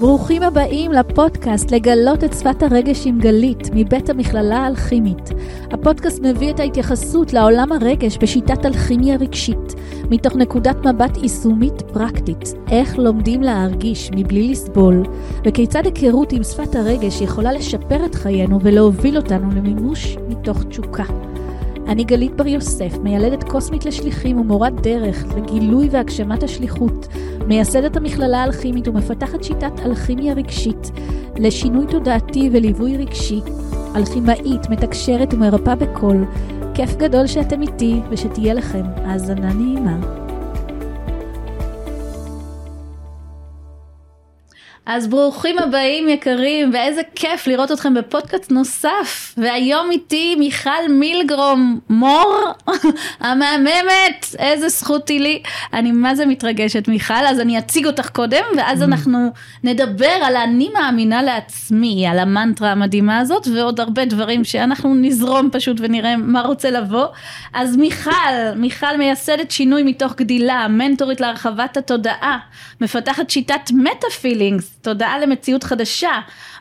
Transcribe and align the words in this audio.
ברוכים 0.00 0.42
הבאים 0.42 0.92
לפודקאסט 0.92 1.70
לגלות 1.70 2.24
את 2.24 2.32
שפת 2.32 2.62
הרגש 2.62 3.06
עם 3.06 3.18
גלית, 3.18 3.70
מבית 3.74 4.10
המכללה 4.10 4.56
האלכימית. 4.56 5.30
הפודקאסט 5.70 6.22
מביא 6.22 6.50
את 6.50 6.60
ההתייחסות 6.60 7.32
לעולם 7.32 7.72
הרגש 7.72 8.18
בשיטת 8.18 8.66
אלכימיה 8.66 9.16
רגשית, 9.16 9.74
מתוך 10.10 10.36
נקודת 10.36 10.76
מבט 10.86 11.16
יישומית 11.22 11.82
פרקטית, 11.82 12.54
איך 12.70 12.98
לומדים 12.98 13.42
להרגיש 13.42 14.10
מבלי 14.16 14.48
לסבול, 14.48 15.02
וכיצד 15.44 15.82
היכרות 15.86 16.32
עם 16.32 16.42
שפת 16.42 16.74
הרגש 16.74 17.20
יכולה 17.20 17.52
לשפר 17.52 18.04
את 18.06 18.14
חיינו 18.14 18.58
ולהוביל 18.62 19.16
אותנו 19.16 19.50
למימוש 19.50 20.16
מתוך 20.28 20.64
תשוקה. 20.64 21.33
אני 21.88 22.04
גלית 22.04 22.36
בר 22.36 22.46
יוסף, 22.46 22.98
מיילדת 23.02 23.42
קוסמית 23.42 23.84
לשליחים 23.84 24.40
ומורת 24.40 24.80
דרך 24.80 25.24
לגילוי 25.36 25.88
והגשמת 25.90 26.42
השליחות, 26.42 27.08
מייסדת 27.46 27.96
המכללה 27.96 28.42
האלכימית 28.42 28.88
ומפתחת 28.88 29.44
שיטת 29.44 29.80
אלכימיה 29.84 30.34
רגשית 30.34 30.90
לשינוי 31.36 31.86
תודעתי 31.86 32.50
וליווי 32.52 32.96
רגשי, 32.96 33.40
אלכימאית, 33.96 34.70
מתקשרת 34.70 35.34
ומרפאה 35.34 35.74
בקול. 35.76 36.24
כיף 36.74 36.96
גדול 36.96 37.26
שאתם 37.26 37.62
איתי 37.62 38.00
ושתהיה 38.10 38.54
לכם 38.54 38.82
האזנה 38.96 39.52
נעימה. 39.52 40.23
אז 44.86 45.06
ברוכים 45.06 45.58
הבאים 45.58 46.08
יקרים, 46.08 46.70
ואיזה 46.72 47.00
כיף 47.14 47.46
לראות 47.46 47.72
אתכם 47.72 47.94
בפודקאסט 47.94 48.52
נוסף. 48.52 49.34
והיום 49.36 49.90
איתי 49.90 50.36
מיכל 50.38 50.88
מילגרום 50.90 51.80
מור, 51.90 52.52
המהממת, 53.20 54.26
איזה 54.38 54.68
זכות 54.68 55.08
היא 55.08 55.20
לי. 55.20 55.42
אני 55.72 55.92
מה 55.92 56.14
זה 56.14 56.26
מתרגשת 56.26 56.88
מיכל, 56.88 57.14
אז 57.14 57.40
אני 57.40 57.58
אציג 57.58 57.86
אותך 57.86 58.10
קודם, 58.10 58.44
ואז 58.56 58.82
mm. 58.82 58.84
אנחנו 58.84 59.32
נדבר 59.64 60.06
על 60.22 60.36
אני 60.36 60.68
מאמינה 60.74 61.22
לעצמי, 61.22 62.06
על 62.06 62.18
המנטרה 62.18 62.72
המדהימה 62.72 63.18
הזאת, 63.18 63.48
ועוד 63.54 63.80
הרבה 63.80 64.04
דברים 64.04 64.44
שאנחנו 64.44 64.94
נזרום 64.94 65.50
פשוט 65.52 65.76
ונראה 65.80 66.16
מה 66.16 66.40
רוצה 66.40 66.70
לבוא. 66.70 67.06
אז 67.52 67.76
מיכל, 67.76 68.10
מיכל 68.56 68.96
מייסדת 68.98 69.50
שינוי 69.50 69.82
מתוך 69.82 70.14
גדילה, 70.16 70.68
מנטורית 70.68 71.20
להרחבת 71.20 71.76
התודעה, 71.76 72.38
מפתחת 72.80 73.30
שיטת 73.30 73.70
מטה 73.70 74.06
פילינגס. 74.20 74.73
תודעה 74.84 75.18
למציאות 75.18 75.64
חדשה, 75.64 76.12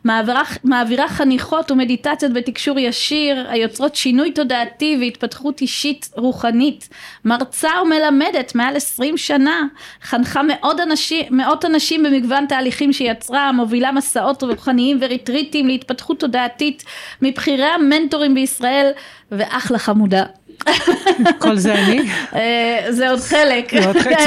מעבירה, 0.03 0.41
מעבירה 0.63 1.07
חניכות 1.07 1.71
ומדיטציות 1.71 2.33
בתקשור 2.33 2.79
ישיר, 2.79 3.45
היוצרות 3.49 3.95
שינוי 3.95 4.31
תודעתי 4.31 4.97
והתפתחות 5.01 5.61
אישית 5.61 6.09
רוחנית, 6.17 6.89
מרצה 7.25 7.69
ומלמדת 7.81 8.55
מעל 8.55 8.75
20 8.75 9.17
שנה, 9.17 9.61
חנכה 10.03 10.41
מאות 10.43 10.79
אנשים, 10.79 11.25
מאות 11.31 11.65
אנשים 11.65 12.03
במגוון 12.03 12.45
תהליכים 12.45 12.93
שיצרה, 12.93 13.51
מובילה 13.51 13.91
מסעות 13.91 14.43
רוחניים 14.43 14.97
וריטריטים 15.01 15.67
להתפתחות 15.67 16.19
תודעתית 16.19 16.83
מבכירי 17.21 17.65
המנטורים 17.65 18.33
בישראל, 18.33 18.91
ואחלה 19.31 19.79
חמודה. 19.79 20.23
כל 21.43 21.57
זה 21.57 21.73
אני? 21.73 21.99
אה, 22.35 22.85
זה 22.89 23.09
עוד 23.09 23.19
חלק. 23.19 23.73
זה 23.81 23.87
עוד 23.87 23.97
חלק, 24.03 24.17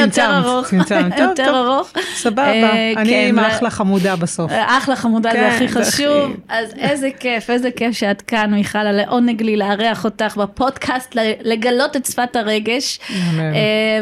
צמצמת. 0.64 1.18
יותר 1.30 1.58
ארוך. 1.58 1.92
סבבה, 2.14 2.48
אה, 2.48 2.92
אני 2.96 3.10
כן, 3.10 3.26
עם 3.28 3.38
אחלה 3.38 3.70
חמודה 3.70 4.16
בסוף. 4.16 4.52
אה, 4.52 4.78
אחלה 4.78 4.96
חמודה 4.96 5.30
זה 5.30 5.36
כן, 5.36 5.50
הכי 5.54 5.68
חשוב. 5.68 6.36
אז 6.48 6.74
איזה 6.78 7.08
כיף, 7.20 7.50
איזה 7.50 7.70
כיף 7.70 7.96
שאת 7.96 8.22
כאן, 8.22 8.54
מיכל, 8.54 8.82
לעונג 8.82 9.42
לי 9.42 9.56
לארח 9.56 10.04
אותך 10.04 10.36
בפודקאסט, 10.36 11.16
לגלות 11.42 11.96
את 11.96 12.06
שפת 12.06 12.36
הרגש. 12.36 12.98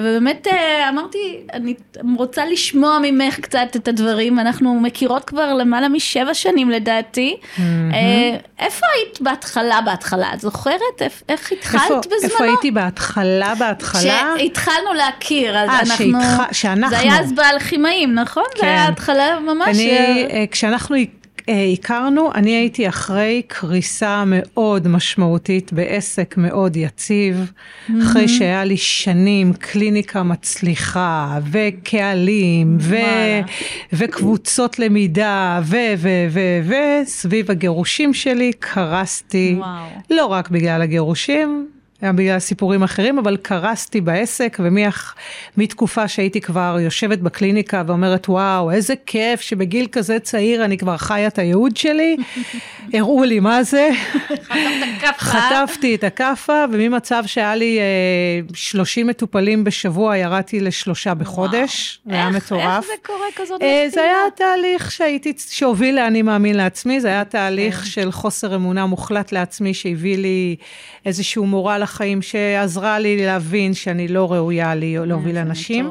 ובאמת 0.01 0.47
אמרתי, 0.89 1.41
אני 1.53 1.75
רוצה 2.19 2.47
לשמוע 2.47 2.99
ממך 3.03 3.41
קצת 3.41 3.77
את 3.77 3.89
הדברים, 3.89 4.39
אנחנו 4.39 4.81
מכירות 4.81 5.25
כבר 5.25 5.55
למעלה 5.55 5.89
משבע 5.89 6.35
שנים 6.35 6.71
לדעתי. 6.71 7.37
איפה 8.59 8.87
היית 8.97 9.21
בהתחלה, 9.21 9.81
בהתחלה? 9.81 10.35
את 10.35 10.41
זוכרת? 10.41 11.03
איך 11.29 11.53
התחלת 11.53 12.07
בזה? 12.07 12.24
איפה 12.25 12.45
הייתי 12.45 12.71
בהתחלה, 12.71 13.55
בהתחלה? 13.55 14.35
כשהתחלנו 14.37 14.93
להכיר, 14.97 15.59
אז 15.59 15.69
아, 15.69 15.73
אנחנו... 15.73 16.23
שהתח... 16.23 16.53
שאנחנו... 16.53 16.97
זה 16.97 16.99
היה 16.99 17.21
אז 17.21 17.33
באלכימאים, 17.33 18.15
נכון? 18.15 18.45
כן. 18.55 18.61
זה 18.61 18.67
היה 18.67 18.89
התחלה 18.89 19.39
ממש... 19.41 19.77
אני, 19.77 20.27
אה, 20.31 20.45
כשאנחנו 20.51 20.97
הכרנו, 21.49 22.31
אני 22.35 22.51
הייתי 22.51 22.89
אחרי 22.89 23.43
קריסה 23.47 24.23
מאוד 24.27 24.89
משמעותית 24.89 25.73
בעסק 25.73 26.35
מאוד 26.37 26.77
יציב, 26.77 27.53
mm-hmm. 27.53 27.93
אחרי 28.03 28.29
שהיה 28.29 28.65
לי 28.65 28.77
שנים 28.77 29.53
קליניקה 29.53 30.23
מצליחה, 30.23 31.39
וקהלים, 31.51 32.77
ו... 32.81 32.97
וקבוצות 33.93 34.79
למידה, 34.79 35.61
ו... 35.65 35.77
ו... 35.97 36.09
ו... 36.31 36.41
ו... 36.65 36.75
סביב 37.05 37.51
הגירושים 37.51 38.15
שלי 38.15 38.53
קרסתי, 38.59 39.55
וואו. 39.59 39.85
לא 40.11 40.27
רק 40.27 40.51
בגלל 40.51 40.83
הגירושים, 40.83 41.69
גם 42.05 42.17
בגלל 42.17 42.39
סיפורים 42.39 42.83
אחרים, 42.83 43.19
אבל 43.19 43.37
קרסתי 43.37 44.01
בעסק, 44.01 44.61
ומתקופה 45.57 46.09
שהייתי 46.09 46.41
כבר 46.41 46.77
יושבת 46.81 47.19
בקליניקה 47.19 47.83
ואומרת, 47.87 48.29
וואו, 48.29 48.71
איזה 48.71 48.95
כיף 49.07 49.41
שבגיל 49.41 49.87
כזה 49.93 50.19
צעיר 50.19 50.65
אני 50.65 50.79
כבר 50.79 50.97
חיה 50.97 51.27
את 51.27 51.39
הייעוד 51.39 51.77
שלי, 51.77 52.17
הראו 52.95 53.25
לי 53.25 53.41
מה 53.41 53.63
זה. 53.63 53.91
חטפתי 55.19 55.95
את 55.95 56.05
הכאפה, 56.05 56.65
וממצב 56.73 57.23
שהיה 57.27 57.55
לי 57.55 57.79
30 58.55 59.07
אה, 59.07 59.11
מטופלים 59.11 59.65
בשבוע, 59.65 60.17
ירדתי 60.17 60.61
לשלושה 60.61 61.15
בחודש. 61.15 62.01
זה 62.07 62.15
היה 62.15 62.31
מטורף. 62.31 62.63
איך 62.63 62.87
זה 62.87 62.93
קורה 63.07 63.27
כזאת 63.37 63.63
נפילה? 63.63 63.83
אה, 63.83 63.89
זה 63.91 64.01
היה 64.01 64.17
תהליך 64.35 64.91
שהייתי, 64.91 65.33
שהוביל 65.49 65.97
לאני 65.97 66.23
מאמין 66.23 66.57
לעצמי, 66.57 67.01
זה 67.01 67.09
היה 67.09 67.25
תהליך 67.25 67.79
כן. 67.79 67.85
של 67.85 68.13
חוסר 68.13 68.55
אמונה 68.55 68.87
מוחלט 68.87 69.33
לעצמי, 69.33 69.75
שהביא 69.75 70.19
לי 70.19 70.57
איזשהו 71.07 71.47
מורל 71.47 71.83
החיים 71.83 72.23
שעזרה 72.23 72.99
לי 72.99 73.27
להבין 73.27 73.75
שאני 73.75 74.09
לא 74.09 74.33
ראויה 74.33 74.71
אה, 74.71 74.75
להוביל 75.07 75.39
אנשים. 75.39 75.91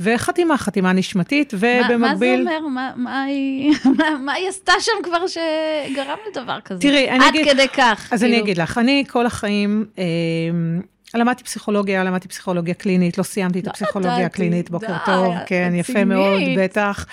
וחתימה, 0.00 0.58
חתימה 0.58 0.92
נשמתית, 0.92 1.54
ובמקביל... 1.54 2.44
מה 2.44 2.50
זה 2.50 2.56
אומר? 2.56 2.60
מה, 2.68 2.92
מה, 2.96 3.22
היא, 3.22 3.74
מה, 3.98 4.04
מה 4.24 4.32
היא 4.32 4.48
עשתה 4.48 4.72
שם 4.80 4.92
כבר 5.02 5.26
שגרם 5.26 6.16
לדבר 6.30 6.60
כזה? 6.64 6.80
תראי, 6.80 7.10
אני 7.10 7.28
אגיד... 7.28 7.48
עד 7.48 7.54
כדי 7.54 7.68
כך. 7.68 8.08
אז 8.12 8.20
כאילו... 8.20 8.34
אני 8.34 8.42
אגיד 8.42 8.58
לך, 8.58 8.78
אני 8.78 9.04
כל 9.08 9.26
החיים... 9.26 9.86
אה, 9.98 10.04
למדתי 11.14 11.44
פסיכולוגיה, 11.44 12.04
למדתי 12.04 12.28
פסיכולוגיה 12.28 12.74
קלינית, 12.74 13.18
לא 13.18 13.22
סיימתי 13.22 13.58
את 13.58 13.66
לא 13.66 13.70
הפסיכולוגיה 13.70 14.26
הקלינית, 14.26 14.70
בוקר 14.70 14.96
טוב, 15.06 15.34
כן, 15.46 15.72
יפה 15.74 16.04
מאוד, 16.04 16.40
בטח. 16.58 17.06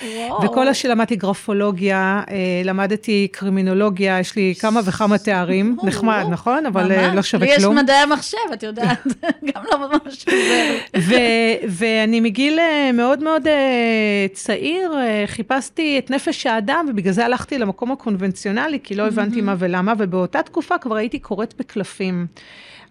וכל 0.43 0.67
השי 0.67 0.87
למדתי 0.87 1.15
גרפולוגיה, 1.15 2.23
אה, 2.29 2.61
למדתי 2.63 3.27
קרימינולוגיה, 3.31 4.19
יש 4.19 4.35
לי 4.35 4.53
כמה 4.59 4.79
וכמה 4.85 5.17
תארים, 5.17 5.77
נחמד, 5.83 6.25
נכון? 6.29 6.65
אבל 6.65 6.91
אה, 6.91 7.13
לא 7.13 7.21
שווה 7.21 7.57
כלום. 7.57 7.73
לי 7.73 7.79
יש 7.79 7.83
מדעי 7.83 7.97
המחשב, 7.97 8.37
את 8.53 8.63
יודעת, 8.63 9.07
גם 9.55 9.63
לא 9.71 9.87
ממש 9.87 10.25
ואני 11.69 12.19
מגיל 12.19 12.59
אה, 12.59 12.91
מאוד 12.93 13.23
מאוד 13.23 13.47
צעיר, 14.33 14.91
חיפשתי 15.25 15.99
את 15.99 16.11
נפש 16.11 16.45
האדם, 16.45 16.85
ובגלל 16.89 17.13
זה 17.13 17.25
הלכתי 17.25 17.57
למקום 17.57 17.91
הקונבנציונלי, 17.91 18.79
כי 18.83 18.95
לא 18.95 19.07
הבנתי 19.07 19.41
מה 19.41 19.55
ולמה, 19.59 19.93
ובאותה 19.97 20.43
תקופה 20.43 20.77
כבר 20.77 20.95
הייתי 20.95 21.19
קוראת 21.19 21.53
בקלפים. 21.57 22.27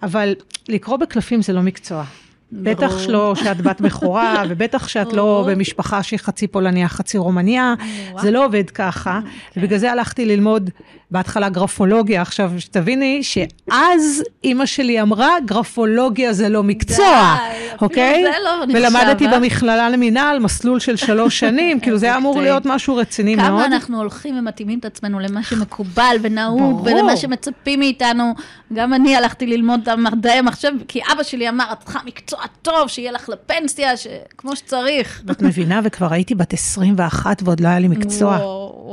אבל 0.02 0.34
לקרוא 0.68 0.96
בקלפים 0.96 1.42
זה 1.42 1.52
לא 1.52 1.62
מקצוע. 1.62 2.04
בטח 2.52 2.98
שלא 2.98 3.34
שאת 3.34 3.60
בת 3.60 3.80
בכורה, 3.80 4.42
ובטח 4.48 4.88
שאת 4.88 5.12
לא 5.12 5.46
במשפחה 5.50 6.02
שהיא 6.02 6.18
חצי 6.18 6.46
פולניה, 6.46 6.88
חצי 6.88 7.18
רומניה, 7.18 7.74
זה 8.20 8.30
לא 8.30 8.46
עובד 8.46 8.70
ככה. 8.70 9.20
כן. 9.52 9.60
ובגלל 9.60 9.78
זה 9.78 9.92
הלכתי 9.92 10.24
ללמוד 10.24 10.70
בהתחלה 11.10 11.48
גרפולוגיה, 11.48 12.22
עכשיו 12.22 12.52
שתביני 12.58 13.22
שאז 13.22 14.22
אימא 14.44 14.66
שלי 14.66 15.02
אמרה, 15.02 15.30
גרפולוגיה 15.44 16.32
זה 16.32 16.48
לא 16.48 16.62
מקצוע, 16.62 17.38
אוקיי? 17.80 18.24
זה 18.24 18.38
לא 18.44 18.66
נחשב. 18.66 18.78
ולמדתי 18.78 19.26
אה? 19.26 19.38
במכללה 19.38 19.90
למינהל, 19.90 20.38
מסלול 20.38 20.80
של 20.80 20.96
שלוש 20.96 21.38
שנים, 21.38 21.80
כאילו 21.80 21.98
זה 21.98 22.06
היה 22.06 22.16
אמור 22.16 22.40
להיות 22.40 22.62
משהו 22.66 22.96
רציני 22.96 23.34
מאוד. 23.36 23.48
כמה 23.48 23.64
אנחנו 23.64 23.98
הולכים 23.98 24.38
ומתאימים 24.38 24.78
את 24.78 24.84
עצמנו 24.84 25.20
למה 25.20 25.42
שמקובל 25.42 26.16
ונהוג, 26.22 26.82
ולמה 26.84 27.16
שמצפים 27.16 27.78
מאיתנו. 27.78 28.34
גם 28.72 28.94
אני 28.94 29.16
הלכתי 29.16 29.46
ללמוד 29.46 29.88
מדעי 29.98 30.38
המחשב, 30.38 30.72
כי 30.88 31.00
אבא 31.12 31.22
שלי 31.22 31.48
אמר, 31.48 31.64
את 31.72 31.80
צריכה 31.80 31.98
מקצוע 32.06 32.40
טוב, 32.62 32.88
שיהיה 32.88 33.12
לך 33.12 33.28
לפנסיה, 33.28 33.90
כמו 34.38 34.56
שצריך. 34.56 35.22
את 35.30 35.42
מבינה, 35.42 35.80
וכבר 35.84 36.12
הייתי 36.12 36.34
בת 36.34 36.52
21 36.52 37.42
ועוד 37.44 37.60
לא 37.60 37.68
היה 37.68 37.78
לי 37.78 37.88
מקצוע. 37.88 38.38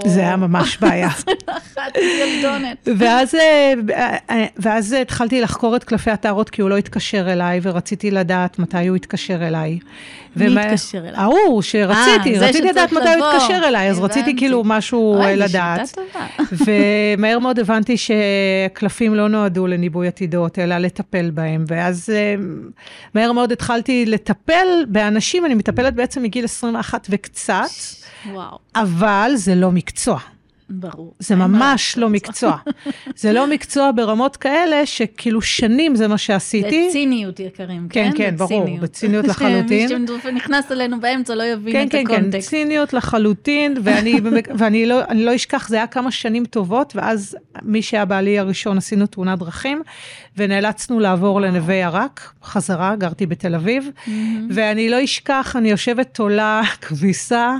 זה 0.06 0.20
היה 0.20 0.36
ממש 0.36 0.78
בעיה. 0.78 1.10
21. 1.14 2.03
ילדונת. 2.04 2.88
ואז, 2.98 3.36
אה, 3.36 3.74
אה, 4.30 4.46
ואז 4.58 4.94
התחלתי 4.94 5.42
לחקור 5.42 5.76
את 5.76 5.84
קלפי 5.84 6.12
הטהרות, 6.12 6.50
כי 6.50 6.62
הוא 6.62 6.70
לא 6.70 6.78
התקשר 6.78 7.34
אליי, 7.34 7.60
ורציתי 7.64 8.12
לדעת 8.12 8.60
מתי 8.60 8.88
הוא 8.88 8.96
התקשר 8.96 9.48
אליי. 9.48 9.80
מי 10.36 10.50
ומה... 10.50 10.62
התקשר 10.62 10.98
אליי? 10.98 11.16
ההוא 11.16 11.62
שרציתי, 11.62 12.36
아, 12.36 12.42
אה, 12.42 12.48
רציתי 12.48 12.68
לדעת 12.68 12.92
מתי 12.92 13.14
הוא 13.14 13.26
התקשר 13.26 13.68
אליי, 13.68 13.90
אז 13.90 14.00
רציתי 14.00 14.36
כאילו 14.38 14.64
משהו 14.66 15.16
אוי, 15.16 15.36
לדעת. 15.36 15.98
ומהר 17.18 17.40
מאוד 17.40 17.60
הבנתי 17.60 17.96
שקלפים 17.98 19.16
לא 19.16 19.30
נועדו 19.30 19.68
לניבוי 19.68 20.08
עתידות, 20.08 20.60
אלא 20.60 20.78
לטפל 20.78 21.32
בהם. 21.32 21.66
ואז 21.68 22.10
מהר 23.14 23.32
מאוד 23.32 23.52
התחלתי 23.52 24.06
לטפל 24.06 24.68
באנשים, 24.88 25.46
אני 25.46 25.54
מטפלת 25.54 25.94
בעצם 25.94 26.24
מגיל 26.24 26.46
21 26.46 27.08
וקצת. 27.10 27.64
וואו, 28.32 28.58
אבל 28.76 29.32
זה 29.36 29.56
לא 29.56 29.72
מקצוע. 29.72 30.20
ברור. 30.80 31.14
זה 31.20 31.36
ממש. 31.36 31.98
לא 31.98 32.10
מקצוע. 32.10 32.58
זה 33.16 33.34
לא 33.34 33.48
מקצוע 33.48 33.92
ברמות 33.96 34.38
כאלה 34.38 34.86
שכאילו 34.86 35.42
שנים 35.42 35.96
זה 35.96 36.08
מה 36.08 36.18
שעשיתי. 36.18 36.86
זה 36.86 36.92
ציניות 36.92 37.40
יקרים, 37.40 37.88
כן? 37.90 38.12
כן, 38.12 38.18
כן, 38.18 38.36
ברור, 38.38 38.64
ציניות. 38.64 38.82
בציניות 38.84 39.28
לחלוטין. 39.34 39.90
שמי 39.90 40.08
שנכנס 40.24 40.72
אלינו 40.72 41.00
באמצע 41.00 41.36
לא 41.36 41.44
יבין 41.44 41.74
כן, 41.74 41.88
את 41.88 41.92
כן, 41.92 42.04
כן, 42.08 42.14
הקונטקסט. 42.14 42.50
ציניות 42.50 42.94
לחלוטין, 42.94 43.76
ואני, 43.84 44.86
לא, 44.92 45.02
לא 45.16 45.36
אשכח, 45.36 45.68
זה 45.70 45.76
היה 45.76 45.88
כמה 45.88 46.12
שנים 46.12 46.46
טובות, 46.46 46.94
ואז 46.96 47.38
מי 47.62 47.82
שהיה 47.82 48.06
בעלי 48.06 48.40
הראשון 48.40 48.78
עשינו 48.78 49.06
תאונת 49.08 49.40
דרכים, 49.40 49.82
ונאלצנו 50.38 51.00
לעבור 51.00 51.42
לנווה 51.42 51.76
ירק, 51.76 52.34
חזרה, 52.44 52.96
גרתי 52.96 53.26
בתל 53.26 53.56
אביב, 53.56 53.90
ואני 54.50 54.90
לא 54.90 55.04
אשכח, 55.04 55.56
אני 55.56 55.70
יושבת 55.70 56.14
תולה 56.14 56.62
כביסה, 56.82 57.56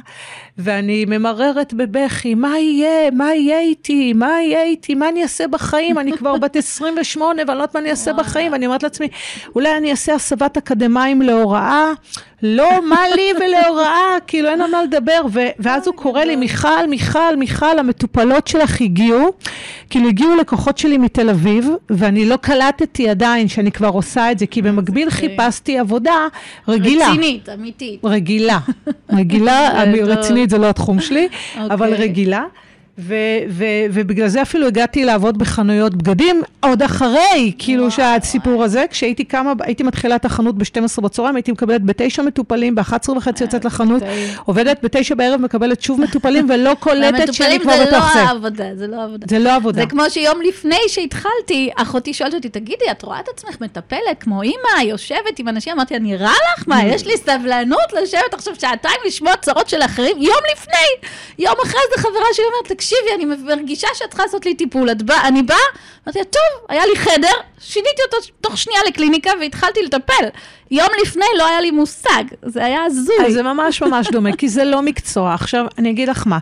ואני 0.58 1.06
ממררת 1.06 1.74
בבכי, 1.74 2.36
מה 2.36 2.60
יהיה, 2.60 3.12
מה 3.12 3.36
יהיה 3.36 3.60
איתי, 3.60 4.14
מה 4.14 4.42
יהיה 4.42 4.64
איתי, 4.64 4.96
מה 4.96 5.10
אני 5.10 5.24
אעשה 5.24 5.48
בחיים, 5.48 6.00
אני 6.00 6.18
כבר 6.18 6.38
בת 6.38 6.56
28 6.56 7.42
ואני 7.48 7.48
לא 7.48 7.54
יודעת 7.54 7.74
מה 7.74 7.80
אני 7.82 7.90
אעשה 7.90 8.14
בחיים, 8.14 8.52
ואני 8.52 8.66
אומרת 8.66 8.84
לעצמי, 8.84 9.08
אולי 9.56 9.78
אני 9.78 9.92
אעשה 9.92 10.14
הסבת 10.14 10.58
אקדמאים 10.58 11.22
להוראה, 11.22 11.92
לא, 12.44 12.70
מה 12.90 13.02
לי 13.16 13.32
ולהוראה, 13.36 14.18
כאילו 14.28 14.50
אין 14.50 14.62
על 14.62 14.72
מה 14.72 14.84
לדבר, 14.84 15.22
ו- 15.34 15.50
ואז 15.60 15.88
הוא 15.88 15.96
קורא 15.96 16.24
לי, 16.24 16.36
מיכל, 16.36 16.88
מיכל, 16.90 17.36
מיכל, 17.38 17.80
המטופלות 17.80 18.48
שלך 18.48 18.82
הגיעו, 18.82 19.32
כאילו 19.90 20.08
הגיעו 20.08 20.36
לקוחות 20.36 20.78
שלי 20.78 20.98
מתל 20.98 21.30
אביב, 21.30 21.70
ואני 21.90 22.26
לא 22.26 22.36
קלטתי 22.36 23.10
עדיין 23.10 23.48
שאני 23.48 23.72
כבר 23.72 23.88
עושה 23.88 24.32
את 24.32 24.40
זה, 24.40 24.46
כי 24.46 24.62
במקביל 24.62 25.08
אוקיי. 25.08 25.30
חיפשתי 25.30 25.78
עבודה 25.78 26.28
רגילה. 26.68 27.10
רצינית, 27.10 27.50
אמיתית. 27.50 28.00
רגילה, 28.04 28.60
רגילה. 29.12 29.84
רצינית 30.14 30.50
זה 30.50 30.58
לא 30.58 30.70
התחום 30.70 31.00
שלי, 31.00 31.28
אבל 31.58 31.92
אוקיי. 31.92 32.06
רגילה. 32.08 32.44
ו- 32.98 33.14
ו- 33.50 33.86
ובגלל 33.92 34.28
זה 34.28 34.42
אפילו 34.42 34.68
הגעתי 34.68 35.06
לעבוד 35.06 35.38
בחנויות 35.38 35.96
בגדים, 35.96 36.42
עוד 36.60 36.84
אחרי, 36.84 37.52
כאילו 37.58 37.92
שהסיפור 37.92 38.64
הזה, 38.64 38.86
כשהייתי 38.90 39.24
קמה, 39.24 39.54
הייתי 39.60 39.84
מתחילה 39.84 40.16
את 40.16 40.26
החנות 40.26 40.58
ב-12 40.58 41.02
בצהריים, 41.02 41.36
הייתי 41.36 41.52
מקבלת 41.52 41.84
בתשע 41.84 42.22
מטופלים, 42.22 42.76
ב-11 42.76 43.12
וחצי 43.18 43.44
יוצאת 43.44 43.66
לחנות. 43.66 44.04
עובדת 44.46 44.80
בתשע 44.84 45.16
בערב, 45.16 45.42
מקבלת 45.42 45.82
שוב 45.82 46.02
מטופלים, 46.02 46.50
ולא 46.50 46.72
קולטת 46.80 47.34
שאני 47.34 47.60
כבר 47.60 47.78
זה 47.78 47.86
בתוך 47.86 48.04
לא 48.04 48.14
זה. 48.14 48.22
העבודה, 48.22 48.64
זה 48.76 48.88
לא 48.88 48.96
העבודה. 48.96 49.26
זה 49.30 49.40
לא 49.40 49.56
עבודה. 49.56 49.82
זה 49.82 49.88
כמו 49.88 50.10
שיום 50.10 50.42
לפני 50.42 50.80
שהתחלתי, 50.88 51.70
אחותי 51.76 52.14
שואלת 52.14 52.34
אותי, 52.34 52.50
תגידי, 52.50 52.86
את 52.92 53.02
רואה 53.04 53.20
את 53.20 53.30
עצמך 53.30 53.62
מטפלת 53.62 54.20
כמו 54.20 54.42
אימא, 54.42 54.84
יושבת 54.84 55.40
עם 55.40 55.48
אנשים? 55.48 55.74
אמרתי, 55.74 55.96
אני 55.96 56.16
רע 56.18 56.32
לך? 56.58 56.64
מה, 56.68 56.84
יש 56.86 57.06
לי 57.06 57.18
סבלנות 57.18 57.94
לשבת 58.02 58.34
עכשיו 58.34 58.54
שעתיים 58.60 58.98
לשמוע 59.06 59.32
צרות 59.42 59.70
של 59.70 59.82
אחרים? 59.82 60.18
יום 60.22 60.40
לפני, 60.54 61.10
יום 61.40 61.56
אחרי 61.64 61.82
זה 61.96 62.02
חברה 62.02 62.26
שלי 62.34 62.46
אומרת, 62.46 62.72
תקשיבי, 62.84 63.16
אני 63.16 63.26
מרגישה 63.56 63.88
שאת 63.94 64.10
צריכה 64.10 64.24
לעשות 64.24 64.46
לי 64.46 64.56
טיפול. 64.56 64.92
את 64.92 65.02
באה, 65.02 65.28
אני 65.28 65.44
באה, 65.44 65.58
אמרתי 66.08 66.20
לה, 66.20 66.26
טוב, 66.26 66.66
היה 66.70 66.86
לי 66.86 66.96
חדר, 66.96 67.34
שיניתי 67.60 68.02
אותו 68.06 68.18
תוך 68.42 68.58
שנייה 68.58 68.80
לקליניקה 68.88 69.32
והתחלתי 69.40 69.80
לטפל. 69.84 70.26
יום 70.72 70.88
לפני 71.02 71.26
לא 71.38 71.48
היה 71.48 71.62
לי 71.62 71.72
מושג, 71.72 72.24
זה 72.46 72.66
היה 72.66 72.84
הזוי. 72.84 73.32
זה 73.32 73.44
ממש 73.44 73.82
ממש 73.82 74.08
דומה, 74.12 74.36
כי 74.36 74.50
זה 74.50 74.64
לא 74.64 74.82
מקצוע. 74.82 75.34
עכשיו, 75.34 75.66
אני 75.78 75.90
אגיד 75.90 76.10
לך 76.10 76.28
מה, 76.28 76.38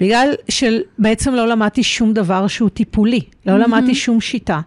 בגלל 0.00 0.34
שבעצם 0.48 1.34
לא 1.34 1.48
למדתי 1.48 1.82
שום 1.82 2.12
דבר 2.12 2.46
שהוא 2.46 2.68
טיפולי, 2.68 3.20
לא 3.46 3.58
למדתי 3.58 3.94
שום 3.94 4.20
שיטה, 4.20 4.60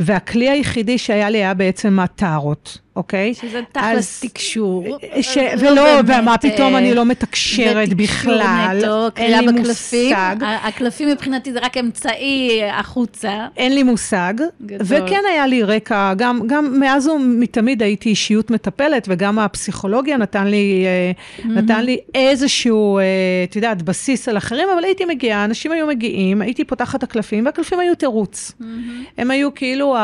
והכלי 0.00 0.48
היחידי 0.48 0.98
שהיה 0.98 1.30
לי 1.30 1.38
היה 1.38 1.54
בעצם 1.54 2.00
הטהרות, 2.00 2.78
אוקיי? 2.98 3.34
שזה 3.34 3.60
תכלס 3.72 4.20
תקשור. 4.20 4.98
ש... 5.20 5.38
אז 5.38 5.62
ולא, 5.62 6.02
באמת, 6.02 6.18
ומה 6.22 6.38
פתאום 6.38 6.74
אה, 6.74 6.78
אני 6.78 6.94
לא 6.94 7.04
מתקשרת 7.04 7.88
זה 7.88 7.94
בכלל, 7.94 8.76
תקשור 8.78 9.08
נטו, 9.08 9.20
אין 9.22 9.44
לי 9.44 9.52
בקלפים. 9.52 10.16
מושג. 10.16 10.36
הקלפים 10.40 11.08
מבחינתי 11.08 11.52
זה 11.52 11.58
רק 11.62 11.76
אמצעי 11.76 12.60
החוצה. 12.72 13.46
אין 13.56 13.74
לי 13.74 13.82
מושג, 13.82 14.34
גדול. 14.62 14.78
וכן 14.84 15.20
היה 15.30 15.46
לי 15.46 15.62
רקע, 15.62 16.14
גם, 16.16 16.40
גם 16.46 16.80
מאז 16.80 17.08
ומתמיד 17.08 17.82
הייתי 17.82 18.08
אישיות 18.08 18.50
מטפלת, 18.50 19.06
וגם 19.08 19.38
הפסיכולוגיה 19.38 20.16
נתן 20.16 20.46
לי, 20.46 20.84
אה, 20.86 21.12
נתן 21.44 21.84
לי 21.84 21.98
איזשהו, 22.14 22.98
אה, 22.98 23.04
את 23.44 23.56
יודעת, 23.56 23.82
בסיס 23.82 24.28
על 24.28 24.36
אחרים, 24.36 24.68
אבל 24.74 24.84
הייתי 24.84 25.04
מגיעה, 25.04 25.44
אנשים 25.44 25.72
היו 25.72 25.86
מגיעים, 25.86 26.42
הייתי 26.42 26.64
פותחת 26.64 26.98
את 26.98 27.02
הקלפים, 27.02 27.46
והקלפים 27.46 27.80
היו 27.80 27.94
תירוץ. 27.94 28.52
הם 29.18 29.30
היו 29.30 29.54
כאילו 29.54 29.96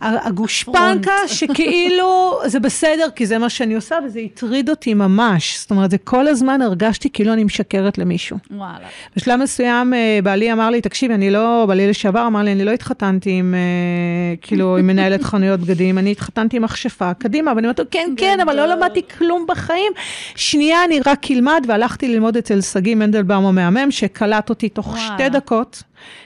הגושפנקה, 0.00 0.80
הפרונט. 0.80 1.56
שכאילו 1.90 2.40
זה 2.46 2.60
בסדר, 2.60 3.06
כי 3.14 3.26
זה 3.26 3.38
מה 3.38 3.48
שאני 3.48 3.74
עושה, 3.74 3.96
וזה 4.04 4.20
הטריד 4.20 4.70
אותי 4.70 4.94
ממש. 4.94 5.58
זאת 5.58 5.70
אומרת, 5.70 5.90
זה 5.90 5.98
כל 5.98 6.28
הזמן 6.28 6.62
הרגשתי 6.62 7.10
כאילו 7.10 7.32
אני 7.32 7.44
משקרת 7.44 7.98
למישהו. 7.98 8.36
וואלה. 8.50 8.86
בשלב 9.16 9.40
מסוים 9.40 9.94
אה, 9.94 10.18
בעלי 10.22 10.52
אמר 10.52 10.70
לי, 10.70 10.80
תקשיבי, 10.80 11.14
אני 11.14 11.30
לא, 11.30 11.64
בעלי 11.68 11.88
לשעבר 11.88 12.26
אמר 12.26 12.42
לי, 12.42 12.52
אני 12.52 12.64
לא 12.64 12.70
התחתנתי 12.70 13.30
עם, 13.30 13.54
אה, 13.54 14.36
כאילו, 14.40 14.76
עם 14.76 14.86
מנהלת 14.86 15.22
חנויות 15.22 15.60
בגדים, 15.60 15.98
אני 15.98 16.12
התחתנתי 16.12 16.56
עם 16.56 16.62
מכשפה, 16.62 17.14
קדימה, 17.14 17.52
ואני 17.56 17.66
אומרת 17.66 17.78
לו, 17.78 17.84
כן, 17.90 18.10
כן, 18.16 18.40
אבל 18.42 18.56
לא. 18.56 18.66
למדתי 18.66 19.02
כלום 19.18 19.44
בחיים. 19.48 19.92
שנייה, 20.36 20.84
אני 20.84 21.00
רק 21.06 21.30
אלמד, 21.30 21.64
והלכתי 21.68 22.08
ללמוד 22.08 22.36
אצל 22.36 22.60
שגיא 22.60 22.94
מנדלבאום 22.94 23.46
המהמם, 23.46 23.90
שקלט 23.90 24.50
אותי 24.50 24.68
תוך 24.68 24.86
וואלה. 24.86 25.14
שתי 25.16 25.28
דקות. 25.28 25.82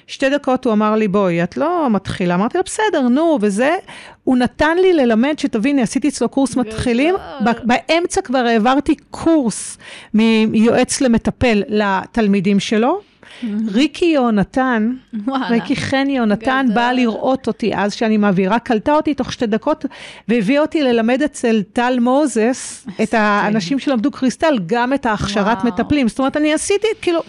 שתי 0.07 0.31
דקות 0.31 0.65
הוא 0.65 0.73
אמר 0.73 0.95
לי, 0.97 1.09
בואי, 1.09 1.43
את 1.43 1.57
לא 1.57 1.91
מתחילה. 1.91 2.35
אמרתי 2.35 2.59
לו, 2.59 2.65
בסדר, 2.65 3.01
נו, 3.01 3.39
וזה. 3.41 3.77
הוא 4.25 4.37
נתן 4.37 4.77
לי 4.79 4.93
ללמד, 4.93 5.35
שתביני, 5.39 5.83
עשיתי 5.83 6.09
אצלו 6.09 6.29
קורס 6.29 6.57
מתחילים, 6.57 7.15
באמצע 7.65 8.21
כבר 8.23 8.39
העברתי 8.39 8.95
קורס 9.11 9.79
מיועץ 10.15 11.01
למטפל 11.01 11.63
לתלמידים 11.69 12.61
שלו. 12.61 13.01
ריקי 13.75 14.05
יהונתן. 14.05 14.93
ריקי 15.51 15.77
חן 15.77 16.07
יהונתן. 16.11 16.67
באה 16.75 16.93
לראות 16.93 17.47
אותי 17.47 17.75
אז 17.75 17.95
שאני 17.95 18.17
מעבירה, 18.17 18.59
קלטה 18.59 18.95
אותי 18.95 19.15
תוך 19.15 19.33
שתי 19.33 19.47
דקות 19.47 19.85
והביאה 20.29 20.61
אותי 20.61 20.83
ללמד 20.83 21.23
אצל 21.23 21.63
טל 21.73 21.99
מוזס, 22.01 22.87
את 23.03 23.15
האנשים 23.15 23.79
שלמדו 23.79 24.11
קריסטל, 24.11 24.59
גם 24.67 24.93
את 24.93 25.07
ההכשרת. 25.07 25.65
מטפלים. 25.65 26.09
זאת 26.09 26.19
אומרת, 26.19 26.37
אני 26.37 26.53
עשיתי, 26.53 26.87
כאילו, 27.03 27.21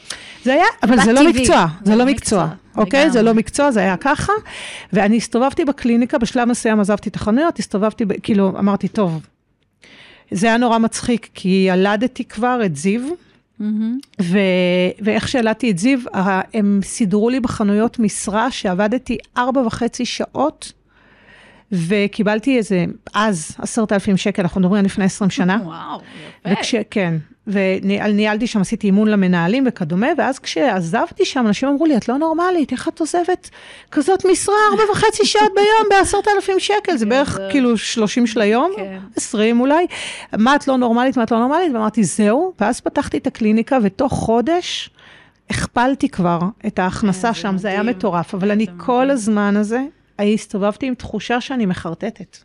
זה 0.43 0.53
היה, 0.53 0.65
אבל 0.83 1.01
זה 1.01 1.13
לא. 1.13 1.29
מקצוע, 1.29 1.67
זה 1.83 1.91
זה 1.91 1.95
לא 1.95 2.05
לא 2.05 2.11
מקצוע, 2.11 2.47
אוקיי? 2.77 3.09
זה 3.11 3.19
לגמרי. 3.19 3.33
לא 3.33 3.33
מקצוע, 3.33 3.71
זה 3.71 3.79
היה 3.79 3.97
ככה. 3.97 4.33
ואני 4.93 5.17
הסתובבתי 5.17 5.65
בקליניקה, 5.65 6.17
בשלב 6.17 6.47
מסוים 6.47 6.79
עזבתי 6.79 7.09
את 7.09 7.15
החנויות, 7.15 7.59
הסתובבתי, 7.59 8.05
ב- 8.05 8.13
כאילו, 8.23 8.49
אמרתי, 8.59 8.87
טוב, 8.87 9.25
זה 10.31 10.47
היה 10.47 10.57
נורא 10.57 10.77
מצחיק, 10.77 11.29
כי 11.33 11.67
ילדתי 11.69 12.23
כבר 12.23 12.65
את 12.65 12.75
זיו, 12.75 13.01
ו... 14.21 14.37
ואיך 15.01 15.27
שילדתי 15.27 15.71
את 15.71 15.77
זיו, 15.77 15.99
הם 16.53 16.79
סידרו 16.83 17.29
לי 17.29 17.39
בחנויות 17.39 17.99
משרה 17.99 18.51
שעבדתי 18.51 19.17
ארבע 19.37 19.61
וחצי 19.61 20.05
שעות, 20.05 20.71
וקיבלתי 21.71 22.57
איזה, 22.57 22.85
אז 23.13 23.55
עשרת 23.59 23.91
אלפים 23.91 24.17
שקל, 24.17 24.41
אנחנו 24.41 24.61
מדברים 24.61 24.79
על 24.79 24.85
לפני 24.85 25.05
עשרים 25.05 25.29
שנה. 25.29 25.59
וואו, 25.63 25.99
יפה. 26.45 26.59
וכש... 26.59 26.75
כן, 26.91 27.15
וניהלתי 27.47 28.47
שם, 28.47 28.61
עשיתי 28.61 28.87
אימון 28.87 29.07
למנהלים 29.07 29.63
וכדומה, 29.67 30.07
ואז 30.17 30.39
כשעזבתי 30.39 31.25
שם, 31.25 31.47
אנשים 31.47 31.69
אמרו 31.69 31.85
לי, 31.85 31.97
את 31.97 32.09
לא 32.09 32.17
נורמלית, 32.17 32.71
איך 32.71 32.87
את 32.87 32.99
עוזבת 32.99 33.49
כזאת 33.91 34.25
משרה 34.31 34.55
ארבע 34.71 34.83
וחצי 34.91 35.25
שעות 35.25 35.51
ביום 35.55 35.89
בעשרת 35.89 36.27
אלפים 36.35 36.59
שקל? 36.59 36.97
זה 36.97 37.05
בערך 37.05 37.35
גדול. 37.35 37.51
כאילו 37.51 37.77
שלושים 37.77 38.27
של 38.27 38.41
היום, 38.41 38.71
כן. 38.75 38.99
עשרים 39.15 39.59
אולי. 39.59 39.85
מה 40.37 40.55
את 40.55 40.67
לא 40.67 40.77
נורמלית, 40.77 41.17
מה 41.17 41.23
את 41.23 41.31
לא 41.31 41.39
נורמלית? 41.39 41.73
ואמרתי, 41.73 42.03
זהו, 42.03 42.53
ואז 42.59 42.79
פתחתי 42.81 43.17
את 43.17 43.27
הקליניקה, 43.27 43.77
ותוך 43.83 44.13
חודש 44.13 44.89
הכפלתי 45.49 46.09
כבר 46.09 46.39
את 46.67 46.79
ההכנסה 46.79 47.33
שם, 47.33 47.57
זה 47.57 47.67
היה. 47.67 47.83
מטורף, 47.83 48.33
אבל 48.33 48.51
אני 48.51 48.65
כל. 48.77 49.09
הזמן 49.15 49.57
הזה, 49.57 49.81
הסתובבתי 50.19 50.85
עם 50.87 50.93
תחושה 50.93 51.41
שאני 51.41 51.65
מחרטטת. 51.65 52.37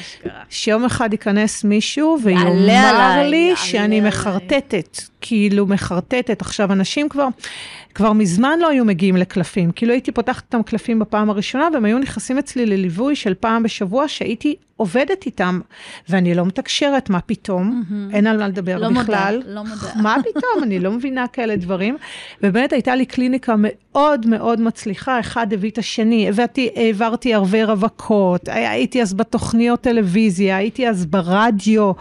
אשכרה. 0.00 0.42
שיום 0.50 0.84
אחד 0.84 1.12
ייכנס 1.12 1.64
מישהו 1.64 2.18
ויאמר 2.22 3.22
לי 3.28 3.52
שאני. 3.56 4.00
מחרטטת, 4.00 4.98
כאילו 5.22 5.66
מחרטטת. 5.66 6.40
עכשיו, 6.40 6.72
אנשים 6.72 7.08
כבר, 7.08 7.26
כבר 7.94 8.12
מזמן 8.12 8.58
לא 8.58 8.68
היו 8.68 8.84
מגיעים 8.84 9.16
לקלפים, 9.16 9.70
כאילו 9.72 9.92
הייתי 9.92 10.12
פותחת 10.12 10.44
אותם 10.44 10.62
קלפים 10.62 10.98
בפעם 10.98 11.30
הראשונה, 11.30 11.68
והם 11.74 11.84
היו 11.84 11.98
נכנסים 11.98 12.38
אצלי 12.38 12.66
לליווי 12.66 13.16
של 13.16 13.34
פעם 13.34 13.62
בשבוע, 13.62 14.08
שהייתי 14.08 14.56
עובדת 14.82 15.26
איתם, 15.26 15.60
ואני 16.08 16.34
לא 16.34 16.46
מתקשרת, 16.46 17.10
מה 17.10 17.20
פתאום, 17.20 17.82
אין 18.12 18.26
על 18.26 18.38
מה 18.38 18.48
לדבר 18.48 18.78
לא 18.78 18.88
בכלל. 18.88 19.42
לא 19.46 19.62
מודה. 19.62 19.74
מה 20.02 20.16
פתאום, 20.20 20.62
אני 20.62 20.80
לא 20.80 20.92
מבינה 20.92 21.26
כאלה 21.26 21.56
דברים. 21.56 21.96
ובאמת 22.42 22.72
הייתה 22.72 22.94
לי 22.94 23.06
קליניקה 23.06 23.54
מאוד 23.58 24.26
מאוד 24.26 24.60
מצליחה, 24.60 25.20
אחד 25.20 25.52
הביא 25.52 25.70
את 25.70 25.78
השני, 25.78 26.28
הבאתי, 26.28 26.70
העברתי 26.76 27.34
ערבי 27.34 27.64
רווקות, 27.64 28.48
הייתי 28.48 29.02
אז 29.02 29.14
בתוכניות 29.14 29.80
טלוויזיה, 29.80 30.56
הייתי 30.56 30.88
אז 30.88 31.06
ברדיו, 31.06 31.92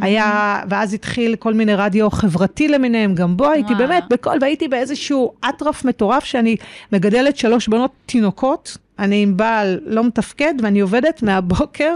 היה, 0.00 0.60
ואז 0.68 0.94
התחיל 0.94 1.36
כל 1.36 1.54
מיני 1.54 1.74
רדיו 1.74 2.10
חברתי 2.10 2.68
למיניהם, 2.70 3.14
גם 3.14 3.36
בו 3.36 3.50
הייתי 3.50 3.72
וואו. 3.72 3.78
באמת 3.88 4.04
בכל, 4.10 4.36
והייתי 4.40 4.68
באיזשהו 4.68 5.32
אטרף 5.48 5.84
מטורף 5.84 6.24
שאני 6.24 6.56
מגדלת 6.92 7.36
שלוש 7.36 7.68
בנות 7.68 7.90
תינוקות. 8.06 8.76
אני 8.98 9.22
עם 9.22 9.36
בעל 9.36 9.80
לא 9.86 10.04
מתפקד, 10.04 10.54
ואני 10.62 10.80
עובדת 10.80 11.22
מהבוקר 11.22 11.94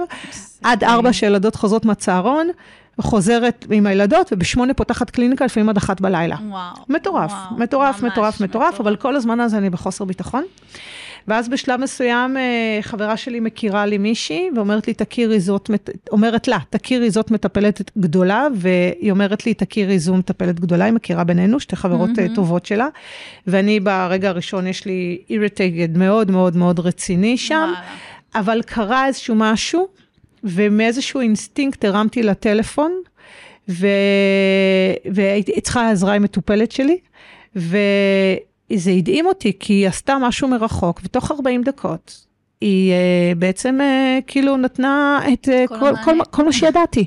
עד 0.62 0.84
ארבע 0.84 1.12
שילדות 1.12 1.54
חוזרות 1.54 1.84
מהצהרון, 1.84 2.48
חוזרת 3.00 3.66
עם 3.70 3.86
הילדות, 3.86 4.28
ובשמונה 4.32 4.74
פותחת 4.74 5.10
קליניקה, 5.10 5.44
לפעמים 5.44 5.68
עד 5.68 5.76
אחת 5.76 6.00
בלילה. 6.00 6.36
וואו. 6.48 6.74
מטורף, 6.88 7.32
וואו, 7.32 7.58
מטורף, 7.58 8.02
ממש 8.02 8.10
מטורף, 8.10 8.40
מטורף, 8.40 8.80
אבל 8.80 8.96
כל 8.96 9.16
הזמן 9.16 9.40
הזה 9.40 9.58
אני 9.58 9.70
בחוסר 9.70 10.04
ביטחון. 10.04 10.44
ואז 11.28 11.48
בשלב 11.48 11.80
מסוים 11.80 12.36
אה, 12.36 12.78
חברה 12.82 13.16
שלי 13.16 13.40
מכירה 13.40 13.86
לי 13.86 13.98
מישהי 13.98 14.50
ואומרת 14.56 14.88
לי, 14.88 14.94
תכירי 14.94 15.40
זאת, 15.40 15.70
אומרת 16.12 16.48
לה, 16.48 16.58
תכירי 16.70 17.10
זאת 17.10 17.30
מטפלת 17.30 17.90
גדולה, 17.98 18.46
והיא 18.54 19.10
אומרת 19.10 19.46
לי, 19.46 19.54
תכירי 19.54 19.98
זו 19.98 20.14
מטפלת 20.14 20.60
גדולה, 20.60 20.84
היא 20.84 20.92
מכירה 20.92 21.24
בינינו, 21.24 21.60
שתי 21.60 21.76
חברות 21.76 22.10
mm-hmm. 22.10 22.34
טובות 22.34 22.66
שלה, 22.66 22.88
ואני 23.46 23.80
ברגע 23.80 24.28
הראשון 24.28 24.66
יש 24.66 24.84
לי 24.84 25.22
irritated 25.30 25.98
מאוד 25.98 26.30
מאוד 26.30 26.56
מאוד 26.56 26.80
רציני 26.80 27.36
שם, 27.36 27.54
וואלה. 27.54 27.80
אבל 28.34 28.62
קרה 28.66 29.06
איזשהו 29.06 29.34
משהו, 29.34 29.88
ומאיזשהו 30.44 31.20
אינסטינקט 31.20 31.84
הרמתי 31.84 32.22
לטלפון, 32.22 32.92
ו... 33.68 33.86
והייתי 35.12 35.60
צריכה 35.60 35.90
עזרה 35.90 36.14
עם 36.14 36.22
מטופלת 36.22 36.72
שלי, 36.72 36.98
וזה 38.72 38.90
הדהים 38.90 39.26
אותי, 39.26 39.52
כי 39.60 39.72
היא 39.72 39.88
עשתה 39.88 40.16
משהו 40.20 40.48
מרחוק, 40.48 41.00
ותוך 41.04 41.30
40 41.30 41.62
דקות, 41.62 42.26
היא 42.60 42.92
uh, 42.92 43.38
בעצם 43.38 43.78
uh, 43.80 44.22
כאילו 44.26 44.56
נתנה 44.56 45.20
את 45.32 45.48
uh, 45.48 45.68
כל 45.68 45.78
כל, 45.78 45.94
כל. 46.04 46.18
כל 46.30 46.44
מה 46.44 46.52
שידעתי. 46.52 47.04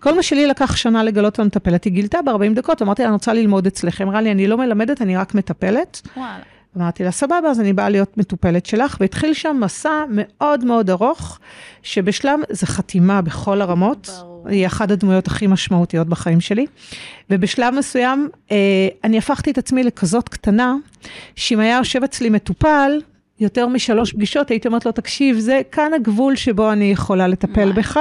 כל 0.00 0.14
מה 0.14 0.22
שלי 0.22 0.46
לקח 0.46 0.76
שנה 0.76 1.04
לגלות 1.04 1.38
למטפלת, 1.38 1.84
היא 1.84 1.92
גילתה 1.92 2.22
ב-40 2.22 2.54
דקות, 2.54 2.82
אמרתי 2.82 3.02
לה, 3.02 3.08
אני 3.08 3.12
רוצה 3.12 3.32
ללמוד 3.32 3.66
אצלך. 3.66 4.00
אמרה 4.00 4.20
לי, 4.20 4.30
אני 4.30 4.46
לא 4.46 4.58
מלמדת, 4.58 5.02
אני 5.02 5.16
רק 5.16 5.34
מטפלת. 5.34 6.00
וואלה. 6.16 6.42
אמרתי 6.80 7.04
לה, 7.04 7.10
סבבה, 7.10 7.48
אז 7.50 7.60
אני 7.60 7.72
באה 7.72 7.88
להיות 7.88 8.18
מטופלת 8.18 8.66
שלך, 8.66 8.96
והתחיל 9.00 9.34
שם 9.34 9.56
מסע 9.60 10.04
מאוד 10.10 10.64
מאוד 10.64 10.90
ארוך, 10.90 11.38
שבשלב, 11.82 12.40
זה 12.50 12.66
חתימה 12.66 13.22
בכל 13.22 13.60
הרמות, 13.60 14.10
ברור. 14.18 14.48
היא 14.48 14.66
אחת 14.66 14.90
הדמויות 14.90 15.26
הכי 15.26 15.46
משמעותיות 15.46 16.08
בחיים 16.08 16.40
שלי, 16.40 16.66
ובשלב 17.30 17.74
מסוים, 17.74 18.28
אה, 18.50 18.56
אני 19.04 19.18
הפכתי 19.18 19.50
את 19.50 19.58
עצמי 19.58 19.84
לכזאת 19.84 20.28
קטנה, 20.28 20.74
שאם 21.36 21.60
היה 21.60 21.76
יושב 21.76 22.02
אצלי 22.02 22.30
מטופל, 22.30 23.00
יותר 23.40 23.66
משלוש 23.66 24.12
פגישות, 24.12 24.50
הייתי 24.50 24.68
אומרת 24.68 24.86
לו, 24.86 24.92
תקשיב, 24.92 25.38
זה 25.38 25.60
כאן 25.72 25.92
הגבול 25.94 26.36
שבו 26.36 26.72
אני 26.72 26.84
יכולה 26.84 27.28
לטפל 27.28 27.72
בך. 27.72 27.98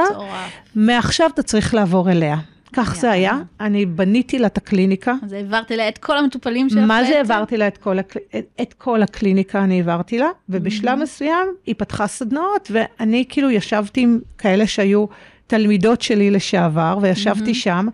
מעכשיו 0.75 1.29
אתה 1.33 1.43
צריך 1.43 1.73
לעבור 1.73 2.11
אליה. 2.11 2.37
כך 2.83 2.95
זה 2.95 3.11
היה. 3.11 3.37
אני 3.59 3.85
בניתי 3.85 4.39
לה 4.39 4.47
את 4.47 4.57
הקליניקה, 4.57 5.13
אז 5.23 5.33
העברתי 5.33 5.77
לה 5.77 5.89
את 5.89 5.97
כל 5.97 6.17
המטופלים 6.17 6.69
שלך 6.69 6.83
מה 6.87 7.03
זה? 7.03 7.17
העברתי 7.17 7.57
לה 7.57 7.67
את 7.67 7.77
כל, 7.77 7.99
הקל... 7.99 8.19
את, 8.37 8.45
את 8.61 8.73
כל 8.73 9.03
הקליניקה, 9.03 9.63
אני 9.63 9.77
העברתי 9.77 10.19
לה, 10.19 10.27
ובשלב 10.49 10.97
Mm-hmm. 10.97 11.01
מסוים 11.01 11.47
היא 11.65 11.75
פתחה 11.77 12.07
סדנאות, 12.07 12.71
ואני 12.71 13.25
כאילו 13.29 13.51
ישבתי 13.51 14.01
עם 14.01 14.19
כאלה 14.37 14.67
שהיו 14.67 15.05
תלמידות 15.47 16.01
שלי 16.01 16.31
לשעבר, 16.31 16.97
וישבתי 17.01 17.51
Mm-hmm. 17.51 17.53
שם, 17.53 17.87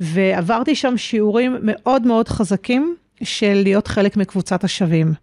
ועברתי 0.00 0.74
שם 0.74 0.96
שיעורים 0.96 1.56
מאוד 1.62 2.06
מאוד 2.06 2.28
חזקים 2.28 2.96
של 3.22 3.60
להיות 3.62 3.86
חלק 3.86 4.16
מקבוצת 4.16 4.64
השווים. 4.64 5.14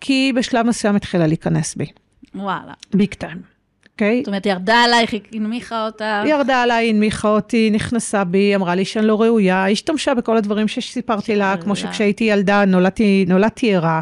כי 0.00 0.32
בשלב 0.36 0.66
מסוים 0.66 0.96
התחילה 0.96 1.26
להיכנס 1.26 1.74
בי, 1.74 1.86
וואלה. 2.34 2.72
ביג 2.94 3.14
טיים, 3.14 3.53
אוקיי? 3.94 4.18
זאת 4.18 4.26
אומרת, 4.26 4.46
ירדה 4.46 4.74
עלייך, 4.84 5.12
היא 5.12 5.22
הנמיכה 5.32 5.86
אותה. 5.86 6.22
היא 6.24 6.34
ירדה 6.34 6.62
עליי, 6.62 6.90
הנמיכה 6.90 7.28
אותי, 7.28 7.70
נכנסה 7.70 8.24
בי, 8.24 8.54
אמרה 8.54 8.74
לי 8.74 8.84
שאני 8.84 9.06
לא 9.06 9.22
ראויה, 9.22 9.68
השתמשה 9.68 10.14
בכל 10.14 10.36
הדברים 10.36 10.68
שסיפרתי 10.68 11.36
לה, 11.36 11.56
כמו. 11.56 11.76
שכשהייתי 11.76 12.24
ילדה 12.24 12.64
נולדתי, 12.64 13.74
ערה, 13.74 14.00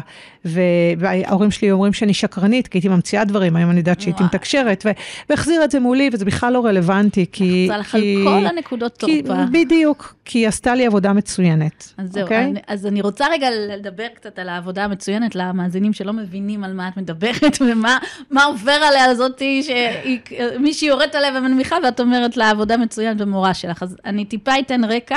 וההורים 0.97 1.51
שלי 1.51 1.71
אומרים 1.71 1.93
שאני 1.93 2.13
שקרנית, 2.13 2.67
כי 2.67 2.77
הייתי 2.77 2.87
ממציאה 2.87 3.25
דברים, 3.25 3.55
היום 3.55 3.69
אני 3.69 3.79
יודעת 3.79 4.01
שהייתי. 4.01 4.23
מתקשרת, 4.23 4.85
והחזיר 5.29 5.63
את 5.63 5.71
זה 5.71 5.79
מולי, 5.79 6.09
וזה 6.13 6.25
בכלל 6.25 6.53
לא 6.53 6.65
רלוונטי, 6.65 7.25
כי... 7.31 7.67
לחצה 7.69 7.77
לך 7.77 7.95
על 7.95 8.01
כל 8.23 8.45
הנקודות 8.45 8.97
כי- 8.97 9.21
תורפה. 9.23 9.45
בדיוק, 9.51 10.15
כי 10.25 10.39
היא 10.39 10.47
עשתה 10.47 10.75
לי 10.75 10.85
עבודה 10.85 11.13
מצוינת, 11.13 11.93
אז 11.97 12.11
זהו, 12.11 12.23
אוקיי? 12.23 12.43
אני, 12.43 12.59
אז 12.67 12.85
אני 12.85 13.01
רוצה 13.01 13.25
רגע 13.31 13.47
לדבר 13.51 14.07
קצת 14.13 14.39
על 14.39 14.49
העבודה 14.49 14.83
המצוינת 14.83 15.35
למאזינים 15.35 15.93
שלא 15.93 16.13
מבינים 16.13 16.63
על 16.63 16.73
מה 16.73 16.87
את 16.87 16.97
מדברת 16.97 17.57
ומה 17.71 17.97
מה 18.31 18.43
עובר 18.43 18.71
עליה 18.71 19.15
זאתי, 19.15 19.63
שמישהי 19.63 20.87
יורדת 20.87 21.15
עליה 21.15 21.31
ומנמיכה 21.37 21.75
ואת 21.83 21.99
אומרת 21.99 22.37
לה 22.37 22.49
עבודה 22.49 22.77
מצוינת 22.77 23.21
ומורה 23.21 23.53
שלך. 23.53 23.83
אז 23.83 23.97
אני 24.05 24.25
טיפה 24.25 24.51
אתן 24.59 24.83
רקע 24.83 25.15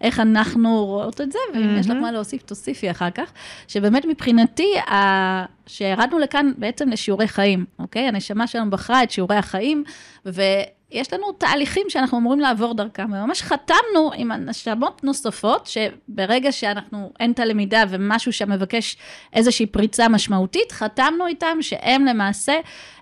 איך 0.00 0.20
אנחנו 0.20 0.84
רואות 0.84 1.20
את 1.20 1.32
זה, 1.32 1.38
ואם 1.54 1.78
יש 1.78 1.86
לך. 1.86 1.96
מה 2.00 2.12
להוסיף, 2.12 2.42
תוסיפי 2.42 2.90
אחר 2.90 3.10
כך. 3.10 3.32
שבאמת 3.68 4.04
מבחינתי, 4.04 4.67
ה... 4.78 5.58
שירדנו 5.66 6.18
לכאן 6.18 6.52
בעצם 6.56 6.88
לשיעורי 6.88 7.28
חיים, 7.28 7.64
אוקיי? 7.78 8.02
הנשמה 8.02 8.46
שלנו 8.46 8.70
בחרה 8.70 9.02
את 9.02 9.10
שיעורי 9.10 9.36
החיים, 9.36 9.84
ויש 10.26 11.12
לנו 11.12 11.32
תהליכים 11.32 11.86
שאנחנו 11.88 12.18
אמורים 12.18 12.40
לעבור 12.40 12.74
דרכם, 12.74 13.12
וממש 13.12 13.42
חתמנו 13.42 14.10
עם 14.16 14.32
נשמות 14.32 15.04
נוספות, 15.04 15.66
שברגע 15.66 16.52
שאנחנו, 16.52 17.12
אין 17.20 17.32
את 17.32 17.40
הלמידה 17.40 17.84
ומשהו 17.88 18.32
שמבקש 18.32 18.96
איזושהי 19.32 19.66
פריצה 19.66 20.08
משמעותית, 20.08 20.72
חתמנו 20.72 21.26
איתם 21.26 21.58
שהם 21.60 22.04
למעשה 22.04 22.60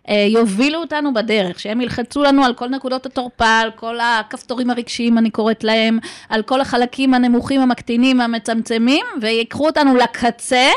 אה, 0.09 0.27
יובילו 0.29 0.79
אותנו 0.79 1.15
בדרך, 1.15 1.61
שהם 1.61 1.81
ילחצו 1.81 2.23
לנו 2.23 2.45
על 2.45 2.55
כל 2.55 2.69
נקודות 2.69 3.07
התורפה, 3.07 3.59
על 3.59 3.71
כל 3.71 3.99
הכפתורים 4.01 4.71
הרגשיים, 4.71 5.19
אני 5.19 5.31
קוראת 5.31 5.65
להם, 5.65 5.99
על 6.29 6.43
כל 6.43 6.61
החלקים 6.61 7.15
הנמוכים, 7.15 7.61
המקטינים, 7.61 8.21
המצמצמים, 8.21 9.07
ויקחו 9.21 9.67
אותנו 9.67 9.97
לקצה, 9.97 10.71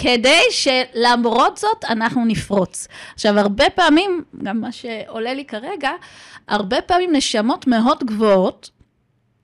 כדי 0.00 0.40
שלמרות 0.50 1.56
זאת 1.56 1.84
אנחנו 1.90 2.24
נפרוץ. 2.24 2.88
עכשיו, 3.14 3.38
הרבה 3.38 3.70
פעמים, 3.70 4.24
גם 4.42 4.60
מה 4.60 4.72
שעולה 4.72 5.34
לי 5.34 5.44
כרגע, 5.44 5.90
הרבה 6.48 6.80
פעמים 6.80 7.12
נשמות 7.12 7.66
מאוד 7.66 8.04
גבוהות, 8.04 8.70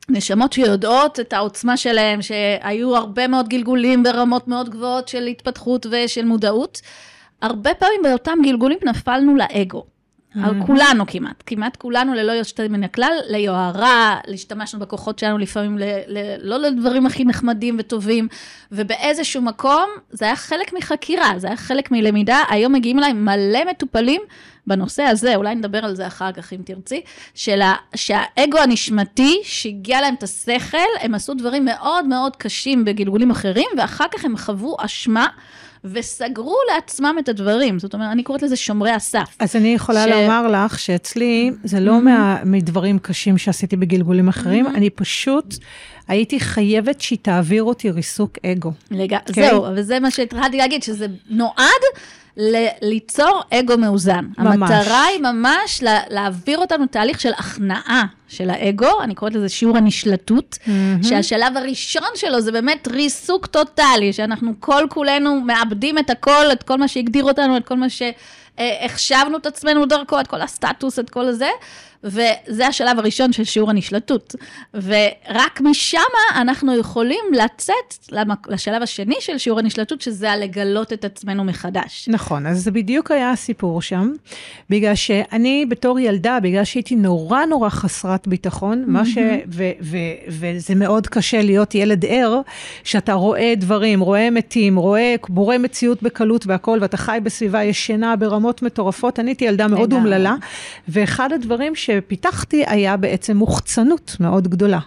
נשמות 0.09 0.53
שיודעות 0.53 1.21
את 1.21 1.33
העוצמה 1.33 1.77
שלהם, 1.77 2.23
שהיו 2.23 2.97
הרבה 2.97 3.29
מאוד 3.29 3.49
גלגולים 3.49 4.03
ברמות 4.03 4.49
מאוד 4.49 4.69
גבוהות 4.69 5.09
של 5.09 5.27
התפתחות 5.27 5.87
ושל 5.91 6.25
מודעות, 6.25 6.81
הרבה 7.43 7.75
פעמים 7.75 8.03
באותם 8.03 8.39
גלגולים 8.43 8.79
נפלנו 8.85 9.37
לאגו. 9.37 9.94
על 10.43 10.55
כולנו 10.67 11.07
כמעט, 11.07 11.43
כמעט 11.47 11.77
כולנו 11.77 12.15
ללא 12.15 12.33
יוצא 12.33 12.69
מן 12.69 12.85
הכלל, 12.85 13.13
ליוהרה, 13.29 14.19
השתמשנו 14.35 14.81
בכוחות 14.81 15.19
שלנו 15.19 15.39
לפעמים 15.39 15.79
ל, 15.79 15.83
ל, 16.07 16.19
לא 16.39 16.59
לדברים 16.59 17.07
הכי 17.07 17.25
נחמדים 17.25 17.77
וטובים, 17.79 18.29
ובאיזשהו 18.73 19.43
מקום 19.43 19.91
זה 20.11 20.25
היה 20.25 20.37
חלק 20.37 20.73
מחקירה, 20.73 21.33
זה 21.37 21.47
היה 21.47 21.57
חלק 21.57 21.91
מלמידה, 21.91 22.43
היום 22.51 22.73
מגיעים 22.73 22.99
אליי 22.99 23.13
מלא 23.13 23.65
מטופלים 23.71 24.23
בנושא 24.67 25.03
הזה, 25.03 25.37
אולי 25.37 25.55
נדבר 25.55 25.85
על 25.85 25.95
זה 25.95 26.07
אחר 26.07 26.33
כך 26.33 26.53
אם 26.53 26.61
תרצי, 26.65 27.01
של 27.35 27.63
ה, 27.63 27.75
שהאגו 27.95 28.59
הנשמתי 28.59 29.41
שהגיע 29.43 30.01
להם 30.01 30.15
את 30.15 30.23
השכל, 30.23 30.79
הם 31.01 31.15
עשו 31.15 31.35
דברים 31.35 31.65
מאוד 31.65 32.07
מאוד 32.07 32.37
קשים 32.37 32.85
בגלגולים 32.85 33.31
אחרים, 33.31 33.67
ואחר 33.79 34.07
כך 34.13 34.25
הם 34.25 34.37
חוו 34.37 34.77
אשמה. 34.79 35.27
וסגרו 35.85 36.57
לעצמם 36.75 37.17
את 37.19 37.29
הדברים, 37.29 37.79
זאת 37.79 37.95
אומרת, 37.95 38.13
אני 38.13 38.23
קוראת 38.23 38.43
לזה 38.43 38.57
שומרי 38.57 38.91
הסף. 38.91 39.37
אז 39.39 39.57
אני 39.57 39.69
יכולה 39.69 40.05
ש- 40.05 40.11
לומר 40.11 40.49
לך 40.49 40.79
שאצלי 40.79 41.51
זה 41.65 41.81
לא 41.81 42.01
מה, 42.01 42.37
מדברים 42.45 42.99
קשים 42.99 43.39
שעשיתי 43.39 43.77
בגלגולים 43.77 44.29
אחרים, 44.29 44.67
אני 44.67 44.91
פשוט 44.91 45.55
הייתי 46.09 46.41
חייבת 46.41 47.01
שהיא 47.01 47.19
תעביר 47.23 47.63
אותי 47.63 47.91
ריסוק 47.91 48.33
אגו. 48.47 48.73
לג... 48.91 49.17
כן. 49.33 49.33
זהו, 49.51 49.65
וזה 49.77 50.01
מה 50.01 50.11
שהתחלתי 50.11 50.57
להגיד, 50.57 50.83
שזה 50.83 51.07
נועד 51.31 51.83
ל- 52.37 52.67
ליצור 52.83 53.41
אגו 53.51 53.77
מאוזן. 53.79 54.25
ממש. 54.39 54.71
המטרה 54.71 55.05
היא 55.05 55.21
ממש 55.21 55.83
לה- 55.83 56.01
להעביר 56.11 56.59
אותנו 56.59 56.87
תהליך 56.87 57.21
של 57.21 57.31
הכנעה 57.39 58.05
של 58.37 58.51
האגו, 58.51 59.03
אני 59.03 59.15
קוראת 59.15 59.35
לזה 59.35 59.49
שיעור 59.49 59.77
הנשלטות, 59.77 60.59
שהשלב 61.03 61.57
הראשון 61.57 62.09
שלו 62.15 62.41
זה 62.41 62.53
באמת 62.53 62.89
ריסוק 62.89 63.47
טוטאלי, 63.47 64.13
שאנחנו 64.13 64.53
כל 64.61 64.87
כולנו 64.91 65.41
מאבדים 65.41 65.99
את 65.99 66.11
הכל, 66.11 66.47
את 66.53 66.63
כל 66.63 66.79
מה 66.79 66.89
שהגדיר 66.89 67.25
אותנו, 67.25 67.57
את 67.57 67.67
כל 67.67 67.77
מה 67.77 67.87
שהחשבנו 67.89 69.37
את 69.37 69.47
עצמנו 69.47 69.87
דרכו, 69.87 70.21
את 70.21 70.27
כל 70.27 70.41
הסטטוס, 70.41 70.99
את 70.99 71.11
כל 71.11 71.27
הזה. 71.27 71.49
וזה 72.05 72.67
השלב 72.67 72.99
הראשון 72.99 73.33
של 73.33 73.45
שיעור 73.45 73.71
הנשלטות. 73.71 74.35
ורק 74.75 75.61
משם 75.61 75.99
אנחנו 76.35 76.79
יכולים 76.79 77.25
לצאת 77.33 77.95
למק... 78.13 78.49
לשלב 78.49 78.83
השני 78.83 79.15
של 79.21 79.39
שיעור 79.39 79.59
הנשלטות, 79.59 80.01
שזה 80.01 80.31
הלגלות 80.31 80.93
את 80.93 81.05
עצמנו 81.05 81.45
מחדש. 81.45 82.09
נכון, 82.09 82.47
אז 82.47 82.65
זה 82.65 82.71
בדיוק 82.71 83.11
היה 83.11 83.31
הסיפור 83.31 83.83
שם, 83.83 84.13
בגלל 84.71 84.95
שאני 84.95 85.67
בתור 85.69 86.01
ילדה, 86.01 86.39
בגלל 86.43 86.65
שהייתי 86.65 86.97
נורא 86.97 87.45
נורא 87.45 87.69
חסרת 87.69 88.24
ביטחון, 88.27 88.85
מה 88.87 89.07
ש... 89.07 89.19
ו- 89.49 89.71
ו- 89.81 89.97
וזה 90.29 90.75
מאוד 90.75 91.07
קשה 91.07 91.43
להיות 91.43 91.75
ילד 91.75 92.05
ער, 92.05 92.41
שאתה 92.85 93.13
רואה 93.13 93.55
דברים, 93.57 94.01
רואה 94.01 94.31
מתים, 94.31 94.77
רואה, 94.77 95.15
בורא 95.29 95.59
מציאות 95.59 96.03
בקלות 96.03 96.47
והכל, 96.47 96.79
ואתה 96.81 96.97
חי 96.97 97.19
בסביבה 97.23 97.63
ישנה 97.63 98.17
ברמות 98.17 98.63
מטורפות. 98.63 99.21
אני 99.21 99.31
הייתי 99.31 99.45
ילדה 99.45 99.69
מאוד. 99.69 99.93
אומללה, 99.93 100.35
ואחד 100.89 101.33
הדברים 101.33 101.75
שפיתחתי 101.75 102.65
היה 102.67 102.97
בעצם 102.97 103.37
מוחצנות 103.37 104.17
מאוד 104.21 104.49
גדולה. 104.49 104.79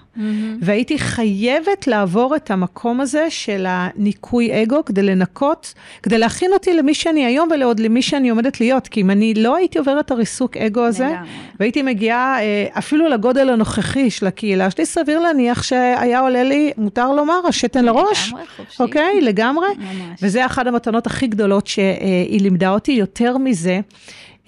והייתי 0.62 1.00
חייבת 1.00 1.88
לעבור 1.88 2.36
את 2.36 2.52
המקום 2.52 3.02
הזה 3.02 3.26
של 3.30 3.66
הניקוי 3.68 4.64
אגו 4.64 4.86
כדי 4.86 5.04
לנקות, 5.04 5.74
כדי 6.04 6.18
להכין 6.18 6.54
אותי 6.54 6.74
למי 6.74 6.94
שאני 6.94 7.26
היום 7.26 7.50
ולעוד 7.52 7.80
למי 7.80 8.02
שאני 8.02 8.30
עומדת 8.30 8.60
להיות, 8.60 8.88
כי 8.88 9.02
אם 9.02 9.12
אני 9.12 9.34
לא 9.34 9.56
הייתי 9.56 9.80
עוברת 9.80 10.06
את 10.06 10.12
הריסוק 10.12 10.58
אגו 10.58 10.82
הזה. 10.86 11.08
והייתי 11.60 11.82
מגיעה 11.82 12.42
אה, 12.42 12.66
אפילו 12.78 13.10
לגודל 13.18 13.50
הנוכחי 13.50 14.10
של 14.10 14.28
הקהילה 14.28 14.72
שלי, 14.72 14.86
סביר 14.86 15.20
להניח 15.20 15.64
שהיה 15.64 16.20
עולה 16.20 16.44
לי, 16.44 16.72
מותר 16.78 17.12
לומר, 17.12 17.40
השתן 17.48 17.86
לראש. 17.86 18.28
לגמרי, 18.30 18.44
חופשי. 18.58 18.84
אוקיי? 18.84 19.22
לגמרי. 19.22 19.68
ממש. 19.78 20.20
וזה 20.22 20.46
אחת 20.46 20.68
המתנות 20.68 21.08
הכי 21.08 21.28
גדולות 21.28 21.68
שהיא 21.68 22.42
לימדה 22.42 22.70
אותי. 22.70 22.92
יותר 22.92 23.38
מזה, 23.38 23.80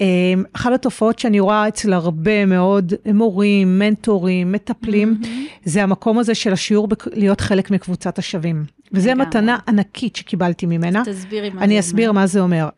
אה, 0.01 0.05
אחת 0.53 0.71
התופעות 0.73 1.19
שאני 1.19 1.39
רואה 1.39 1.67
אצל 1.67 1.93
הרבה 1.93 2.45
מאוד 2.45 2.93
מורים, 3.13 3.79
מנטורים, 3.79 4.51
מטפלים, 4.51 5.21
זה 5.65 5.83
המקום 5.83 6.17
הזה 6.19 6.35
של 6.35 6.53
השיעור 6.53 6.87
בק- 6.87 7.07
להיות 7.17 7.41
חלק 7.41 7.71
מקבוצת 7.71 8.19
השווים. 8.19 8.65
וזו. 8.91 9.11
מתנה 9.15 9.57
ענקית 9.67 10.15
שקיבלתי 10.15 10.65
ממנה. 10.65 11.01
תסבירי 11.05 11.49
מה 11.49 11.59
זה 11.59 11.63
אני 11.65 11.79
אסביר 11.79 12.11
מה 12.11 12.27
זה 12.27 12.39
אומר. 12.39 12.69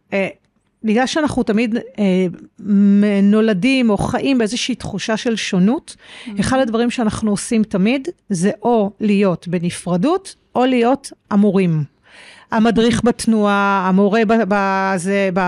בגלל 0.84 1.08
שאנחנו 1.08 1.44
תמיד 1.44 1.76
אה, 2.00 2.28
נולדים 3.24 3.90
או 3.90 3.98
חיים 3.98 4.38
באיזושהי 4.38 4.76
תחושה 4.76 5.18
של 5.18 5.36
שונות, 5.36 5.96
אחד 6.40 6.60
הדברים 6.60 6.92
שאנחנו 6.92 7.32
עושים 7.32 7.64
תמיד 7.64 8.08
זה 8.30 8.52
או 8.62 8.92
להיות 9.00 9.48
בנפרדות 9.48 10.36
או 10.56 10.66
להיות 10.66 11.12
אמורים. 11.34 11.84
המדריך 12.51 13.03
בתנועה, 13.03 13.86
המורה 13.89 14.22
בזה, 14.25 15.29
ב... 15.34 15.39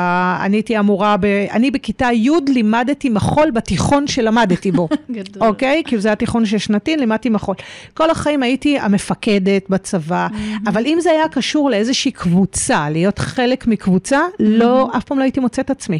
אני 0.41 0.57
הייתי 0.57 0.79
אמורה, 0.79 1.17
ב... 1.17 1.25
אני 1.51 1.71
בכיתה 1.71 2.09
י' 2.13 2.29
לימדתי 2.47 3.09
מחול 3.09 3.51
בתיכון 3.51 4.07
שלמדתי 4.07 4.71
בו. 4.71 4.87
גדול. 5.11 5.47
אוקיי? 5.47 5.83
כאילו 5.85 6.01
זה 6.01 6.07
היה 6.07 6.15
תיכון 6.15 6.45
שש 6.45 6.65
שנתי, 6.65 6.97
לימדתי 6.97 7.29
מחול. 7.29 7.55
כל 7.93 8.09
החיים 8.09 8.43
הייתי 8.43 8.79
המפקדת 8.79 9.69
בצבא, 9.69 10.27
אבל 10.67 10.85
אם 10.85 10.97
זה 11.01 11.11
היה 11.11 11.27
קשור 11.27 11.69
לאיזושהי 11.69 12.11
קבוצה, 12.11 12.89
להיות 12.89 13.19
חלק 13.19 13.67
מקבוצה, 13.67 14.19
לא, 14.39 14.89
אף 14.97 15.03
פעם 15.03 15.17
לא 15.17 15.23
הייתי 15.23 15.39
מוצאת 15.39 15.69
עצמי. 15.69 15.99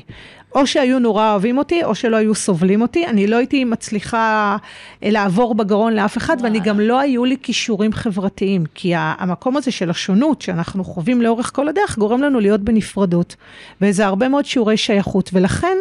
או 0.56 0.68
שהיו 0.68 1.00
נורא 1.00 1.32
אוהבים 1.32 1.58
אותי, 1.58 1.84
או 1.84 1.96
שלא 1.96 2.18
היו 2.18 2.36
סובלים 2.36 2.82
אותי. 2.82 3.08
אני 3.08 3.28
לא 3.28 3.36
הייתי 3.36 3.64
מצליחה 3.64 4.58
אה, 5.04 5.10
לעבור 5.10 5.56
בגרון 5.56 5.94
לאף 5.94 6.18
אחד, 6.18 6.38
ואני 6.44 6.60
גם 6.60 6.80
לא 6.80 7.00
היו 7.00 7.26
לי 7.26 7.38
כישורים 7.44 7.94
חברתיים. 7.94 8.64
כי 8.76 8.94
המקום 8.96 9.58
הזה 9.58 9.72
של 9.72 9.90
השונות 9.90 10.42
שאנחנו 10.42 10.84
חווים 10.84 11.22
לאורך 11.22 11.52
כל 11.56 11.68
הדרך, 11.68 11.98
גורם 11.98 12.22
לנו 12.22 12.40
להיות 12.40 12.62
בנפרדות. 12.62 13.36
וזה 13.82 14.06
הרבה 14.06 14.30
מאוד 14.30 14.46
שיעורי 14.46 14.78
שייכות. 14.78 15.30
ולכן, 15.34 15.78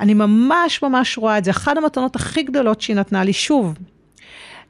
אני 0.00 0.14
ממש 0.14 0.82
ממש 0.82 1.18
רואה 1.18 1.38
את 1.38 1.44
זה. 1.44 1.50
אחת 1.50 1.76
המתנות 1.76 2.16
הכי 2.16 2.42
גדולות 2.42 2.80
שהיא 2.80 2.96
נתנה 2.96 3.24
לי, 3.24 3.32
שוב, 3.32 3.74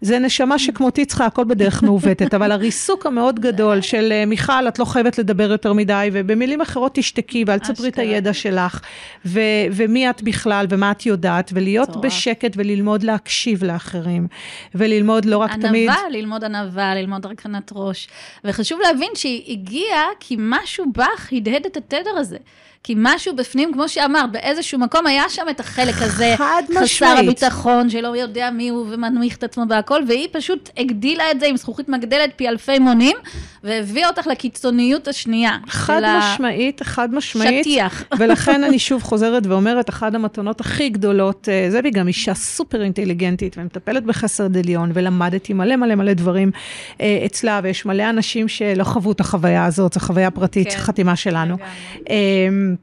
זה 0.00 0.18
נשמה 0.18 0.58
שכמותי 0.58 1.04
צריכה 1.04 1.26
הכל 1.26 1.44
בדרך 1.44 1.82
מעוותת, 1.82 2.34
אבל 2.34 2.52
הריסוק 2.52 3.06
המאוד 3.06 3.40
גדול 3.40 3.80
של 3.80 4.12
אה, 4.12 4.26
מיכל, 4.26 4.68
את 4.68 4.78
לא 4.78 4.84
חייבת 4.84 5.18
לדבר 5.18 5.50
יותר 5.50 5.72
מדי, 5.72 6.10
ובמילים 6.12 6.60
אחרות 6.60 6.94
תשתקי 6.94 7.44
ואל 7.46 7.58
תספרי 7.58 7.88
את. 7.88 7.98
הידע 7.98 8.32
שלך, 8.32 8.80
ו- 9.26 9.40
ומי 9.72 10.10
את 10.10 10.22
בכלל 10.22 10.66
ומה 10.68 10.90
את 10.90 11.06
יודעת, 11.06 11.50
ולהיות. 11.54 12.00
בשקט 12.00 12.52
וללמוד 12.56 13.02
להקשיב 13.02 13.64
לאחרים, 13.64 14.26
וללמוד 14.74 15.24
לא 15.24 15.38
רק 15.38 15.50
תמיד... 15.52 15.88
ענווה, 15.88 16.08
ללמוד 16.10 16.44
ענווה, 16.44 16.94
ללמוד 16.94 17.26
הרכנת 17.26 17.70
ראש. 17.74 18.08
וחשוב 18.44 18.80
להבין 18.80 19.10
שהיא 19.14 19.52
הגיעה 19.52 20.06
כי 20.20 20.36
משהו 20.38 20.84
בך 20.92 21.32
הדהד 21.32 21.66
את 21.66 21.76
התדר 21.76 22.10
הזה. 22.16 22.36
כי 22.82 22.94
משהו 22.96 23.36
בפנים, 23.36 23.72
כמו 23.72 23.88
שאמרת, 23.88 24.32
באיזשהו 24.32 24.78
מקום 24.78 25.06
היה 25.06 25.24
שם 25.28 25.46
את 25.50 25.60
החלק 25.60 25.94
הזה, 25.98 26.34
חד 26.38 26.62
חסר 26.70 26.82
משמעית. 26.82 27.18
הביטחון, 27.18 27.90
שלא 27.90 28.16
יודע 28.16 28.50
מי 28.50 28.68
הוא 28.68 28.86
ומנמיך 28.90 29.36
את 29.36 29.44
עצמו 29.44 29.64
והכל, 29.68 30.02
והיא 30.08 30.28
פשוט 30.32 30.70
הגדילה 30.76 31.30
את 31.30 31.40
זה 31.40 31.46
עם 31.46 31.56
זכוכית 31.56 31.88
מגדלת 31.88 32.30
פי 32.36 32.48
אלפי 32.48 32.78
מונים, 32.78 33.16
והביאה 33.64 34.08
אותך 34.08 34.26
לקיצוניות 34.26 35.08
השנייה. 35.08 35.56
חד 35.68 36.02
משמעית, 36.18 36.82
חד 36.82 37.14
משמעית. 37.14 37.64
שטיח. 37.64 38.04
ולכן 38.18 38.64
אני 38.64 38.78
שוב 38.78 39.02
חוזרת 39.02 39.46
ואומרת, 39.46 39.90
אחת 39.90 40.14
המתנות 40.14 40.60
הכי 40.60 40.88
גדולות, 40.88 41.48
אה, 41.48 41.70
זה 41.70 41.80
והיא 41.82 41.92
גם 41.92 42.08
אישה 42.08 42.34
סופר 42.34 42.82
אינטליגנטית 42.82 43.58
ומטפלת 43.58 44.04
בחסד 44.04 44.56
עליון, 44.56 44.90
ולמדתי 44.94 45.52
מלא 45.52 45.76
מלא 45.76 45.94
מלא 45.94 46.12
דברים 46.12 46.50
אה, 47.00 47.22
אצלה, 47.26 47.60
ויש 47.62 47.86
מלא 47.86 48.10
אנשים 48.10 48.48
שלא 48.48 48.84
חוו 48.84 49.12
את 49.12 49.20
החוויה 49.20 49.64
הזאת, 49.64 49.92
זו 49.92 50.00
חוויה 50.00 50.30
פרטית, 50.30 50.72
כן, 50.72 50.78
חתימה 50.78 51.16
שלנו. 51.16 51.54
לגמרי. 51.54 52.77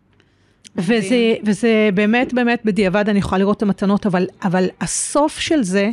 וזה, 0.76 1.16
וזה 1.44 1.90
באמת, 1.94 2.34
באמת, 2.34 2.62
בדיעבד 2.66 3.10
אני 3.10 3.20
יכולה 3.20 3.40
לראות 3.40 3.58
את 3.58 3.62
המתנות, 3.62 4.06
אבל, 4.06 4.28
אבל 4.44 4.68
הסוף 4.82 5.40
של 5.40 5.64
זה, 5.64 5.90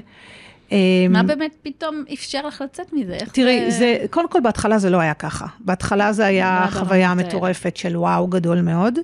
מה 1.11 1.23
באמת 1.23 1.55
פתאום 1.63 2.05
אפשר 2.13 2.47
לך 2.47 2.61
לצאת 2.65 2.93
מזה? 2.93 3.17
תראי, 3.33 3.71
זה, 3.71 3.97
קודם 4.11 4.29
כל 4.29 4.41
בהתחלה 4.41 4.79
זה 4.79 4.91
לא 4.91 5.01
היה 5.01 5.15
ככה. 5.15 5.47
בהתחלה 5.61 6.13
זה 6.13 6.27
היה 6.27 6.61
מה 6.65 6.71
חוויה 6.71 7.09
ברמות 7.09 7.19
האלה? 7.25 7.29
מטורפת 7.37 7.77
של 7.77 7.97
וואו 7.97 8.27
גדול 8.27 8.61
מאוד. 8.61 8.99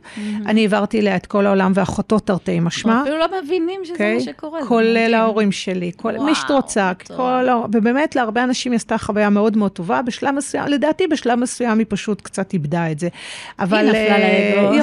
אני 0.46 0.60
העברתי 0.60 1.00
אליה 1.00 1.16
את 1.16 1.26
כל 1.26 1.46
העולם 1.46 1.72
ואחותו 1.74 2.18
תרתי 2.18 2.60
משמע. 2.60 3.02
אפילו 3.02 3.18
לא 3.18 3.26
מבינים 3.44 3.80
שזה 3.84 3.92
אוקיי? 3.92 4.14
מה 4.14 4.20
שקורה. 4.20 4.66
כולל. 4.66 5.14
ההורים 5.14 5.52
שלי, 5.52 5.90
כל 5.96 6.12
מי 6.18 6.34
שאת 6.34 6.50
רוצה, 6.50 6.92
ובאמת 7.72 8.16
להרבה 8.16 8.44
אנשים 8.44 8.72
היא 8.72 8.76
עשתה 8.76 8.98
חוויה 8.98 9.30
מאוד 9.30 9.56
מאוד 9.56 9.70
טובה, 9.70 10.02
בשלב 10.02 10.34
מסוים, 10.34 10.66
לדעתי 10.68 11.06
בשלב 11.06 11.38
מסוים 11.38 11.78
היא 11.78 11.86
פשוט 11.88 12.20
קצת 12.20 12.52
איבדה 12.52 12.90
את 12.90 12.98
זה. 12.98 13.08
אבל... 13.58 13.86
נפלה 13.88 13.98
אה, 13.98 14.54
לאגו. 14.62 14.72
היא- 14.72 14.82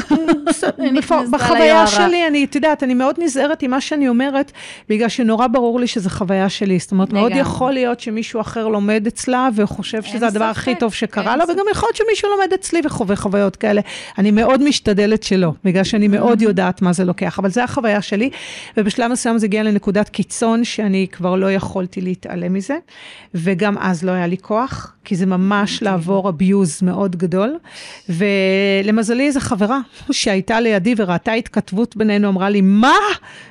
היא 0.93 1.02
בחוויה. 1.32 1.88
שלי, 1.88 2.28
אני, 2.28 2.43
את 2.45 2.56
יודעת, 2.56 2.84
אני 2.84 2.93
מאוד 2.93 3.15
נזהרת 3.19 3.62
עם 3.63 3.71
מה 3.71 3.82
שאני 3.82 4.08
אומרת, 4.08 4.52
בגלל 4.89 5.10
שנורא 5.10 5.48
ברור 5.48 5.80
לי 5.80 5.88
שזו 5.88 6.10
חוויה 6.10 6.50
שלי. 6.50 6.74
זאת 6.79 6.91
אומרת, 6.91 7.13
מאוד. 7.13 7.31
יכול 7.35 7.71
להיות 7.71 7.99
שמישהו 7.99 8.41
אחר 8.41 8.67
לומד 8.67 9.07
אצלה 9.07 9.49
וחושב 9.55 10.03
שזה 10.03 10.27
הדבר 10.27 10.45
הכי 10.45 10.75
טוב 10.75 10.93
שקרה 10.93 11.38
לו, 11.38 11.43
וגם 11.43 11.65
יכול 11.71 11.88
להיות 11.88 11.95
שמישהו 11.95 12.29
לומד 12.29 12.53
אצלי 12.53 12.81
וחווה 12.83 13.15
חוויות 13.15 13.55
כאלה. 13.55 13.81
אני 14.17 14.31
מאוד 14.31 14.63
משתדלת 14.63 15.23
שלא, 15.23 15.51
בגלל 15.63 15.83
שאני 15.83 16.07
מאוד 16.07 16.41
יודעת 16.41 16.81
מה 16.81 16.93
זה 16.93 17.05
לוקח, 17.05 17.39
אבל 17.39 17.49
זו 17.49 17.61
החוויה 17.61 18.01
שלי, 18.01 18.29
ובשלב 18.77 19.11
מסוים 19.11 19.38
זה 19.38 19.45
הגיע 19.45 19.63
לנקודת 19.63 20.09
קיצון 20.09 20.63
שאני 20.63 21.07
כבר 21.11 21.35
לא 21.35 21.51
יכולתי 21.51 22.01
להתעלם 22.01 22.53
מזה, 22.53 22.77
וגם 23.35 23.77
אז 23.77 24.03
לא 24.03 24.11
היה 24.11 24.27
לי 24.27 24.38
כוח, 24.38 24.93
כי 25.03 25.15
זה 25.15 25.25
ממש 25.25 25.83
לעבור 25.83 26.29
abuse 26.29 26.85
מאוד 26.85 27.15
גדול, 27.15 27.57
ולמזלי 28.09 29.27
איזו 29.27 29.39
חברה 29.39 29.79
שהייתה 30.11 30.59
לידי 30.59 30.93
וראתה 30.97 31.31
התכתבות 31.31 31.97
בינינו, 31.97 32.29
אמרה 32.29 32.49
לי, 32.49 32.61
מה? 32.61 32.97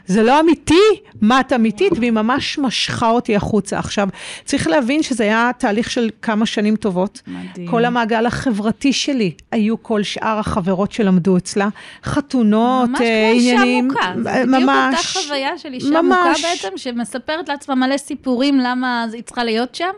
זה 0.06 0.22
לא 0.22 0.40
אמיתי? 0.40 0.74
מה 1.20 1.40
את 1.40 1.52
אמיתית? 1.52 1.92
והיא 1.98 2.10
ממש 2.10 2.58
משכה 2.58 3.03
אותי 3.10 3.36
החוצה. 3.36 3.78
עכשיו, 3.78 4.08
צריך 4.44 4.66
להבין 4.66 5.02
שזה 5.02 5.24
היה 5.24 5.50
תהליך 5.58 5.90
של 5.90 6.10
כמה 6.22 6.46
שנים 6.46 6.76
טובות. 6.76 7.22
מדהים. 7.26 7.66
כל 7.68 7.84
המעגל 7.84 8.26
החברתי 8.26 8.92
שלי 8.92 9.32
היו 9.52 9.82
כל 9.82 10.02
שאר 10.02 10.38
החברות 10.38 10.92
שלמדו 10.92 11.36
אצלה, 11.36 11.68
חתונות, 12.04 12.88
ממש 12.88 13.00
אה, 13.00 13.30
כמו 13.30 13.40
אישה 13.40 13.52
עניינים, 13.52 13.88
מוכה, 13.88 14.12
זה 14.22 14.44
בדיוק 14.46 14.70
אותה 14.70 14.96
חוויה 15.02 15.58
של 15.58 15.72
אישה 15.72 16.02
ממש. 16.02 16.38
מוכה 16.38 16.48
בעצם, 16.48 16.76
שמספרת 16.76 17.48
לעצמה 17.48 17.74
מלא 17.74 17.96
סיפורים 17.96 18.58
למה 18.58 19.06
היא 19.12 19.22
צריכה 19.22 19.44
להיות 19.44 19.74
שם, 19.74 19.90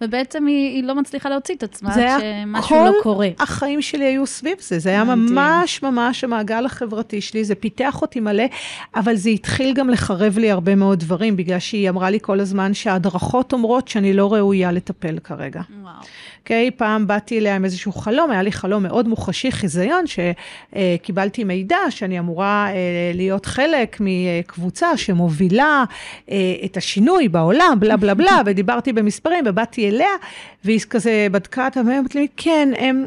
ובעצם 0.00 0.46
היא, 0.46 0.74
היא 0.74 0.84
לא 0.84 0.94
מצליחה 0.94 1.28
להוציא 1.28 1.54
את 1.54 1.62
עצמה 1.62 1.94
שמשהו 1.94 2.68
כל 2.68 2.84
לא 2.84 3.02
קורה. 3.02 3.28
החיים 3.38 3.82
שלי 3.82 4.04
היו 4.04 4.26
סביב 4.26 4.56
זה, 4.60 4.78
זה 4.78 4.90
היה 4.90 5.04
מדהים. 5.04 5.34
ממש 5.34 5.82
ממש 5.82 6.24
המעגל 6.24 6.66
החברתי 6.66 7.20
שלי, 7.20 7.44
זה 7.44 7.54
פיתח 7.54 8.02
אותי 8.02 8.20
מלא, 8.20 8.44
אבל 8.94 9.14
זה 9.14 9.30
התחיל 9.30 9.74
גם 9.74 9.90
לחרב 9.90 10.38
לי 10.38 10.50
הרבה 10.50 10.74
מאוד 10.74 10.98
דברים, 10.98 11.36
בגלל 11.36 11.58
שהיא 11.58 11.88
אמרה 11.88 12.10
לי 12.10 12.18
כל 12.22 12.40
הזמן 12.40 12.53
שההדרכות 12.74 13.52
אומרות 13.52 13.88
שאני 13.88 14.12
לא 14.12 14.32
ראויה 14.32 14.72
לטפל 14.72 15.18
כרגע. 15.24 15.60
וואו. 15.82 15.94
אוקיי, 16.40 16.70
פעם 16.70 17.06
באתי 17.06 17.38
אליה 17.38 17.56
עם 17.56 17.64
איזשהו 17.64 17.92
חלום, 17.92 18.30
היה 18.30 18.42
לי 18.42 18.52
חלום 18.52 18.82
מאוד 18.82 19.08
מוחשי, 19.08 19.52
חיזיון, 19.52 20.04
שקיבלתי 20.06 21.44
מידע 21.44 21.78
שאני 21.90 22.18
אמורה 22.18 22.68
אה, 22.68 22.74
להיות 23.14 23.46
חלק 23.46 23.96
מקבוצה 24.00 24.96
שמובילה 24.96 25.84
אה, 26.30 26.36
את 26.64 26.76
השינוי 26.76 27.28
בעולם, 27.28 27.76
בלה 27.80 27.96
בלה 27.96 28.14
בלה, 28.14 28.40
ודיברתי 28.46 28.92
במספרים, 28.92 29.44
ובאתי 29.46 29.88
אליה, 29.88 30.08
והיא 30.64 30.80
כזה 30.90 31.26
בדקה 31.32 31.68
אמרתי 31.76 32.18
לי, 32.18 32.28
כן, 32.36 32.68
הם... 32.78 33.06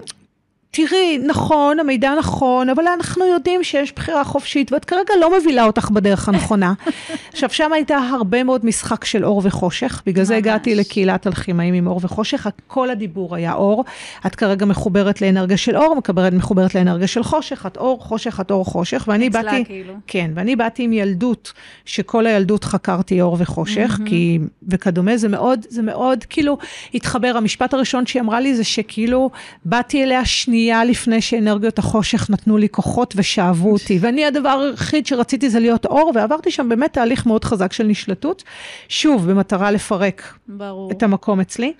תראי, 0.71 1.17
נכון, 1.25 1.79
המידע 1.79 2.15
נכון, 2.19 2.69
אבל 2.69 2.87
אנחנו 2.87 3.25
יודעים 3.25 3.63
שיש 3.63 3.91
בחירה 3.91 4.23
חופשית, 4.23 4.71
ואת 4.71 4.85
כרגע 4.85 5.13
לא 5.21 5.37
מובילה 5.37 5.63
אותך 5.63 5.89
בדרך 5.89 6.29
הנכונה. 6.29 6.73
עכשיו, 7.33 7.49
שם 7.49 7.73
הייתה 7.73 7.97
הרבה 7.97 8.43
מאוד 8.43 8.65
משחק 8.65 9.05
של 9.05 9.25
אור 9.25 9.41
וחושך, 9.45 10.01
בגלל 10.05 10.23
זה 10.23 10.33
ממש. 10.33 10.43
הגעתי 10.43 10.75
לקהילת 10.75 11.27
אלכימאים 11.27 11.73
עם 11.73 11.87
אור 11.87 11.99
וחושך, 12.03 12.47
כל 12.67 12.89
הדיבור 12.89 13.35
היה 13.35 13.53
אור. 13.53 13.85
את 14.25 14.35
כרגע 14.35 14.65
מחוברת 14.65 15.21
לאנרגיה 15.21 15.57
של 15.57 15.77
אור, 15.77 15.95
מחוברת, 15.95 16.33
מחוברת 16.33 16.75
לאנרגיה 16.75 17.07
של 17.07 17.23
חושך, 17.23 17.65
את 17.65 17.77
אור, 17.77 18.03
חושך, 18.03 18.39
את 18.41 18.51
אור, 18.51 18.65
חושך, 18.65 19.05
ואני 19.07 19.27
אצלה 19.27 19.41
באתי... 19.43 19.65
כאילו. 19.65 19.93
כן, 20.07 20.31
ואני 20.35 20.55
באתי 20.55 20.83
עם 20.83 20.93
ילדות, 20.93 21.53
שכל 21.85 22.25
הילדות 22.25 22.63
חקרתי 22.63 23.21
אור 23.21 23.37
וחושך, 23.39 23.99
כי, 24.05 24.39
וכדומה, 24.67 25.17
זה 25.17 25.27
מאוד, 25.27 25.65
זה 25.69 25.81
מאוד, 25.81 26.23
כאילו, 26.29 26.57
התחבר. 26.93 27.33
המשפט 27.37 27.73
הראשון 27.73 28.05
שהיא 28.05 28.21
אמרה 28.21 28.39
לי 28.39 28.55
זה 28.55 28.63
שכאילו, 28.63 29.29
באתי 29.65 30.03
אליה 30.03 30.25
שנייה 30.25 30.56
לפני 30.85 31.21
שאנרגיות 31.21 31.79
החושך 31.79 32.29
נתנו 32.29 32.57
לי 32.57 32.69
כוחות 32.69 33.13
ושאבו 33.17 33.71
אותי, 33.71 33.97
ואני 34.01 34.25
הדבר 34.25 34.49
היחיד 34.49 35.05
שרציתי 35.05 35.49
זה 35.49 35.59
להיות 35.59 35.85
אור, 35.85 36.11
ועברתי 36.15 36.51
שם 36.51 36.69
באמת 36.69 36.93
תהליך 36.93 37.25
מאוד 37.25 37.43
חזק 37.43 37.73
של 37.73 37.83
נשלטות, 37.83 38.43
שוב, 38.89 39.31
במטרה 39.31 39.71
לפרק 39.71 40.33
ברור. 40.47 40.91
את 40.91 41.03
המקום 41.03 41.39
אצלי. 41.39 41.73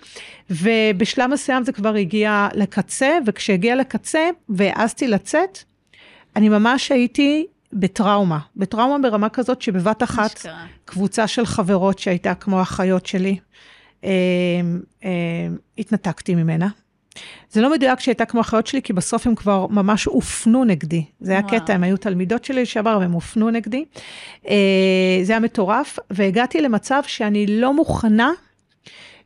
ובשלב 0.49 1.29
מסוים 1.29 1.63
זה 1.63 1.71
כבר 1.71 1.93
הגיע 1.93 2.47
לקצה, 2.53 3.17
וכשהגיע 3.25 3.75
לקצה 3.75 4.29
והעזתי 4.49 5.07
לצאת, 5.07 5.57
אני 6.35 6.49
ממש 6.49 6.91
הייתי 6.91 7.45
בטראומה, 7.73 8.39
בטראומה 8.55 9.09
ברמה 9.09 9.29
כזאת 9.29 9.61
שבבת 9.61 10.03
אחת 10.03 10.35
אשכרה. 10.35 10.65
קבוצה 10.85 11.27
של 11.27 11.45
חברות 11.45 11.99
שהייתה 11.99 12.33
כמו 12.33 12.61
אחיות 12.61 13.05
שלי, 13.05 13.37
אה, 14.03 14.09
אה, 15.03 15.09
התנתקתי 15.77 16.35
ממנה. 16.35 16.67
זה 17.51 17.61
לא 17.61 17.71
מדויק 17.71 17.99
שהייתה 17.99 18.25
כמו 18.25 18.41
אחיות 18.41 18.67
שלי, 18.67 18.81
כי 18.81 18.93
בסוף 18.93 19.27
הם 19.27 19.35
כבר 19.35 19.67
ממש 19.67 20.05
הופנו 20.05 20.63
נגדי. 20.63 21.03
זה 21.19 21.31
היה 21.31 21.41
וואו. 21.41 21.61
קטע, 21.61 21.73
הם 21.73 21.83
היו 21.83 21.97
תלמידות 21.97 22.45
שלי 22.45 22.61
לשעבר, 22.61 22.97
והם 23.01 23.11
הופנו 23.11 23.49
נגדי. 23.49 23.85
אה, 24.47 25.19
זה 25.23 25.33
היה 25.33 25.39
מטורף, 25.39 25.99
והגעתי 26.09 26.61
למצב 26.61 27.01
שאני 27.07 27.47
לא 27.47 27.73
מוכנה, 27.73 28.31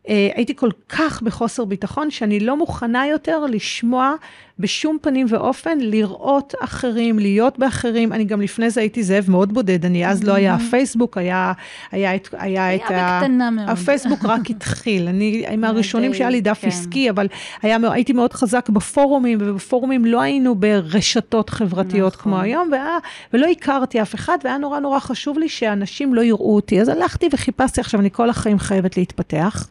אה, 0.10 0.30
הייתי 0.36 0.56
כל 0.56 0.70
כך 0.90 1.22
בחוסר 1.22 1.66
ביטחון, 1.66 2.12
שאני 2.12 2.40
לא 2.40 2.58
מוכנה 2.58 3.08
יותר 3.08 3.46
לשמוע 3.46 4.14
בשום 4.62 4.98
פנים 5.02 5.28
ואופן, 5.30 5.78
לראות 5.82 6.54
אחרים, 6.62 7.20
להיות 7.20 7.60
באחרים. 7.60 8.14
אני 8.14 8.24
גם 8.24 8.42
לפני 8.42 8.70
זה 8.70 8.82
הייתי 8.82 9.04
זאב 9.04 9.26
מאוד 9.28 9.54
בודד, 9.54 9.86
אני 9.86 10.08
אז 10.08 10.24
לא 10.24 10.34
היה 10.34 10.58
פייסבוק, 10.70 11.18
היה, 11.18 11.54
היה, 11.92 12.16
את- 12.16 12.36
היה 12.38 12.76
את 12.76 12.82
היה 12.90 13.20
בקטנה 13.22 13.50
מאוד. 13.52 13.70
הפייסבוק 13.70 14.26
רק 14.26 14.50
התחיל, 14.50 15.08
אני 15.08 15.46
מהראשונים 15.58 16.14
שהיה 16.14 16.30
לי 16.30 16.42
דף 16.42 16.60
כן. 16.62 16.68
עסקי, 16.68 17.10
אבל 17.10 17.28
היה, 17.62 17.78
הייתי 17.92 18.14
מאוד 18.14 18.34
חזק 18.34 18.70
בפורומים, 18.70 19.38
ובפורומים 19.42 20.06
לא 20.06 20.22
היינו 20.22 20.56
ברשתות 20.56 21.50
חברתיות 21.50 22.14
נכון. 22.14 22.24
כמו 22.24 22.40
היום, 22.42 22.70
והיה, 22.72 22.98
ולא 23.34 23.48
הכרתי 23.48 24.02
אף 24.02 24.16
אחד, 24.16 24.38
והיה 24.44 24.58
נורא 24.58 24.80
נורא 24.80 25.00
חשוב 25.00 25.40
לי 25.40 25.50
שאנשים 25.50 26.14
לא 26.14 26.22
יראו 26.22 26.56
אותי. 26.56 26.82
אז 26.82 26.88
הלכתי 26.88 27.28
וחיפשתי, 27.34 27.82
עכשיו 27.82 28.00
אני 28.00 28.10
כל 28.12 28.30
החיים 28.30 28.60
חייבת 28.60 28.98
להתפתח. 28.98 29.68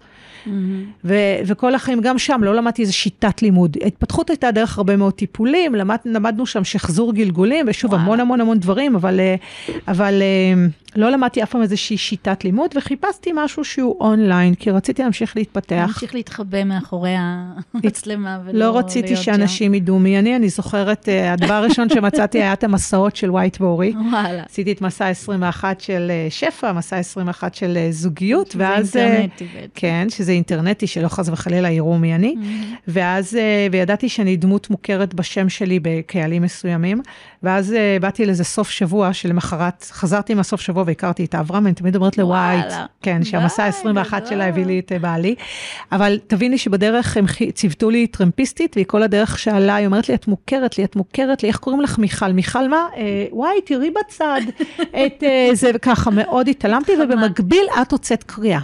מהמם. 0.47 0.85
ו- 1.05 1.15
וכל 1.47 1.75
החיים, 1.75 2.01
גם 2.01 2.19
שם, 2.19 2.41
לא 2.43 2.55
למדתי 2.55 2.83
איזה 2.83 2.93
שיטת 2.93 3.43
לימוד. 3.43 3.77
ההתפתחות 3.83 4.31
הייתה 4.31 4.51
דרך 4.51 4.79
הרבה 4.79 4.97
מאוד 4.97 5.13
טיפולים, 5.13 5.75
למד, 5.75 5.97
למדנו 6.05 6.47
שם 6.47 6.65
שחזור 6.65 7.13
גלגולים, 7.13 7.67
ושוב, 7.69 7.91
וואלה. 7.91 8.05
המון 8.05 8.21
המון 8.21 8.41
המון 8.41 8.59
דברים, 8.59 8.95
אבל, 8.95 9.21
אה, 9.21 9.35
אבל 9.89 10.23
אה, 10.23 10.67
לא 10.97 11.11
למדתי 11.11 11.43
אף 11.43 11.51
פעם 11.51 11.63
איזושהי 11.63 11.97
שיטת 11.97 12.45
לימוד, 12.45 12.71
וחיפשתי 12.75 13.31
משהו 13.35 13.65
שהוא 13.65 13.97
אונליין, 14.01 14.55
כי 14.55 14.71
רציתי 14.71 15.03
להמשיך 15.03 15.37
להתפתח. 15.37 15.77
להמשיך 15.77 16.15
להתחבא 16.15 16.65
מאחורי 16.65 17.15
המצלמה 17.75 18.39
ולא 18.45 18.59
לא 18.59 18.79
רציתי 18.79 19.09
להיות 19.09 19.25
שם. 19.25 19.33
שאנשים 19.33 19.75
ידעו 19.75 19.99
מי 19.99 20.19
אני, 20.19 20.37
אני 20.37 20.49
זוכרת, 20.49 21.09
אה, 21.09 21.33
הדבר 21.33 21.55
הראשון 21.55 21.89
שמצאתי 21.89 22.39
היה 22.39 22.53
את 22.53 22.65
המסעות 22.65 23.17
של 23.17 23.31
ווייט 23.31 23.59
בורי. 23.59 23.95
וואלה. 24.11 24.43
עשיתי 24.49 24.73
את 24.73 24.81
מסע 24.81 25.09
21 25.09 25.81
של 25.81 26.11
אה, 26.11 26.27
שפע, 26.31 26.73
מסע 26.73 26.97
21 26.97 27.55
של 27.55 27.77
אה, 27.77 27.89
זוגיות, 27.91 28.55
ואז... 28.59 28.93
זה 28.93 29.01
אה, 29.01 29.07
אינטרנטי 29.07 29.45
בעצם. 29.55 29.69
כן, 29.75 30.07
שזה 30.11 30.33
אינטרנטי, 30.33 30.87
שלא 30.87 31.09
חס 31.09 31.29
וחלילה 31.29 31.71
יראו 31.71 31.99
מי 31.99 32.15
אני. 32.15 32.35
מהמם. 32.35 32.75
ואז, 32.89 33.39
וידעתי 33.73 34.09
שאני 34.09 34.37
דמות 34.37 34.71
מוכרת 34.71 35.15
בשם 35.15 35.49
שלי 35.49 35.81
בקהלים 35.83 36.43
מסוימים, 36.43 37.01
ואז 37.43 37.73
אה, 37.73 37.97
באתי 38.01 38.27
לאיזה 38.27 38.45
סוף 38.45 38.71
שבוע 38.71 39.13
שלמחרת, 39.13 39.87
חזרתי 39.91 40.35
מהסוף 40.35 40.61
שבוע 40.61 40.85
והכרתי 40.87 41.25
את 41.25 41.35
אברהם, 41.35 41.67
אני 41.67 41.75
תמיד 41.75 41.97
אומרת 41.97 42.19
לווייט. 42.19 42.67
כן, 43.03 43.25
שהמסע 43.25 43.71
די, 43.71 43.89
ה-21 43.89 44.17
גדול. 44.17 44.29
שלה 44.29 44.47
הביא 44.47 44.67
לי 44.67 44.79
את 44.79 44.93
אה, 44.93 44.99
בעלי. 44.99 45.35
אבל 45.93 46.19
תביני 46.27 46.59
שבדרך 46.59 47.17
הם 47.17 47.25
ציוותו 47.55 47.91
לי 47.91 48.07
טרמפיסטית, 48.07 48.77
והיא 48.77 48.87
כל 48.87 49.03
הדרך 49.03 49.39
שאלה, 49.39 49.75
היא 49.75 49.87
אומרת 49.87 50.09
לי, 50.09 50.15
את 50.15 50.29
מוכרת 50.29 50.79
לי, 50.79 50.85
את 50.85 50.97
מוכרת 50.97 51.43
לי, 51.43 51.49
איך 51.49 51.57
קוראים 51.57 51.81
לך 51.81 51.99
מיכל? 51.99 52.33
מיכל 52.33 52.69
מה? 52.69 52.87
אה, 52.97 53.27
וואי, 53.31 53.61
תראי 53.65 53.91
בצד 53.91 54.41
את 55.07 55.23
אה, 55.23 55.51
זה, 55.53 55.71
וככה, 55.75 56.11
מאוד 56.11 56.49
התעלמתי. 56.49 56.93
ובמקביל 57.03 57.67
את 57.83 57.93
הוצאת 57.93 58.23
קריאה. 58.23 58.61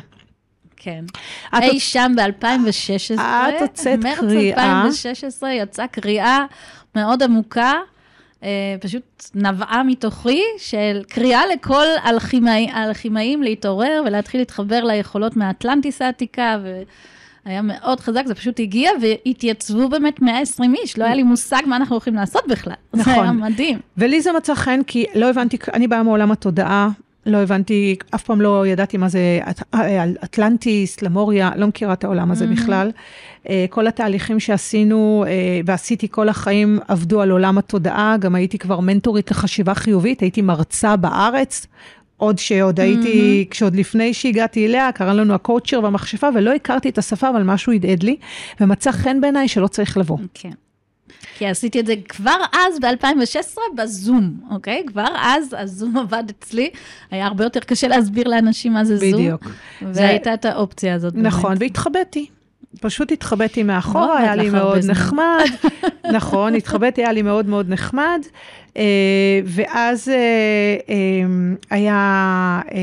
כן. 0.77 1.05
את 1.49 1.62
אי 1.62 1.81
שם 1.81 2.12
ב-2016, 2.17 3.21
את 3.21 3.61
הוצאת 3.61 3.99
מרץ 4.05 4.19
קריאה. 4.19 4.81
2016 4.81 5.53
יצאה 5.53 5.87
קריאה 5.87 6.45
מאוד 6.95 7.23
עמוקה, 7.23 7.73
פשוט 8.81 9.03
נבעה 9.35 9.83
מתוכי 9.83 10.42
של 10.59 11.03
קריאה 11.09 11.46
לכל 11.46 11.85
אלכימאי- 12.07 12.70
האלכימאים 12.72 13.42
להתעורר 13.42 14.03
ולהתחיל 14.07 14.40
להתחבר 14.40 14.85
ליכולות 14.85 15.37
מהאטלנטיס 15.37 16.03
העתיקה. 16.03 16.59
והיה 17.46 17.62
מאוד 17.62 18.01
חזק, 18.01 18.22
זה 18.27 18.35
פשוט 18.35 18.61
הגיע 18.61 18.90
והתייצבו 19.01 19.88
באמת 19.88 20.22
120 20.22 20.75
איש, 20.75 20.99
לא 20.99 21.05
היה 21.05 21.14
לי 21.14 21.22
מושג 21.22 21.62
מה 21.66 21.77
אנחנו 21.77 21.94
הולכים 21.94 22.14
לעשות 22.14 22.42
בכלל. 22.49 22.75
זה 22.92 23.01
נכון. 23.01 23.14
היה 23.14 23.33
מדהים. 23.33 23.79
ולי 23.96 24.20
זה 24.20 24.33
מצא 24.33 24.55
חן, 24.55 24.81
כי 24.87 25.05
לא 25.14 25.31
הבנתי, 25.31 25.57
אני 25.75 25.88
באה 25.88 26.03
מעולם 26.03 26.33
התודעה, 26.33 26.88
לא 27.27 27.39
הבנתי, 27.39 27.97
אף 28.15 28.23
פעם 28.23 28.41
לא 28.41 28.67
ידעתי 28.67 28.97
מה 28.97 29.09
זה 29.09 29.41
אט- 29.51 29.75
אטלנטיס, 30.25 31.03
למוריה, 31.03 31.51
לא 31.57 31.67
מכירה 31.67 31.93
את 31.93 32.05
העולם 32.05 32.31
הזה 32.31 32.47
בכלל. 32.47 32.91
אה, 33.49 33.65
כל 33.71 33.87
התהליכים 33.87 34.41
שעשינו 34.41 35.25
אה, 35.29 35.33
ועשיתי 35.65 36.09
כל 36.11 36.29
החיים 36.29 36.79
עבדו 36.89 37.21
על 37.21 37.31
עולם 37.31 37.59
התודעה, 37.59 38.17
גם 38.21 38.35
הייתי 38.35 38.59
כבר 38.59 38.81
מנטורית 38.81 39.31
לחשיבה 39.31 39.75
חיובית, 39.75 40.21
הייתי 40.21 40.43
מרצה 40.43 40.97
בארץ. 40.97 41.67
עוד 42.19 42.39
שעוד 42.39 42.81
הייתי, 42.81 43.47
כשעוד 43.51 43.77
לפני 43.77 44.15
שהגעתי 44.15 44.67
אליה, 44.67 44.93
קרא 44.93 45.12
לנו 45.12 45.35
הקואוצ'ר 45.35 45.81
והמכשפה, 45.83 46.29
ולא 46.35 46.53
הכרתי 46.55 46.89
את 46.89 46.99
השפה, 46.99 47.31
אבל 47.31 47.43
משהו 47.43 47.73
הדהד 47.73 48.03
לי, 48.03 48.17
ומצא 48.61 48.93
חן 48.93 49.21
בעיניי 49.21 49.49
שלא 49.49 49.67
צריך 49.67 49.97
לבוא. 49.97 50.19
כן. 50.35 50.51
כי 51.38 51.47
עשיתי 51.47 51.81
את 51.81 51.87
זה 51.87 51.95
כבר 52.09 52.37
אז, 52.53 52.81
ב-2016, 52.81 53.59
בזום, 53.77 54.40
אוקיי? 54.51 54.85
כבר 54.87 55.07
אז 55.16 55.57
הזום 55.59 55.97
עבד 56.03 56.25
אצלי. 56.31 56.71
היה 57.11 57.27
הרבה 57.27 57.45
יותר 57.45 57.61
קשה 57.61 57.88
להסביר 57.88 58.29
לאנשים 58.29 58.73
מה 58.73 58.85
זה 58.85 58.97
זום. 58.97 59.12
בדיוק. 59.12 59.49
והייתה 59.83 60.35
את 60.35 60.45
האופציה 60.45 60.95
הזאת. 60.95 61.14
באמת. 61.14 61.27
נכון, 61.27 61.55
והתחבאתי. 61.61 62.27
פשוט 62.81 63.12
התחבאתי 63.12 63.62
מאחורה, 63.62 64.19
היה 64.19 64.37
לי 64.37 64.51
מאוד 64.51 64.81
זמן. 64.81 64.90
נחמד. 64.90 65.45
נכון, 66.16 66.55
התחבאתי, 66.55 67.01
היה 67.01 67.12
לי 67.12 67.23
מאוד 67.23 67.47
מאוד 67.47 67.69
נחמד. 67.69 68.21
אה, 68.77 69.41
ואז 69.45 70.09
אה, 70.09 70.15
אה, 70.89 70.97
היה, 71.71 72.61
אה, 72.73 72.79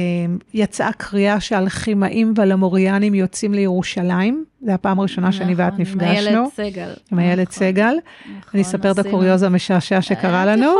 יצאה 0.53 0.91
קריאה 0.97 1.39
שהאלכימאים 1.39 2.33
והלמוריאנים 2.35 3.13
יוצאים 3.13 3.53
לירושלים. 3.53 4.45
זו 4.65 4.71
הפעם 4.71 4.99
הראשונה 4.99 5.31
שאני 5.31 5.53
ואת 5.55 5.73
נכון, 5.73 5.79
עם 5.79 5.81
נפגשנו. 5.81 6.29
איילת 6.29 6.53
סגל. 6.53 6.93
עם 7.11 7.19
איילת 7.19 7.47
נכון, 7.47 7.67
סגל. 7.67 7.95
נכון, 8.25 8.51
אני 8.53 8.61
אספר 8.61 8.91
את 8.91 8.99
הקוריוז 8.99 9.43
המשעשע 9.43 10.01
שקרה 10.01 10.45
לנו. 10.45 10.73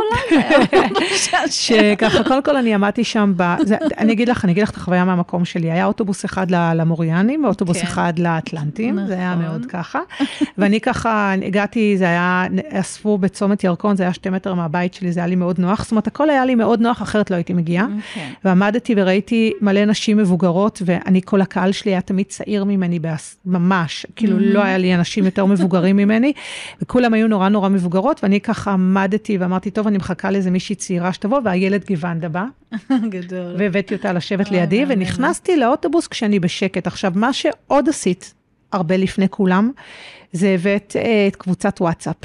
שככה, 1.50 2.24
קודם 2.24 2.42
כל 2.42 2.56
אני 2.56 2.74
עמדתי 2.74 3.04
שם, 3.04 3.32
ב... 3.36 3.54
זה, 3.62 3.76
אני 3.98 4.12
אגיד 4.12 4.28
לך, 4.28 4.44
אני 4.44 4.52
אגיד 4.52 4.62
לך 4.62 4.70
את 4.70 4.76
החוויה 4.76 5.04
מהמקום 5.04 5.44
שלי. 5.44 5.70
היה 5.70 5.86
אוטובוס 5.86 6.24
אחד 6.24 6.46
למוריאנים, 6.50 7.44
ואוטובוס 7.44 7.76
כן. 7.76 7.86
אחד 7.86 8.18
לאטלנטים, 8.18 8.98
זה 9.06 9.14
היה 9.14 9.30
נכון. 9.30 9.44
מאוד 9.44 9.66
ככה. 9.66 10.00
ואני 10.58 10.80
ככה, 10.80 11.32
הגעתי, 11.46 11.98
זה 11.98 12.04
היה, 12.04 12.44
אספו 12.68 13.18
בצומת 13.18 13.64
ירקון, 13.64 13.96
זה 13.96 14.02
היה 14.02 14.12
שתי 14.12 14.30
מטר 14.30 14.54
מהבית 14.54 14.94
שלי, 14.94 15.03
זה 15.12 15.20
היה 15.20 15.26
לי 15.26 15.36
מאוד 15.36 15.58
נוח. 15.58 15.82
זאת 15.82 15.90
אומרת, 15.90 16.06
הכל 16.06 16.30
היה 16.30 16.44
לי 16.44 16.54
מאוד 16.54 16.80
נוח, 16.80 17.02
אחרת 17.02 17.30
לא 17.30 17.36
הייתי 17.36 17.52
מגיעה. 17.52 17.86
כן. 18.14 18.32
ועמדתי 18.44 18.94
וראיתי 18.96 19.52
מלא 19.60 19.84
נשים 19.84 20.16
מבוגרות, 20.16 20.82
ואני, 20.84 21.20
כל 21.24 21.40
הקהל 21.40 21.72
שלי 21.72 21.90
היה 21.90 22.00
תמיד 22.00 22.26
צעיר 22.26 22.64
ממני, 22.64 22.98
בהס- 22.98 23.36
ממש, 23.46 24.06
כאילו 24.16 24.38
לא 24.38 24.62
היה 24.62 24.78
לי 24.78 24.94
אנשים 24.94 25.24
יותר 25.24 25.46
מבוגרים 25.46 25.96
ממני, 25.96 26.32
וכולם 26.82 27.14
היו 27.14 27.28
נורא 27.28 27.48
נורא 27.48 27.68
מבוגרות, 27.68 28.20
ואני 28.22 28.40
ככה 28.40 28.70
עמדתי 28.72 29.38
ואמרתי, 29.38 29.70
טוב, 29.70 29.86
אני 29.86 29.96
מחכה 29.96 30.30
לאיזה 30.30 30.50
מישהי 30.50 30.74
צעירה 30.74 31.12
שתבוא, 31.12 31.40
והילד 31.44 31.84
גיוונדה 31.84 32.28
בא, 32.28 32.44
גדול. 33.14 33.54
והבאתי 33.58 33.94
אותה 33.94 34.12
לשבת 34.12 34.50
לידי. 34.50 34.84
ונכנסתי 34.88 35.56
לאוטובוס 35.56 36.06
כשאני 36.06 36.38
בשקט. 36.40 36.86
עכשיו, 36.86 37.12
מה 37.14 37.32
שעוד 37.32 37.88
עשית, 37.88 38.34
הרבה 38.72 38.96
לפני 38.96 39.28
כולם, 39.28 39.70
זה 40.32 40.48
הבאת 40.48 40.96
אה, 40.98 41.26
את 41.28 41.36
קבוצת 41.36 41.80
וואטסאפ. 41.80 42.16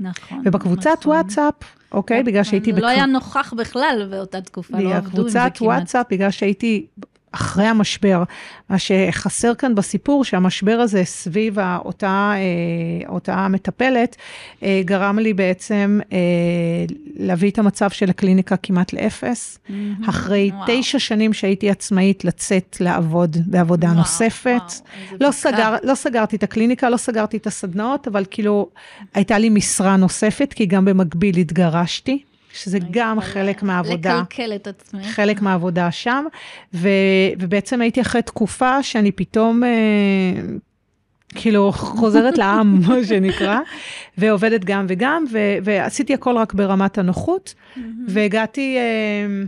נכון. 0.00 0.42
ובקבוצת 0.44 0.96
נכון. 1.00 1.12
וואטסאפ, 1.12 1.54
אוקיי, 1.92 2.22
בגלל 2.22 2.44
שהייתי... 2.44 2.72
לא 2.72 2.78
בקב- 2.78 2.86
היה 2.86 3.06
נוכח 3.06 3.54
בכלל 3.56 4.08
באותה 4.10 4.40
תקופה, 4.40 4.78
לא 4.80 4.94
עבדו 4.94 5.22
עם 5.22 5.28
זה 5.28 5.38
כמעט. 5.38 5.62
וואטסאפ, 5.62 6.06
בגלל 6.10 6.30
שהייתי 6.30 6.86
אחרי 7.32 7.64
המשבר, 7.64 8.22
מה 8.68 8.78
שחסר 8.78 9.54
כאן 9.54 9.74
בסיפור, 9.74 10.24
שהמשבר 10.24 10.72
הזה 10.72 11.04
סביב 11.04 11.58
אותה, 11.84 12.32
אה, 12.34 13.08
אותה 13.08 13.48
מטפלת, 13.48 14.16
אה, 14.62 14.80
גרם 14.84 15.18
לי 15.18 15.34
בעצם 15.34 16.00
אה, 16.12 16.18
להביא 17.16 17.50
את 17.50 17.58
המצב 17.58 17.90
של 17.90 18.10
הקליניקה 18.10 18.56
כמעט 18.56 18.92
לאפס. 18.92 19.58
מהמם. 19.68 20.04
אחרי 20.08 20.50
וואו. 20.54 20.64
תשע 20.66 20.98
שנים 20.98 21.32
שהייתי 21.32 21.70
עצמאית, 21.70 22.24
לצאת 22.24 22.76
לעבוד 22.80 23.36
בעבודה 23.46 23.86
וואו, 23.86 23.98
נוספת. 23.98 24.48
וואו, 24.48 25.18
לא. 25.20 25.30
סגר, 25.30 25.74
לא 25.82 25.94
סגרתי 25.94 26.36
את 26.36 26.42
הקליניקה, 26.42 26.90
לא 26.90 26.96
סגרתי 26.96 27.36
את 27.36 27.46
הסדנאות, 27.46 28.08
אבל 28.08 28.24
כאילו, 28.30 28.68
הייתה 29.14 29.38
לי 29.38 29.48
משרה 29.48 29.96
נוספת, 29.96 30.52
כי 30.52 30.66
גם 30.66 30.84
במקביל 30.84 31.36
התגרשתי, 31.36 32.22
שזה 32.58 32.78
גם 32.90 33.20
חלק 33.20 33.62
מהעבודה. 33.62 34.20
לקלקל 34.20 34.54
את 34.54 34.66
עצמך. 34.66 35.06
חלק 35.06 35.42
מהעבודה 35.42 35.90
שם, 35.90 36.24
ו, 36.74 36.88
ובעצם 37.38 37.80
הייתי 37.80 38.00
אחרי 38.00 38.22
תקופה 38.22 38.82
שאני 38.82 39.12
פתאום, 39.12 39.64
אה, 39.64 39.68
כאילו, 41.34 41.72
חוזרת 41.72 42.38
לעם, 42.38 42.80
מה 42.86 43.04
שנקרא, 43.04 43.58
ועובדת 44.18 44.64
גם 44.64 44.86
וגם, 44.88 45.24
ו, 45.32 45.38
ועשיתי 45.62 46.14
הכל 46.14 46.36
רק 46.36 46.54
ברמת 46.54 46.98
הנוחות, 46.98 47.54
והגעתי, 48.08 48.76
אה, 48.76 49.44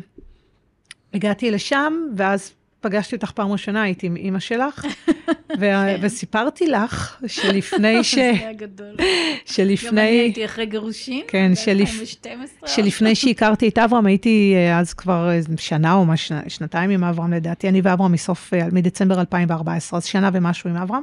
הגעתי 1.14 1.51
לשם, 1.51 1.92
ואז 2.16 2.53
פגשתי 2.80 3.16
אותך 3.16 3.30
פעם 3.30 3.52
ראשונה, 3.52 3.82
הייתי 3.82 4.06
עם 4.06 4.16
אימא 4.16 4.38
שלך, 4.38 4.84
ו- 5.60 5.94
וסיפרתי 6.00 6.66
לך 6.66 7.22
שלפני 7.26 8.04
ש... 8.04 8.14
זה 8.14 8.48
הגדול. 8.50 8.94
גם 8.98 9.04
שלפני... 9.46 10.00
אני 10.00 10.08
הייתי 10.08 10.44
אחרי 10.44 10.66
גירושין, 10.66 11.22
כן, 11.28 11.52
שלפ- 11.54 12.26
ב-2012. 12.26 12.68
שלפני 12.68 13.14
שהכרתי 13.20 13.68
את 13.68 13.78
אברהם, 13.78 14.06
הייתי 14.06 14.54
אה, 14.56 14.78
אז 14.78 14.94
כבר 14.94 15.30
שנה 15.56 15.94
או 15.94 16.06
מש... 16.06 16.32
שנתיים 16.48 16.90
עם 16.90 17.04
אברהם 17.04 17.32
לדעתי, 17.32 17.68
אני 17.68 17.80
ואברהם 17.84 18.12
מסוף, 18.12 18.54
אה, 18.54 18.66
מדצמבר 18.72 19.20
2014, 19.20 19.96
אז 19.96 20.04
שנה 20.04 20.30
ומשהו 20.32 20.70
עם 20.70 20.76
אברהם. 20.76 21.02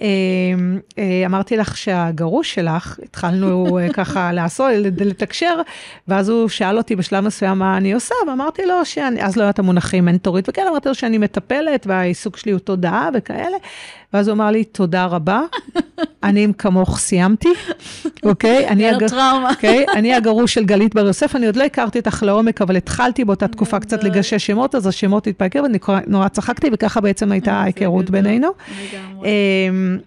אה, 0.00 0.06
אה, 0.98 1.22
אמרתי 1.26 1.56
לך 1.56 1.76
שהגרוש 1.76 2.54
שלך, 2.54 2.98
התחלנו 3.02 3.78
ככה 3.92 4.32
לעשות, 4.32 4.70
לתקשר, 5.00 5.60
ואז 6.08 6.28
הוא 6.28 6.48
שאל 6.48 6.76
אותי 6.78 6.96
בשלב 6.96 7.24
מסוים 7.24 7.58
מה 7.58 7.76
אני 7.76 7.92
עושה, 7.92 8.14
ואמרתי 8.28 8.66
לו 8.66 8.84
שאני, 8.84 9.22
אז 9.22 9.36
לא 9.36 9.42
היה 9.42 9.50
את 9.50 9.58
המונחים 9.58 10.04
מנטורית 10.04 10.48
וכאלה, 10.48 10.70
אמרתי 10.70 10.88
לו 10.88 10.94
שאני 10.94 11.07
מטפלת, 11.18 11.86
והעיסוק 11.86 12.36
שלי 12.36 12.52
הוא 12.52 12.58
תודעה 12.60 13.08
וכאלה, 13.14 13.56
ואז 14.12 14.28
הוא 14.28 14.34
אמר 14.34 14.50
לי, 14.50 14.64
תודה 14.64 15.04
רבה, 15.06 15.40
אני 16.22 16.44
עם 16.44 16.52
כמוך 16.52 16.98
סיימתי, 16.98 17.48
אוקיי? 18.24 18.68
אני 18.68 18.82
היה 18.84 18.92
לו 18.92 18.98
הג- 18.98 19.08
טראומה. 19.08 19.50
אוקיי? 19.50 19.84
אני 19.94 20.14
הגרוש 20.14 20.54
של 20.54 20.64
גלית 20.64 20.94
בר 20.94 21.06
יוסף, 21.06 21.36
אני 21.36 21.46
עוד 21.46 21.56
לא 21.56 21.64
הכרתי 21.64 21.98
אותך 21.98 22.22
לעומק, 22.26 22.62
אבל 22.62 22.76
התחלתי 22.76 23.24
באותה 23.24 23.48
תקופה 23.48 23.80
קצת. 23.80 24.04
לגשש 24.04 24.46
שמות, 24.46 24.74
אז 24.74 24.86
השמות 24.86 25.26
התפקר, 25.26 25.62
ואני 25.62 25.78
נורא 26.06 26.28
צחקתי, 26.28 26.68
וככה 26.72 27.00
בעצם 27.00 27.32
הייתה 27.32 27.50
זה 27.50 27.56
ההיכרות. 27.56 28.10
בינינו. 28.10 28.48
אמ, 29.24 29.98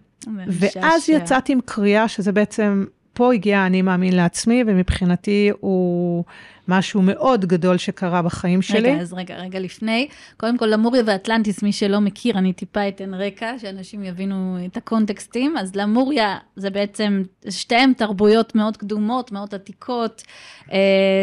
ואז. 0.48 1.10
יצאתי 1.10 1.54
עם 1.54 1.60
קריאה, 1.66 2.08
שזה 2.08 2.32
בעצם, 2.32 2.86
פה 3.14 3.34
הגיע 3.34 3.60
האני 3.60 3.82
מאמין 3.82 4.16
לעצמי, 4.16 4.64
ומבחינתי 4.68 5.52
הוא 5.60 6.24
משהו 6.68 7.02
מאוד 7.02 7.46
גדול 7.46 7.78
שקרה 7.78 8.22
בחיים 8.22 8.62
שלי. 8.62 8.92
רגע, 8.92 9.02
אז 9.02 9.14
רגע, 9.14 9.36
רגע 9.36 9.60
לפני. 9.60 10.08
קודם 10.38 10.58
כל, 10.58 10.66
למוריה 10.66 11.04
ואטלנטיס, 11.06 11.64
מי 11.64 11.72
שלא 11.72 12.00
מכיר, 12.00 12.38
אני 12.38 12.54
טיפה 12.54 12.88
אתן 12.88 13.14
רקע, 13.14 13.60
שאנשים 13.60 14.04
יבינו 14.04 14.58
את 14.66 14.78
הקונטקסטים. 14.78 15.58
אז 15.58 15.76
למוריה 15.76 16.38
זה 16.56 16.70
בעצם, 16.70 17.24
שתיהן 17.50 17.94
תרבויות 17.94 18.56
מאוד 18.56 18.78
קדומות, 18.78 19.32
מאוד 19.32 19.56
עתיקות, 19.56 20.24
אה, 20.72 20.78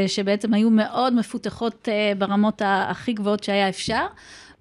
שבעצם 0.06 0.54
היו 0.54 0.70
מאוד 0.70 1.14
מפותחות 1.14 1.88
אה, 1.88 2.12
ברמות 2.18 2.62
הכי 2.64 3.12
גבוהות 3.12 3.44
שהיה 3.44 3.68
אפשר. 3.68 4.06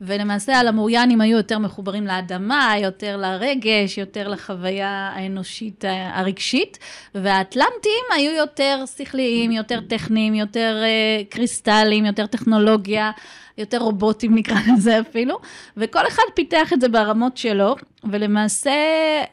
ולמעשה 0.01 0.57
הלמוריאנים 0.57 1.21
היו 1.21 1.37
יותר 1.37 1.59
מחוברים 1.59 2.07
לאדמה, 2.07 2.73
יותר 2.81 3.17
לרגש, 3.17 3.97
יותר 3.97 4.27
לחוויה 4.27 5.11
האנושית 5.15 5.85
ה- 5.85 6.19
הרגשית, 6.19 6.77
והאטלנטים 7.15 8.03
היו 8.15 8.31
יותר 8.31 8.83
שכליים, 8.97 9.51
יותר 9.51 9.79
טכניים, 9.81 10.35
יותר 10.35 10.81
אה, 10.83 11.23
קריסטליים, 11.29 12.05
יותר 12.05 12.25
טכנולוגיה, 12.25 13.11
יותר 13.57 13.77
רובוטים 13.77 14.35
נקרא 14.35 14.57
לזה 14.73 14.99
אפילו, 14.99 15.37
וכל 15.77 16.07
אחד 16.07 16.23
פיתח 16.35 16.73
את 16.73 16.81
זה 16.81 16.89
ברמות 16.89 17.37
שלו, 17.37 17.75
ולמעשה 18.03 18.71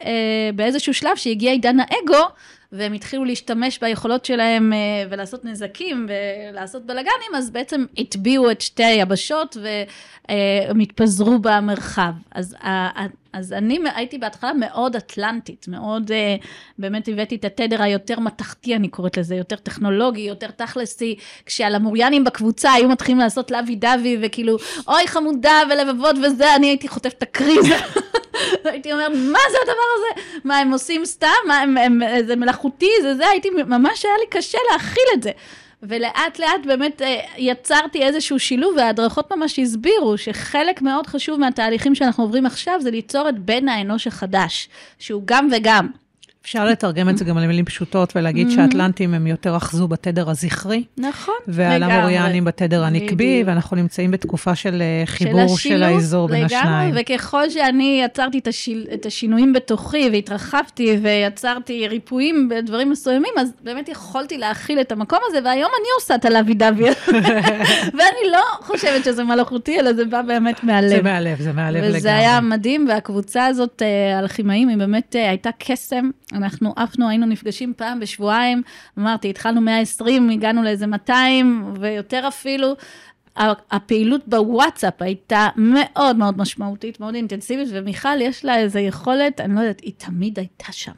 אה, 0.05 0.51
באיזשהו 0.55 0.95
שלב 0.95 1.17
שהגיע 1.17 1.53
עידן 1.53 1.77
האגו, 1.81 2.25
והם 2.73 2.93
התחילו 2.93 3.25
להשתמש 3.25 3.79
ביכולות 3.79 4.25
שלהם 4.25 4.73
אה, 4.73 4.79
ולעשות 5.11 5.45
נזקים 5.45 6.07
ולעשות 6.09 6.87
בלאגנים, 6.87 7.35
אז 7.37 7.51
בעצם 7.51 7.85
הטביעו 7.99 8.51
את 8.51 8.61
שתי 8.61 8.85
היבשות 8.85 9.57
והם 9.63 10.81
התפזרו 10.81 11.39
במרחב. 11.39 12.13
אז, 12.31 12.57
ה- 12.61 13.01
ה- 13.03 13.24
אז 13.35 13.53
אני 13.53 13.79
הייתי 13.95 14.19
בהתחלה 14.19 14.53
מאוד 14.53 14.97
אטלנטית, 14.97 15.69
מאוד, 15.69 16.13
אה, 16.13 16.37
באמת 16.79 17.09
הבאתי 17.09 17.35
את 17.35 17.45
התדר 17.45 17.83
היותר 17.83 18.21
מתכתי, 18.21 18.77
אני 18.77 18.89
קוראת 18.89 19.17
לזה, 19.17 19.35
יותר 19.35 19.57
טכנולוגי, 19.57 20.21
יותר 20.21 20.51
תכלסי, 20.51 21.17
כשהלמוריאנים 21.47 22.25
בקבוצה 22.25 22.73
היו 22.73 22.89
מתחילים 22.89 23.19
לעשות 23.19 23.51
לוי 23.51 23.77
דווי 23.77 24.19
וכאילו, 24.23 24.57
אוי 24.89 25.07
חמודה 25.07 25.63
ולבבות 25.71 26.17
וזה, 26.23 26.57
אני 26.57 26.67
הייתי 26.67 26.89
חוטפת 26.89 27.19
את 27.19 27.23
הקריז. 27.23 27.67
הייתי 28.65 28.93
אומרת, 28.93 29.13
מה 29.13 29.39
זה 29.51 29.59
הדבר 29.63 29.87
הזה? 29.97 30.39
מה, 30.45 30.59
הם 30.59 30.73
עושים 30.73 31.05
סתם? 31.05 31.29
מה, 31.47 31.61
הם, 31.61 31.77
הם, 31.77 32.01
זה 32.27 32.37
מלאכותי? 32.37 32.91
זה 33.03 33.15
זה? 33.15 33.29
הייתי, 33.29 33.51
ממש 33.51 34.05
היה 34.05 34.15
לי 34.21 34.27
קשה 34.31 34.59
להכיל 34.73 35.05
את 35.15 35.23
זה. 35.23 35.31
ולאט 35.89 36.39
לאט 36.39 36.67
באמת 36.67 37.03
אה, 37.03 37.21
יצרתי 37.39 38.03
איזשהו 38.03 38.39
שילוב, 38.39 38.75
וההדרכות 38.77 39.33
ממש 39.33 39.59
הסבירו 39.59 40.19
שחלק 40.19 40.83
מאוד 40.83 41.07
חשוב 41.07 41.41
מהתהליכים 41.41 41.95
שאנחנו 41.95 42.25
עוברים 42.25 42.47
עכשיו, 42.47 42.81
זה 42.81 42.91
ליצור 42.91 43.29
את 43.29 43.39
בן 43.39 43.69
האנוש 43.69 44.07
החדש, 44.07 44.69
שהוא 44.99 45.23
גם 45.25 45.49
וגם. 45.53 46.04
אפשר 46.45 46.65
לתרגם 46.65 47.09
את 47.09 47.19
זה 47.19 47.25
גם 47.25 47.39
למילים 47.39 47.65
פשוטות 47.65 48.13
ולהגיד 48.17 48.51
שהאטלנטים 48.51 49.15
הם 49.15 49.27
יותר 49.27 49.57
אחזו 49.57 49.89
בתדר 49.89 50.31
הזכרי, 50.31 50.85
נכון, 50.97 51.35
והלמוריאנים 51.49 52.45
בתדר 52.45 52.85
הנקבי. 52.85 53.43
ואנחנו 53.47 53.77
נמצאים 53.77 54.11
בתקופה 54.11 54.55
של 54.55 54.83
אה, 54.83 55.07
חיבור 55.07 55.59
של 55.59 55.83
האזור 55.83 56.29
בין 56.29 56.45
לגמרי, 56.45 56.57
השניים. 56.57 56.95
וככל 56.97 57.51
שאני 57.51 58.01
יצרתי 58.05 58.39
את, 58.39 58.47
השיל, 58.47 58.87
את 58.95 59.07
השינויים 59.07 59.53
בתוכי 59.53 60.09
והתרחבתי 60.13 60.99
ויצרתי 61.03 61.89
ריפויים 61.89 62.49
בדברים 62.49 62.91
מסוימים, 62.91 63.33
אז 63.39 63.53
באמת 63.63 63.89
יכולתי 63.89 64.39
להכיל 64.39 64.81
את 64.81 64.93
המקום 64.93 65.19
הזה, 65.27 65.39
והיום 65.45 65.71
אני 65.81 65.89
עושה 66.01 66.15
את 66.15 66.25
הלוי 66.25 66.55
דווי. 66.55 66.91
ואני 67.99 68.31
לא 68.33 68.45
חושבת 68.61 69.05
שזה 69.05 69.25
מלאכותי, 69.25 69.81
אלא 69.81 69.93
זה 69.93 70.05
בא 70.05 70.23
באמת 70.23 70.65
מהלב. 70.65 70.89
זה 70.89 71.03
מהלב, 71.03 71.43
זה 71.43 71.53
מהלב 71.53 71.83
לגמרי. 71.83 71.99
וזה 71.99 72.17
היה 72.17 72.41
מדהים, 72.41 72.87
והקבוצה 72.89 73.47
הזאת, 73.47 73.83
אה, 73.83 74.19
הלחימאים, 74.19 74.69
היא 74.69 74.77
באמת 74.77 75.17
אה, 75.17 75.29
הייתה 75.29 75.51
קסם. 75.59 76.11
אנחנו 76.35 76.73
עפנו, 76.77 77.09
היינו 77.09 77.27
נפגשים 77.27 77.73
פעם 77.77 78.01
בשבועיים, 78.01 78.63
אמרתי, 78.99 79.31
התחלנו 79.31 79.61
120, 79.61 80.31
הגענו 80.31 80.63
לאיזה 80.63 80.87
200, 80.87 81.65
ויותר 81.81 82.25
אפילו. 82.29 82.75
הפעילות 83.71 84.21
בוואטסאפ 84.27 85.03
הייתה 85.03 85.49
מאוד 85.57 86.17
מאוד 86.17 86.39
משמעותית, 86.39 87.01
מאוד 87.01 87.15
אינטנסיבית, 87.15 87.69
ומיכל, 87.73 88.21
יש 88.21 88.45
לה 88.45 88.59
איזו 88.59 88.79
יכולת, 88.79 89.41
אני 89.41 89.55
לא 89.55 89.61
יודעת, 89.61 89.81
היא 89.81 89.93
תמיד 89.97 90.39
הייתה 90.39 90.73
שם. 90.73 90.93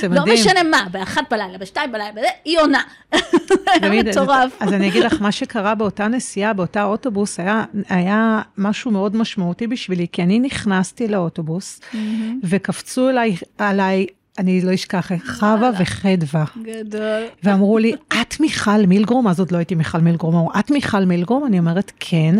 זה 0.00 0.08
לא 0.08 0.20
מדהים. 0.22 0.34
משנה 0.34 0.62
מה, 0.62 0.86
באחת 0.90 1.22
בלילה, 1.30 1.58
בשתיים 1.58 1.92
בלילה, 1.92 2.10
היא 2.44 2.58
עונה. 2.60 2.82
תמיד- 3.80 4.08
מטורף. 4.08 4.52
אז 4.60 4.72
אני 4.72 4.88
אגיד 4.88 5.02
לך, 5.04 5.20
מה 5.22 5.32
שקרה 5.32 5.74
באותה 5.74 6.08
נסיעה, 6.08 6.52
באותה 6.52 6.84
אוטובוס, 6.84 7.40
היה, 7.40 7.64
היה 7.88 8.42
משהו 8.58 8.90
מאוד 8.90 9.16
משמעותי 9.16 9.66
בשבילי, 9.66 10.06
כי 10.12 10.22
אני 10.22 10.40
נכנסתי 10.40 11.08
לאוטובוס, 11.08 11.80
וקפצו 12.42 13.08
אליי, 13.10 13.36
עליי, 13.58 14.06
אני 14.38 14.60
לא 14.60 14.74
אשכח, 14.74 15.10
חווה 15.26 15.70
וחדווה. 15.78 16.44
גדול. 16.62 17.22
ואמרו 17.42 17.78
לי, 17.78 17.92
את 18.22 18.40
מיכל 18.40 18.86
מילגרום? 18.86 19.28
אז 19.28 19.40
עוד 19.40 19.52
לא 19.52 19.56
הייתי 19.56 19.74
מיכל 19.74 19.98
מילגרום. 19.98 20.34
אמרו, 20.36 20.50
את 20.58 20.70
מיכל 20.70 21.04
מילגרום? 21.04 21.46
אני 21.46 21.58
אומרת, 21.58 21.92
כן. 22.00 22.34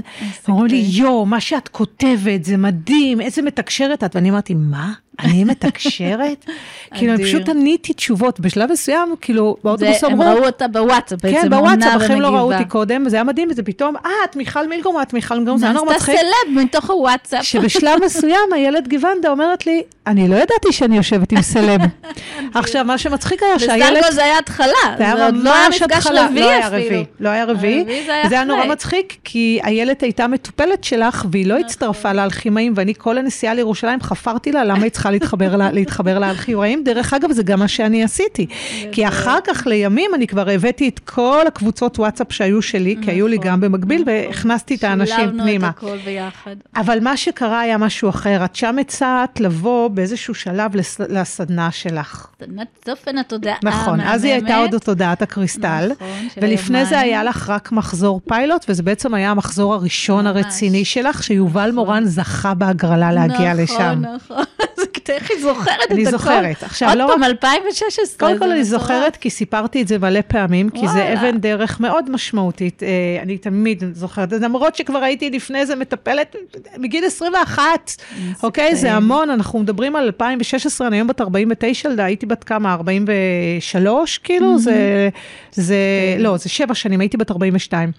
אמרו 0.49 0.65
לי, 0.65 0.77
יואו, 0.77 1.27
מה 1.27 1.41
שאת 1.41 1.69
כותבת, 1.69 2.45
זה 2.45 2.57
מדהים, 2.57 3.21
איזה 3.21 3.43
מתקשרת 3.43 4.05
את. 4.05 4.17
ואני 4.17 4.31
אמרתי, 4.31 4.55
מה? 4.55 4.93
אני 5.21 5.45
מתקשרת? 5.45 6.47
כאילו. 6.95 7.15
פשוט 7.19 7.49
עניתי 7.49 7.93
תשובות. 7.93 8.41
בשלב 8.41 8.73
מסוים, 8.73 9.15
כאילו, 9.21 9.57
באוטובוס 9.65 10.05
הם 10.05 10.13
אמרו, 10.13 10.35
ראו 10.35 10.47
אותה 10.47 10.69
בוואטסאפ 10.69 11.23
בעצם, 11.23 11.41
כן, 11.43 11.51
בוואטסאפ, 11.51 11.97
אחרים 11.97 12.21
לא 12.21 12.29
ראו. 12.29 12.53
אותי 12.53 12.65
קודם, 12.65 13.03
וזה 13.07 13.17
היה 13.17 13.25
מדהים, 13.25 13.49
וזה 13.51 13.63
פתאום, 13.63 13.97
אה, 13.97 14.11
את 14.25 14.37
מיכל 14.37 14.69
מילגרום, 14.69 15.03
את 15.03 15.13
מיכל 15.13 15.35
מילגרום, 15.35 15.59
זה 15.59 15.67
היה 15.67 15.75
נורא 15.75 15.93
נעשתה 15.93 16.13
מצחיק. 16.13 16.17
סלב 16.17 16.63
מתוך 16.63 16.91
הוואטסאפ. 16.91 17.43
שבשלב 17.43 17.99
מסוים 18.05 18.53
הילד 18.55 18.89
גוונדה 18.89 19.31
אומרת 19.31 19.67
לי, 19.67 19.83
אני 20.07 20.29
לא 20.29 20.37
ידעתי 20.37 20.73
שאני 20.73 20.97
יושבת 20.97 21.33
עם 21.33 21.43
סלב. 21.43 21.81
עכשיו, 22.55 22.85
מה 22.85 22.99
שמצחיק 22.99 23.43
היה 23.43 23.59
שהילד... 23.59 23.97
בסטנגו 23.97 24.13
זה 24.13 24.25
היה 24.25 24.39
התחלה, 24.39 24.67
זה 24.99 25.05
היה 25.05 25.15
לא 25.15 25.31
ממש 25.31 25.83
מפגש 25.83 25.97
התחלה, 25.97 26.29
לא 26.35 26.51
היה 26.51 26.67
אפילו. 26.67 26.85
רביעי, 26.85 27.05
לא 27.21 27.29
היה 27.29 27.45
רביעי, 27.45 28.05
זה 28.07 28.35
היה 28.35 28.45
נורא. 28.45 28.67
מצחיק, 28.67 29.17
כי 29.25 29.61
איילת 29.65 30.03
הייתה 30.03 30.27
מטופלת 30.27 30.85
שלך, 30.85 31.25
והיא 31.31 31.47
לא 31.47 31.59
הצטרפה 31.59 32.13
לאלכימאים, 32.13 32.73
ואני 32.77 32.95
כל 32.99 33.19
הנסיעה 33.19 33.55
לירושלים 33.55 34.01
חפרתי 34.01 34.53
לה 34.53 34.65
למה 34.65 34.83
היא 34.83 34.91
צריכה 34.91 35.02
להתחבר 35.11 35.57
לה- 35.57 35.73
להתחבר 35.73 36.19
לאלכימאים. 36.19 36.83
דרך 36.85 37.15
אגב, 37.15 37.33
זה 37.33 37.43
גם 37.43 37.59
מה 37.59 37.69
שאני 37.69 38.05
עשיתי, 38.05 38.47
כי 38.93 39.09
אחר 39.09 39.39
כך, 39.45 39.67
לימים, 39.67 40.11
אני 40.15 40.27
כבר 40.27 40.51
הבאתי 40.51 40.89
את 40.89 40.99
כל 40.99 41.45
הקבוצות 41.47 41.99
וואטסאפ 41.99 42.33
שהיו 42.33 42.63
שלי, 42.63 42.97
כי 43.03 43.11
היו 43.11 43.29
לי 43.29 43.37
נכון, 43.39 43.49
גם 43.51 43.61
במקביל, 43.61 44.03
נכון. 44.03 44.13
והכנסתי 44.15 44.75
את 44.75 44.85
האנשים 44.85 45.17
פנימה. 45.31 45.45
שילבנו 45.49 45.69
את 45.69 45.77
הכל 45.77 45.97
ביחד. 46.05 46.57
אבל 46.77 46.99
מה 47.01 47.17
שקרה 47.17 47.61
היה 47.61 47.79
משהו 47.79 48.09
אחר, 48.09 48.45
את 48.45 48.57
שם 48.57 48.77
הצעת 48.81 49.41
לבוא 49.41 49.89
באיזשהו 49.89 50.35
שלב 50.35 50.77
לס- 50.77 51.01
לסדנה 51.09 51.71
שלך. 51.71 52.27
סדנת 52.41 52.67
צופן 52.85 53.19
התודעה 53.19 53.55
נכון, 53.65 54.01
אז 54.01 54.25
היא 54.25 54.33
הייתה 54.33 54.57
עוד 54.57 54.79
תודעת 54.79 55.23
הקריסטל, 55.23 55.91
נכון, 55.93 56.09
ולפני 56.43 56.85
זה. 56.87 56.99
היה 57.01 57.25
לך 57.25 57.51
רק 57.51 57.73
מחזור 57.73 58.21
פיילוט, 58.29 58.65
וזה 58.69 58.83
בעצם 58.83 59.15
היה 59.15 59.31
המחזור 59.31 59.75
הראשון. 59.75 60.27
הרציני 60.27 60.85
שלך, 60.85 61.23
שיובל 61.23 61.71
מורן 61.71 62.05
זכה 62.05 62.55
בהגרלה 62.55 63.13
להגיע 63.13 63.55
לשם. 63.55 63.75
נכון, 64.03 64.05
נכון. 64.17 64.45
איך 65.09 65.31
היא 65.31 65.41
זוכרת 65.43 65.67
את 65.79 65.83
הכל. 65.85 65.95
אני 65.95 66.07
זוכרת. 66.07 66.63
עכשיו, 66.63 66.89
עוד 66.89 66.99
לא 66.99 67.07
פעם, 67.13 67.23
רק- 67.25 67.31
2016. 67.31 68.29
קודם 68.29 68.39
כל 68.39 68.51
אני. 68.51 68.65
זוכרת, 68.65 69.17
כי 69.17 69.31
סיפרתי 69.31 69.83
את 69.83 69.89
זה 69.89 69.99
מלא 69.99 70.21
פעמים, 70.29 70.71
כי 70.71 70.89
זה. 70.89 71.13
אבן 71.13 71.39
דרך 71.39 71.81
מאוד 71.81 72.11
משמעותית. 72.11 72.83
אה, 72.83 72.89
אני 73.23 73.39
תמיד 73.39 73.85
זוכרת, 73.93 74.33
למרות 74.33 74.75
שכבר 74.77 74.99
הייתי 74.99 75.31
לפני 75.31 75.67
זה 75.67 75.77
מטפלת 75.77 76.37
מגיל 76.79 77.05
21, 77.05 77.93
אוקיי? 78.43 78.77
זה. 78.77 78.93
המון, 78.93 79.31
אנחנו 79.31 79.59
מדברים 79.59 79.97
על 79.97 80.05
2016, 80.05 80.87
אני 80.87 80.97
היום 80.97 81.09
בת 81.09 81.21
49, 81.21 81.89
לדעתי, 81.89 82.03
הייתי 82.11 82.27
בת 82.27 82.45
כמה? 82.45 82.73
43, 82.75 84.19
כאילו? 84.19 84.59
זה, 84.59 85.09
זה, 85.53 85.77
לא, 86.19 86.37
זה 86.37 86.49
שבע 86.49 86.75
שנים, 86.75 87.01
הייתי 87.01 87.17
בת 87.17 87.31
42. 87.31 87.93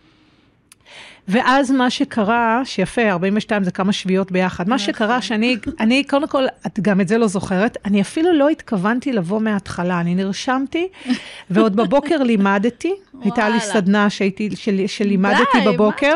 ואז 1.28 1.72
מה 1.72 1.90
שקרה, 1.90 2.62
שיפה, 2.66 3.10
42 3.10 3.64
זה 3.64 3.72
כמה 3.72 3.92
שביעות 3.94 4.32
ביחד, 4.32 4.70
מה 4.70 4.80
שקרה 4.80 5.22
שאני, 5.22 5.58
אני 5.80 6.04
קודם 6.04 6.28
כל, 6.28 6.44
את 6.68 6.80
גם 6.80 7.02
את 7.02 7.08
זה 7.08 7.18
לא 7.18 7.28
זוכרת, 7.28 7.78
אני 7.86 8.02
אפילו 8.02 8.34
לא 8.34 8.50
התכוונתי 8.50 9.14
לבוא 9.14 9.42
מההתחלה, 9.42 10.00
אני 10.00 10.16
נרשמתי, 10.16 10.88
ועוד 11.50 11.76
בבוקר 11.76 12.24
לימדתי, 12.30 12.94
הייתה 13.22 13.50
לי 13.50 13.60
סדנה 13.60 14.10
שהייתי, 14.10 14.50
של, 14.56 14.88
שלימדתי 14.88 15.58
בבוקר? 15.66 16.16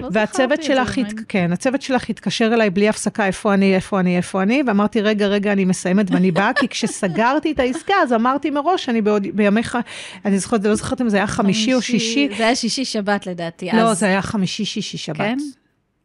לא 0.00 0.08
והצוות 0.12 0.62
שלך, 0.62 0.98
הת. 0.98 1.12
כן, 1.28 1.52
הצוות 1.52 1.82
שלך 1.82 2.10
התקשר 2.10 2.50
אליי 2.54 2.70
בלי 2.70 2.88
הפסקה, 2.88 3.26
איפה 3.26 3.54
אני, 3.54 3.74
איפה 3.74 4.00
אני, 4.00 4.16
איפה 4.16 4.42
אני, 4.42 4.62
ואמרתי, 4.66 5.00
רגע, 5.00 5.26
רגע, 5.26 5.52
אני 5.52 5.64
מסיימת 5.64 6.10
ואני 6.10 6.30
באה, 6.30 6.52
כי 6.52 6.68
כשסגרתי 6.68 7.52
את 7.52 7.60
העסקה, 7.60 7.94
אז 8.02 8.12
אמרתי 8.12 8.50
מראש, 8.50 8.88
אני 8.88 9.02
בעוד, 9.02 9.26
בימיך, 9.34 9.78
אני 10.24 10.38
זוכרת, 10.38 10.64
לא 10.64 10.74
זוכרת 10.74 11.00
אם 11.00 11.08
זה 11.08 11.16
היה 11.16 11.26
חמישי 11.26 11.74
או 11.74 11.82
שישי, 11.82 12.28
זה 12.36 12.46
היה 12.46 12.54
שישי 12.54 12.84
שבת 12.84 13.26
לדעתי. 13.26 13.70
לא. 13.72 13.94
זה 13.94 14.06
היה 14.06 14.22
חמישי, 14.22 14.47
שישי, 14.64 14.98
שבת. 14.98 15.16
כן? 15.16 15.38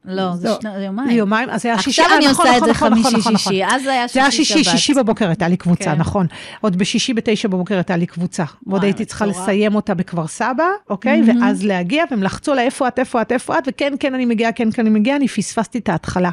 לא, 0.06 0.36
זה 0.36 0.48
לא. 0.50 0.58
שני- 0.62 0.72
זה 0.78 0.84
יומיים. 0.84 1.10
יומיים, 1.10 1.50
אז 1.50 1.62
זה 1.62 1.70
היה 1.70 1.82
שישי, 1.82 2.02
עכשיו 2.02 2.18
אני 2.18 2.28
עושה 2.28 2.58
את 2.58 2.64
זה 2.66 2.74
חמישי 2.74 3.22
שישי, 3.22 3.66
אז 3.66 3.84
זה 3.84 3.92
היה 3.92 4.08
זה 4.08 4.20
היה 4.22 4.32
שישי 4.32 4.46
שישי, 4.46 4.64
שבת. 4.64 4.74
שישי 4.78 4.94
בבוקר 4.94 5.28
הייתה 5.28 5.48
לי 5.48 5.58
קבוצה, 5.58 5.84
כן. 5.84 5.96
נכון. 5.98 6.28
עוד 6.62 6.76
בשישי 6.76 7.14
בתשע 7.14 7.48
בבוקר 7.48 7.76
הייתה 7.76 7.96
לי 7.96 8.06
קבוצה. 8.06 8.44
ועוד 8.68 8.84
הייתי 8.84 9.06
צריכה. 9.06 9.26
לסיים 9.26 9.76
אותה 9.76 9.94
בכפר 9.94 10.28
סבא, 10.28 10.64
אוקיי? 10.90 11.22
ואז 11.28 11.64
להגיע, 11.66 12.04
והם 12.12 12.24
לחצו 12.24 12.52
עליי, 12.52 12.66
איפה 12.66 12.88
את, 12.88 13.00
איפה 13.00 13.22
את, 13.22 13.32
איפה 13.32 13.58
את, 13.58 13.64
וכן, 13.68 13.94
כן, 14.00 14.14
אני 14.14 14.26
מגיעה, 14.26 14.52
כן, 14.52 14.72
כן, 14.72 14.82
אני 14.82 15.00
מגיעה, 15.00 15.18
אני 15.18 15.28
פספסתי 15.28 15.78
את 15.80 15.90
ההתחלה. 15.90 16.30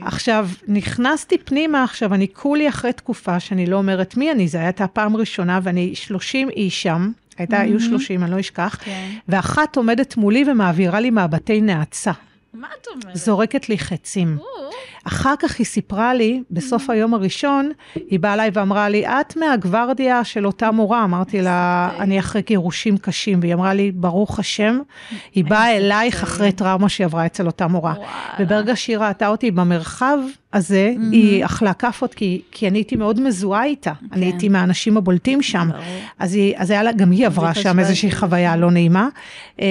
עכשיו, 0.00 0.48
נכנסתי 0.68 1.38
פנימה, 1.38 1.84
עכשיו, 1.84 2.14
אני 2.14 2.26
כולי 2.32 2.68
אחרי 2.68 2.92
תקופה 2.92 3.40
שאני 3.40 3.66
לא 3.66 3.76
אומרת 3.76 4.16
מי 4.16 4.32
אני, 4.32 4.48
זו 4.48 4.58
הייתה 4.58 4.84
הפעם 4.84 5.14
הראשונה, 5.14 5.60
ואני 5.62 5.94
30 5.94 6.48
איש 6.50 6.82
שם, 6.82 7.10
הייתה, 7.38 7.60
היו 7.60 7.80
30, 7.80 8.22
אני 8.22 8.30
לא 8.30 8.40
אשכח, 8.40 8.78
כן. 8.84 9.10
ואחת 9.28 9.76
עומדת 9.76 10.16
מולי 10.16 10.44
ומעבירה 10.50 11.00
לי 11.00 11.10
מהבתי 11.10 11.60
נאצה. 11.60 12.12
מה 12.54 12.68
את 12.80 12.86
אומרת? 12.86 13.16
זורקת 13.16 13.68
לי 13.68 13.78
חצים. 13.78 14.38
אחר 15.04 15.34
כך 15.38 15.58
היא 15.58 15.66
סיפרה 15.66 16.14
לי, 16.14 16.42
בסוף 16.50 16.90
היום 16.90 17.14
הראשון, 17.14 17.72
היא 17.94 18.20
באה 18.20 18.34
אליי 18.34 18.50
ואמרה 18.52 18.88
לי, 18.88 19.06
את 19.06 19.36
מהגוורדיה 19.36 20.24
של 20.24 20.46
אותה 20.46 20.70
מורה. 20.70 21.04
אמרתי 21.04 21.42
לה, 21.42 21.88
טעים. 21.90 22.02
אני 22.02 22.18
אחרי 22.18 22.42
גירושים 22.42 22.98
קשים, 22.98 23.38
והיא 23.40 23.54
אמרה 23.54 23.74
לי, 23.74 23.92
ברוך 23.92 24.38
השם, 24.38 24.78
היא 25.34 25.44
באה 25.44 25.76
אלייך. 25.76 26.22
אחרי 26.22 26.52
טראומה 26.52 26.88
שהיא 26.88 27.04
עברה 27.04 27.26
אצל 27.26 27.46
אותה 27.46 27.66
מורה. 27.66 27.94
וברגע 28.38 28.76
שהיא 28.76 28.98
ראתה 28.98 29.28
אותי 29.28 29.50
במרחב 29.50 30.18
הזה, 30.52 30.94
היא 31.12 31.44
אכלה 31.44 31.72
כאפות, 31.72 32.14
כי, 32.14 32.42
כי 32.50 32.68
אני 32.68 32.78
הייתי 32.78 32.96
מאוד 32.96 33.20
מזוהה 33.20 33.64
איתה. 33.64 33.92
אני 34.12 34.24
הייתי 34.24 34.48
מהאנשים 34.48 34.96
הבולטים 34.96 35.42
שם. 35.42 35.70
אז 36.18 36.34
היא, 36.34 36.54
אז 36.56 36.70
היה 36.70 36.82
לה, 36.82 36.92
גם 36.92 37.10
היא 37.10 37.26
עברה 37.26 37.54
שם 37.54 37.78
איזושהי 37.78 38.12
חוויה 38.12 38.56
לא 38.56 38.70
נעימה. 38.70 39.08
אמ, 39.58 39.64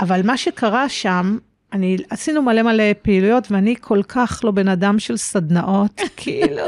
אבל 0.00 0.26
מה 0.26 0.36
שקרה 0.36 0.88
שם, 0.88 1.38
אני, 1.72 1.96
עשינו 2.10 2.42
מלא 2.42 2.62
מלא 2.62 2.84
פעילויות, 3.02 3.50
ואני 3.50 3.74
כל 3.80 4.02
כך 4.08 4.40
לא 4.44 4.50
בן 4.50 4.68
אדם 4.68 4.98
של 4.98 5.16
סדנאות, 5.16 6.00
כאילו, 6.16 6.66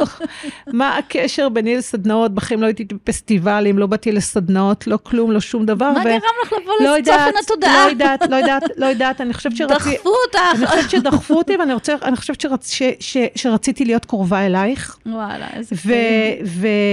מה 0.67 0.99
הקשר 0.99 1.49
ביני 1.49 1.77
לסדנאות? 1.77 2.35
בחיים 2.35 2.61
לא 2.61 2.67
הייתי 2.67 2.85
בפסטיבלים, 2.85 3.79
לא 3.79 3.87
באתי 3.87 4.13
לסדנאות, 4.13 4.87
לא 4.87 4.99
כלום, 5.03 5.31
לא 5.33 5.41
שום 5.41 5.67
דבר. 5.67 5.93
מה 5.93 6.01
ו- 6.01 6.03
גרם 6.03 6.21
לך 6.45 6.53
לבוא 6.53 6.73
לא 6.81 6.99
לצופן 6.99 7.31
התודעה? 7.45 7.85
לא 7.87 7.91
יודעת, 7.91 8.31
לא 8.31 8.37
יודעת, 8.37 8.63
לא 8.77 8.87
יודעת, 8.87 9.21
אני 9.21 9.35
חושבת 9.35 9.57
שרציתי... 9.57 9.97
דחפו 9.97 10.11
אני 10.35 10.63
אותך. 10.63 10.71
חושבת 10.75 10.91
שדחפו 10.91 11.35
אותי, 11.35 11.57
ואני 11.57 11.75
רוצה, 11.75 11.95
אני 12.03 12.17
חושבת 12.17 12.41
שרצ, 12.41 12.71
ש, 12.71 12.83
ש, 13.01 13.17
שרציתי 13.35 13.85
להיות 13.85 14.05
קרובה 14.05 14.47
אלייך. 14.47 14.99
וואלה, 15.07 15.47
איזה 15.55 15.77
ו, 15.77 15.89
טעים. 15.89 16.47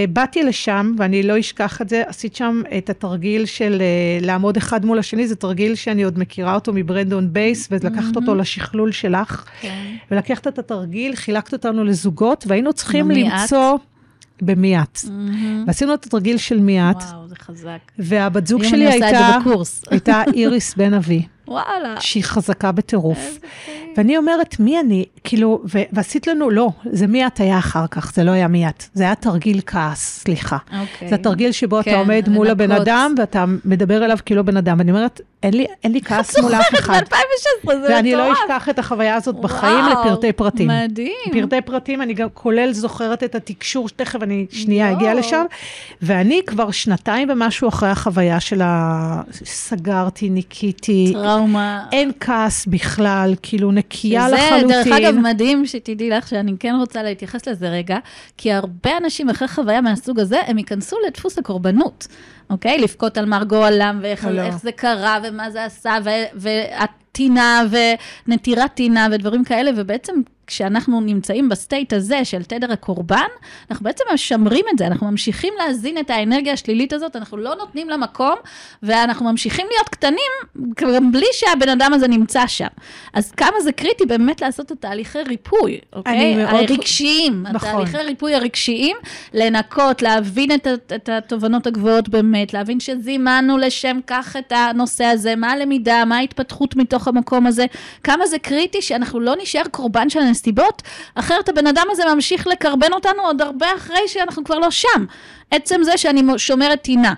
ובאתי 0.08 0.44
לשם, 0.44 0.94
ואני 0.98 1.24
לא 1.24 1.40
אשכח 1.40 1.82
את 1.82 1.90
זה, 1.90 2.04
עשית 2.08 2.36
שם 2.36 2.62
את 2.78 2.90
התרגיל 2.90 3.46
של 3.46 3.82
אה, 3.82 4.26
לעמוד 4.26 4.58
אחד 4.58 4.86
מול 4.86 5.00
השני, 5.00 5.28
זה 5.28 5.36
תרגיל 5.36 5.76
שאני 5.76 6.04
עוד 6.04 6.20
מכירה 6.20 6.56
אותו 6.56 6.74
מברנדון 6.74 7.34
בייס, 7.34 7.68
ולקחת 7.96 8.16
אותו 8.16 8.36
לשכלול 8.36 8.92
שלך, 8.92 9.46
כן. 9.62 9.96
ולקחת 10.12 10.48
את 10.48 10.60
התרגיל, 10.60 11.16
חילקת 11.16 11.54
אותנו 11.54 11.84
לזוגות, 11.84 12.46
והיינו 12.48 12.74
צריכים? 12.74 13.12
למצוא... 13.12 13.78
במי 14.42 14.80
את. 14.80 15.00
מהמם. 15.04 15.64
ועשינו 15.68 15.94
את 15.94 16.06
התרגיל 16.06 16.38
של 16.38 16.60
מי 16.60 16.82
את, 16.82 16.96
וואו, 16.96 17.28
זה 17.28 17.36
חזק. 17.36 17.78
והבת 18.00 18.48
זוג 18.48 18.64
שלי 18.64 18.88
אני 18.88 18.96
עושה 18.96 19.10
את 19.10 19.16
זה 19.16 19.26
הייתה, 19.26 19.40
בקורס. 19.40 19.84
הייתה 19.92 20.24
איריס 20.36 20.76
בן 20.76 20.94
אבי, 20.94 21.26
וואלה. 21.48 21.96
שהיא 22.00 22.24
חזקה 22.24 22.72
בטירוף. 22.72 23.40
ואני 23.98 24.18
אומרת, 24.18 24.60
מי 24.60 24.80
אני? 24.80 25.06
כאילו, 25.24 25.62
ו- 25.74 25.82
ועשית 25.94 26.28
לנו, 26.28 26.50
לא, 26.50 26.70
זה 26.86 27.08
מי 27.08 27.28
את 27.28 27.40
היה 27.40 27.58
אחר 27.58 27.88
כך, 27.88 28.14
זה 28.14 28.24
לא 28.24 28.32
היה 28.32 28.48
מי 28.48 28.68
את. 28.68 28.84
זה 28.94 29.04
היה 29.04 29.16
תרגיל 29.16 29.62
כעס, 29.66 30.20
סליחה. 30.24 30.58
אוקיי. 30.82 31.08
זה 31.10 31.16
התרגיל 31.16 31.52
שבו 31.52 31.80
כן, 31.84 31.92
אתה 31.92 32.00
עומד 32.00 32.30
מול 32.30 32.50
הבן. 32.50 32.72
אדם, 32.72 33.16
ואתה 33.18 33.46
מדבר 33.66 34.06
אליו 34.06 34.18
כאילו 34.26 34.46
בן 34.46 34.58
אדם. 34.58 34.76
ואני 34.80 34.92
אומרת, 34.92 35.22
אין 35.44 35.54
לי, 35.54 35.66
אין 35.84 35.92
לי 35.92 36.02
כעס 36.02 36.40
מול 36.40 36.54
אף 36.62 36.74
אחד. 36.80 37.02
ב-2016, 37.12 37.16
זה 37.66 37.72
מטורף. 37.74 37.90
ואני 37.90 38.16
לא 38.16 38.34
אשכח 38.34 38.70
את 38.70 38.80
החוויה 38.80 39.16
הזאת 39.16 39.36
בחיים 39.36 39.86
וואו, 39.86 40.06
לפרטי 40.06 40.32
פרטים. 40.34 40.68
מדהים. 40.68 41.12
פרטי 41.34 41.62
פרטים, 41.62 42.02
אני 42.02 42.14
גם 42.14 42.28
כולל 42.34 42.74
זוכרת 42.74 43.24
את 43.24 43.36
התקשור, 43.36 43.88
שתכף 43.90 44.24
אני 44.24 44.46
שנייה 44.52 44.88
יואו. 44.88 44.98
אגיע 44.98 45.14
לשם. 45.14 45.46
ואני 46.02 46.42
כבר 46.48 46.72
שנתיים 46.72 47.30
ומשהו 47.32 47.68
אחרי 47.70 47.90
החוויה 47.90 48.40
של 48.40 48.62
ה... 48.62 49.22
סגרתי, 49.46 50.30
ניקיתי, 50.30 51.10
טראומה. 51.14 51.35
אין 51.92 52.12
כעס 52.20 52.66
בכלל, 52.66 53.36
כאילו 53.42 53.72
נקייה 53.72 54.28
שזה, 54.28 54.36
לחלוטין. 54.36 54.68
דרך 54.68 54.88
אגב, 54.88 55.16
מדהים 55.16 55.66
שתדעי 55.66 56.10
לך 56.10 56.28
שאני 56.28 56.54
כן 56.60 56.76
רוצה 56.80 57.04
להתייחס 57.04 57.48
לזה 57.48 57.70
רגע, 57.70 57.98
כי 58.38 58.52
הרבה 58.52 58.98
אנשים 58.98 59.30
אחרי 59.30 59.48
חוויה 59.48 59.82
מהסוג 59.82 60.20
הזה, 60.20 60.40
הם 60.48 60.58
ייכנסו 60.58 60.98
לדפוס 61.08 61.38
הקורבנות, 61.38 62.08
אוקיי? 62.50 62.78
לבכות 62.78 63.18
על 63.18 63.26
מר 63.26 63.44
גורלם, 63.44 64.00
ואיך 64.02 64.28
לא. 64.32 64.52
זה 64.52 64.72
קרה, 64.72 65.18
ומה 65.24 65.52
זה 65.52 65.66
עשה, 65.66 65.98
ו- 66.04 66.10
והטינה, 66.34 67.64
ונטירת 68.28 68.74
טינה, 68.74 69.08
ודברים 69.12 69.44
כאלה, 69.44 69.72
ובעצם 69.76 70.14
כשאנחנו 70.48 71.02
נמצאים 71.02 71.50
ב 71.50 71.57
state 71.57 71.94
הזה 71.94 72.26
של 72.26 72.44
תדר 72.44 72.72
הקורבן, 72.72 73.28
אנחנו 73.72 73.84
בעצם 73.84 74.04
משמרים 74.14 74.66
את 74.74 74.78
זה, 74.78 74.88
אנחנו 74.88 75.12
ממשיכים 75.12 75.54
להזין 75.58 75.98
את 75.98 76.10
האנרגיה 76.10 76.54
השלילית 76.54 76.94
הזאת, 76.94 77.16
אנחנו 77.16 77.38
לא 77.38 77.56
נותנים 77.56 77.90
לה 77.90 77.98
מקום, 77.98 78.36
ואנחנו 78.84 79.32
ממשיכים 79.32 79.68
להיות 79.72 79.90
קטנים, 79.90 80.32
גם 80.96 81.12
בלי 81.12 81.26
שהבן 81.32 81.70
אדם 81.70 81.94
הזה 81.94 82.08
נמצא 82.08 82.48
שם. 82.48 82.68
אז 83.14 83.32
כמה 83.32 83.62
זה 83.64 83.72
קריטי 83.72 84.06
באמת 84.06 84.42
לעשות 84.42 84.72
את 84.72 84.78
תהליכי 84.82 85.20
ריפוי, 85.22 85.80
אוקיי? 85.94 86.36
מאוד- 86.36 86.72
הרגשיים, 86.72 87.44
נכון. 87.44 87.70
התהליכי 87.70 87.98
ריפוי 87.98 88.36
הרגשיים, 88.36 88.96
לנקות, 89.34 90.02
להבין 90.02 90.52
את, 90.52 90.68
את 90.96 91.10
התובנות 91.10 91.68
הגבוהות 91.68 92.10
באמת, 92.10 92.54
להבין 92.54 92.80
שזימנו 92.80 93.58
לשם 93.58 93.98
כך 94.08 94.36
את 94.40 94.52
הנושא 94.56 95.06
הזה, 95.06 95.36
מה 95.36 95.52
הלמידה, 95.52 96.06
מה 96.06 96.18
ההתפתחות 96.18 96.76
מתוך 96.76 97.08
המקום 97.08 97.48
הזה, 97.48 97.66
כמה 98.04 98.28
זה 98.28 98.40
קריטי 98.40 98.82
שאנחנו 98.82 99.20
לא 99.20 99.34
נשאר 99.42 99.64
קורבן 99.72 100.10
של 100.10 100.20
הנסיבות, 100.36 100.82
אחרת 101.16 101.50
הבן 101.50 101.68
אדם 101.68 101.86
הזה 101.92 102.04
ממשיך 102.16 102.48
לקרבן 102.48 102.94
אותנו 102.94 103.22
עוד 103.22 103.42
הרבה 103.42 103.68
אחרי 103.78 103.98
שאנחנו 104.08 104.44
כבר 104.44 104.60
לא 104.60 104.72
שם. 104.72 105.06
עצם 105.52 105.80
זה 105.84 105.98
שאני 105.98 106.22
שומרת 106.38 106.82
טינה. 106.82 107.14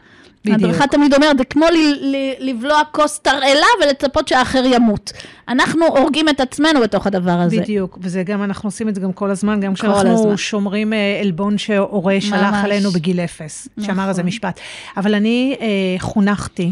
בדיוק. 0.45 0.59
הדרכה 0.63 0.87
תמיד 0.87 1.13
אומרת, 1.13 1.37
זה 1.37 1.43
כמו 1.45 1.65
ל- 1.65 2.15
ל- 2.15 2.49
לבלוע 2.49 2.81
כוס 2.91 3.19
תרעלה 3.19 3.65
ולצפות 3.83 4.27
שהאחר 4.27 4.63
ימות. 4.65 5.11
אנחנו 5.49 5.85
הורגים 5.85 6.29
את 6.29 6.39
עצמנו 6.39 6.79
בתוך 6.81 7.07
הדבר 7.07 7.31
הזה. 7.31 7.57
בדיוק, 7.61 7.97
וזה 8.01 8.23
גם, 8.23 8.43
אנחנו 8.43 8.67
עושים 8.67 8.89
את 8.89 8.95
זה 8.95 9.01
גם 9.01 9.13
כל 9.13 9.29
הזמן, 9.31 9.59
גם 9.59 9.71
כל 9.71 9.75
כשאנחנו 9.75 10.13
הזמן. 10.13 10.37
שומרים 10.37 10.93
אה, 10.93 11.19
עלבון 11.21 11.57
שהורה 11.57 12.15
שלח. 12.21 12.63
עלינו 12.63 12.91
בגיל 12.91 13.19
אפס, 13.19 13.67
שאמר 13.81 13.93
נכון. 13.93 14.09
איזה 14.09 14.23
משפט. 14.23 14.59
אבל 14.97 15.15
אני 15.15 15.55
אה, 15.61 15.65
חונכתי. 15.99 16.71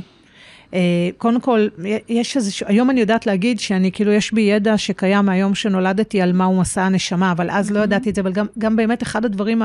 אה, 0.75 0.79
קודם 1.17 1.41
כל, 1.41 1.67
יש 2.09 2.37
איזה, 2.37 2.51
היום 2.65 2.89
אני 2.89 2.99
יודעת 2.99 3.27
להגיד 3.27 3.59
שאני, 3.59 3.91
כאילו, 3.91 4.11
יש 4.11 4.33
בי 4.33 4.41
ידע 4.41 4.77
שקיים 4.77 5.25
מהיום 5.25 5.55
שנולדתי 5.55 6.21
על 6.21 6.33
מהו 6.33 6.59
מסע 6.59 6.83
הנשמה, 6.83 7.31
אבל 7.31 7.49
אז 7.49 7.71
לא 7.71 7.79
ידעתי 7.79 8.09
את 8.09 8.15
זה, 8.15 8.21
אבל 8.21 8.31
גם, 8.31 8.45
גם 8.57 8.75
באמת 8.75 9.03
אחד 9.03 9.25
הדברים, 9.25 9.61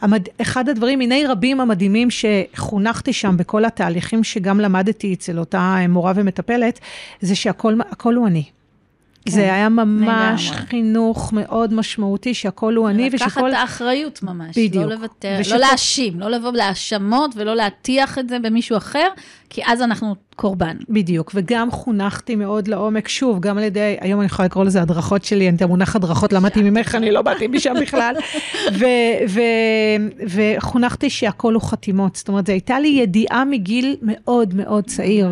המד, 0.00 0.22
אחד 0.42 0.68
הדברים, 0.68 0.98
מיני 0.98 1.26
רבים 1.26 1.60
המדהימים 1.60 2.08
שחונכתי 2.10 3.12
שם 3.12 3.36
בכל 3.36 3.64
התהליכים 3.64 4.24
שגם 4.24 4.60
למדתי 4.60 5.14
אצל 5.14 5.38
אותה 5.38 5.58
אה, 5.58 5.88
מורה 5.88 6.12
ומטפלת, 6.16 6.80
זה 7.20 7.34
שהכל 7.34 7.74
הכל 7.90 8.14
הוא 8.14 8.26
אני. 8.26 8.44
זה 9.28 9.40
היה 9.40 9.68
ממש 9.68 10.50
לגמרי. 10.50 10.66
חינוך 10.66 11.32
מאוד 11.32 11.74
משמעותי, 11.74 12.34
שהכל 12.34 12.74
הוא 12.74 12.88
אני, 12.88 13.10
לקחת 13.10 13.28
ושכל... 13.28 13.48
את 13.50 13.54
האחריות 13.54 14.22
ממש. 14.22 14.58
בדיוק. 14.58 14.84
לא 14.84 14.94
לוותר, 14.94 15.36
ושכל- 15.40 15.54
לא 15.54 15.60
להאשים, 15.60 16.20
לא 16.20 16.30
לבוא 16.30 16.50
בהאשמות 16.50 17.34
ולא 17.36 17.56
להטיח 17.56 18.18
את 18.18 18.28
זה 18.28 18.38
במישהו 18.38 18.76
אחר, 18.76 19.08
כי 19.54 19.62
אז 19.66 19.82
אנחנו 19.82 20.14
קורבן. 20.36 20.76
בדיוק, 20.88 21.30
וגם 21.34 21.70
חונכתי 21.70 22.36
מאוד 22.36 22.68
לעומק, 22.68 23.08
שוב, 23.08 23.40
גם 23.40 23.58
על 23.58 23.64
ידי, 23.64 23.96
היום 24.00 24.20
אני 24.20 24.26
יכולה 24.26 24.46
לקרוא 24.46 24.64
לזה 24.64 24.82
הדרכות 24.82 25.24
שלי, 25.24 25.48
אני 25.48 25.56
את 25.56 25.62
המונח 25.62 25.96
הדרכות 25.96 26.32
למדתי 26.32 26.62
ממך, 26.62 26.94
אני 26.94 27.10
לא 27.10 27.22
באתי 27.22 27.46
משם 27.46 27.74
בכלל. 27.82 28.14
ו- 28.78 28.84
ו- 29.28 30.24
וחונכתי 30.28 31.10
שהכל 31.10 31.54
הוא 31.54 31.62
חתימות, 31.62 32.16
זאת 32.16 32.28
אומרת, 32.28 32.46
זו 32.46 32.52
הייתה 32.52 32.80
לי 32.80 32.88
ידיעה 32.88 33.44
מגיל 33.44 33.96
מאוד 34.02 34.54
מאוד 34.54 34.84
צעיר. 34.84 35.28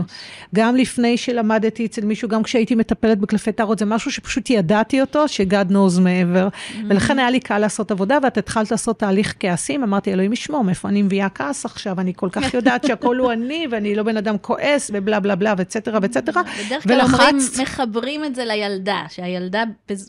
גם 0.54 0.76
לפני 0.76 1.16
שלמדתי 1.16 1.86
אצל 1.86 2.04
מישהו, 2.04 2.28
גם 2.28 2.42
כשהייתי 2.42 2.74
מטפלת 2.74 3.18
בקלפי 3.18 3.52
טארות, 3.52 3.78
זה 3.78 3.84
משהו 3.84 4.10
שפשוט 4.10 4.50
ידעתי 4.50 5.00
אותו, 5.00 5.28
ש-God 5.28 5.72
knows 5.72 6.00
מעבר. 6.00 6.48
ולכן 6.88 7.18
היה 7.18 7.30
לי 7.30 7.40
קל 7.40 7.58
לעשות 7.58 7.90
עבודה, 7.90 8.18
ואת 8.22 8.38
התחלת 8.38 8.70
לעשות 8.70 8.98
תהליך 8.98 9.34
כעסים, 9.40 9.82
אמרתי, 9.82 10.12
אלוהים 10.12 10.32
ישמור, 10.32 10.64
מאיפה 10.64 10.88
אני 10.88 11.02
מביאה 11.02 11.28
כעס 11.28 11.64
עכשיו? 11.64 12.00
אני 12.00 12.12
כל 12.16 12.28
כך 12.32 12.54
יודעת 12.54 12.86
שהכל 12.86 13.18
הוא 13.18 13.32
אני, 13.32 13.66
ואני 13.70 13.94
לא 13.94 14.02
בן 14.12 14.16
אדם 14.16 14.38
כועס, 14.38 14.90
ובלה 14.94 15.20
בלה 15.20 15.34
בלה, 15.34 15.54
וצטרה 15.58 15.98
וצטרה. 16.02 16.42
בדרך 16.66 16.82
כלל 16.82 17.00
אומרים, 17.00 17.38
מחברים 17.62 18.24
את 18.24 18.34
זה 18.34 18.44
לילדה, 18.44 19.04
שהילדה 19.08 19.64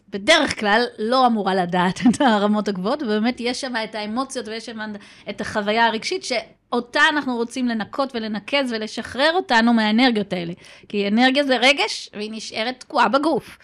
בדרך 0.10 0.60
כלל 0.60 0.84
לא 0.99 1.28
אמורה 1.28 1.56
לדעת 1.56 1.99
את 2.10 2.22
הרמות 2.22 2.68
הגבוהות, 2.68 3.04
ובאמת 3.04 3.36
יש 3.39 3.62
שם 3.62 3.74
את 3.84 3.95
האמוציות 3.95 4.47
ויש 4.47 4.66
שם 4.66 4.80
את 5.30 5.41
החוויה 5.41 5.86
הרגשית, 5.86 6.24
שאותה 6.24 7.01
אנחנו 7.10 7.36
רוצים 7.36 7.68
לנקות 7.68 8.16
ולנקז 8.16 8.72
ולשחרר 8.72 9.32
אותנו 9.34 9.74
מהאנרגיות 9.74 10.34
האלה. 10.34 10.54
כי 10.89 11.08
אנרגיה 11.08 11.43
זה 11.43 11.58
רגש, 11.58 12.10
והיא 12.14 12.32
נשארת 12.34 12.80
תקועה 12.80 13.10
בגוף. 13.10 13.58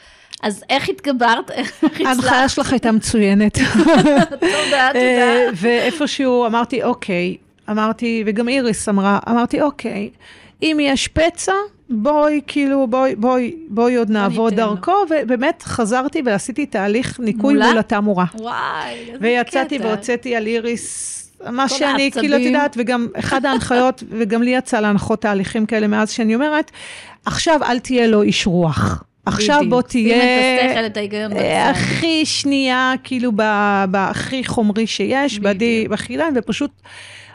אז 0.43 0.63
איך 0.69 0.89
התגברת? 0.89 1.51
איך 1.51 1.83
הצלחת? 1.83 2.05
ההנחיה 2.05 2.49
שלך 2.49 2.71
הייתה 2.71 2.91
מצוינת. 2.91 3.57
תודה, 3.57 4.25
תודה. 4.25 4.91
אה, 4.95 5.47
ואיפשהו 5.53 6.45
אמרתי, 6.45 6.83
אוקיי, 6.83 7.37
אמרתי, 7.71 8.23
וגם 8.25 8.49
איריס 8.49 8.89
אמרה, 8.89 9.19
אמרתי, 9.29 9.61
אוקיי, 9.61 10.09
אם 10.61 10.77
יש 10.81 11.07
פצע, 11.07 11.53
בואי, 11.89 12.41
כאילו, 12.47 12.87
בואי, 12.87 13.15
בואי, 13.15 13.55
בואי 13.69 13.95
עוד 13.95 14.09
נעבוד. 14.09 14.53
דרכו, 14.53 14.91
ובאמת 15.09 15.63
חזרתי 15.63 16.21
ועשיתי 16.25 16.65
תהליך 16.65 17.19
ניקוי? 17.19 17.53
מול 17.53 17.77
התא 17.77 17.99
מורה. 17.99 18.25
וואי, 18.33 18.93
איזה 18.93 19.11
קטע. 19.11 19.17
ויצאתי 19.21 19.77
והוצאתי 19.77 20.35
על 20.35 20.47
איריס, 20.47 21.15
מה 21.51 21.69
שאני, 21.69 22.03
העצבים. 22.03 22.23
כאילו, 22.23 22.37
את 22.37 22.41
יודעת, 22.41 22.75
וגם 22.79 23.07
אחד 23.19 23.45
ההנחיות, 23.45 24.03
וגם 24.19 24.43
לי 24.43 24.49
יצא 24.49 24.79
להנחות 24.79 25.21
תהליכים 25.21 25.65
כאלה 25.65 25.87
מאז 25.87 26.11
שאני 26.11 26.35
אומרת, 26.35 26.71
עכשיו 27.25 27.59
אל 27.63 27.79
תהיה 27.79 28.07
לו 28.07 28.21
איש 28.21 28.47
רוח. 28.47 29.03
עכשיו. 29.25 29.61
בוא 29.69 29.81
שים 29.91 30.07
את 30.07 30.15
תהיה... 30.15 30.71
השכל, 30.71 30.85
את 30.85 30.97
ההיגיון 30.97 31.31
אה, 31.31 31.37
בצד. 31.37 31.79
הכי 31.81 32.25
שנייה, 32.25 32.93
כאילו, 33.03 33.31
בהכי 33.89 34.43
חומרי 34.43 34.87
שיש, 34.87 35.39
בדי, 35.39 35.87
בחילה, 35.89 36.27
ופשוט 36.35 36.71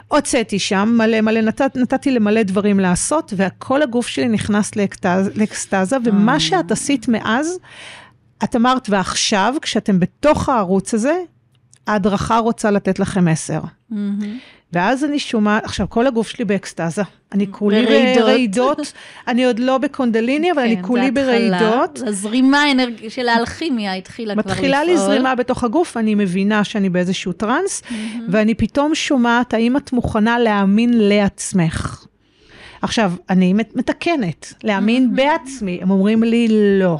הוצאתי 0.07 0.59
שם 0.59 0.95
מלא 0.97 1.21
מלא, 1.21 1.41
נת, 1.41 1.61
נתתי 1.61 2.11
למלא 2.11 2.43
דברים 2.43 2.79
לעשות, 2.79 3.33
וכל 3.37 3.81
הגוף 3.81 4.07
שלי 4.07 4.27
נכנס 4.27 4.75
לאקטז, 4.75 5.31
לאקסטזה, 5.35 5.97
ומה 6.03 6.33
אה. 6.33 6.39
שאת 6.39 6.71
עשית 6.71 7.07
מאז, 7.07 7.59
את 8.43 8.55
אמרת, 8.55 8.87
ועכשיו, 8.89 9.55
כשאתם 9.61 9.99
בתוך 9.99 10.49
הערוץ 10.49 10.93
הזה, 10.93 11.15
ההדרכה 11.87 12.37
רוצה 12.37 12.71
לתת 12.71 12.99
לכם 12.99 13.25
מסר. 13.25 13.59
מהמם. 13.89 14.37
ואז 14.73 15.03
אני 15.03 15.19
שומעת, 15.19 15.63
עכשיו, 15.65 15.89
כל 15.89 16.07
הגוף 16.07 16.27
שלי 16.27 16.45
באקסטזה. 16.45 17.01
אני 17.33 17.47
כולי 17.51 17.85
ברעידות. 17.85 18.23
ברעידות, 18.23 18.93
אני 19.27 19.45
עוד 19.45 19.59
לא 19.59 19.77
בקונדליני, 19.77 20.51
אבל 20.51 20.59
אני 20.61 20.75
כן, 20.75 20.81
כולי 20.83 21.01
זה 21.15 21.21
התחלה. 21.21 21.59
ברעידות. 21.59 21.99
הזרימה 22.07 22.63
האנרג- 22.63 23.09
של 23.09 23.27
האלכימיה 23.27 23.93
התחילה 23.93 24.33
כבר 24.33 24.41
לפעול. 24.41 24.55
מתחילה 24.55 24.83
לי 24.83 24.97
זרימה 24.97 25.35
בתוך 25.35 25.63
הגוף, 25.63 25.97
אני 25.97 26.15
מבינה 26.15 26.63
שאני 26.63 26.89
באיזשהו 26.89 27.33
טראנס, 27.33 27.81
ואני 28.29 28.53
פתאום 28.55 28.95
שומעת, 28.95 29.53
האם 29.53 29.77
את 29.77 29.93
מוכנה 29.93 30.39
להאמין 30.39 30.91
לעצמך? 30.93 32.05
עכשיו, 32.81 33.13
אני 33.29 33.53
מת- 33.53 33.75
מתקנת, 33.75 34.53
להאמין 34.63 35.15
בעצמי. 35.15 35.79
הם 35.81 35.91
אומרים 35.91 36.23
לי, 36.23 36.47
לא. 36.79 36.97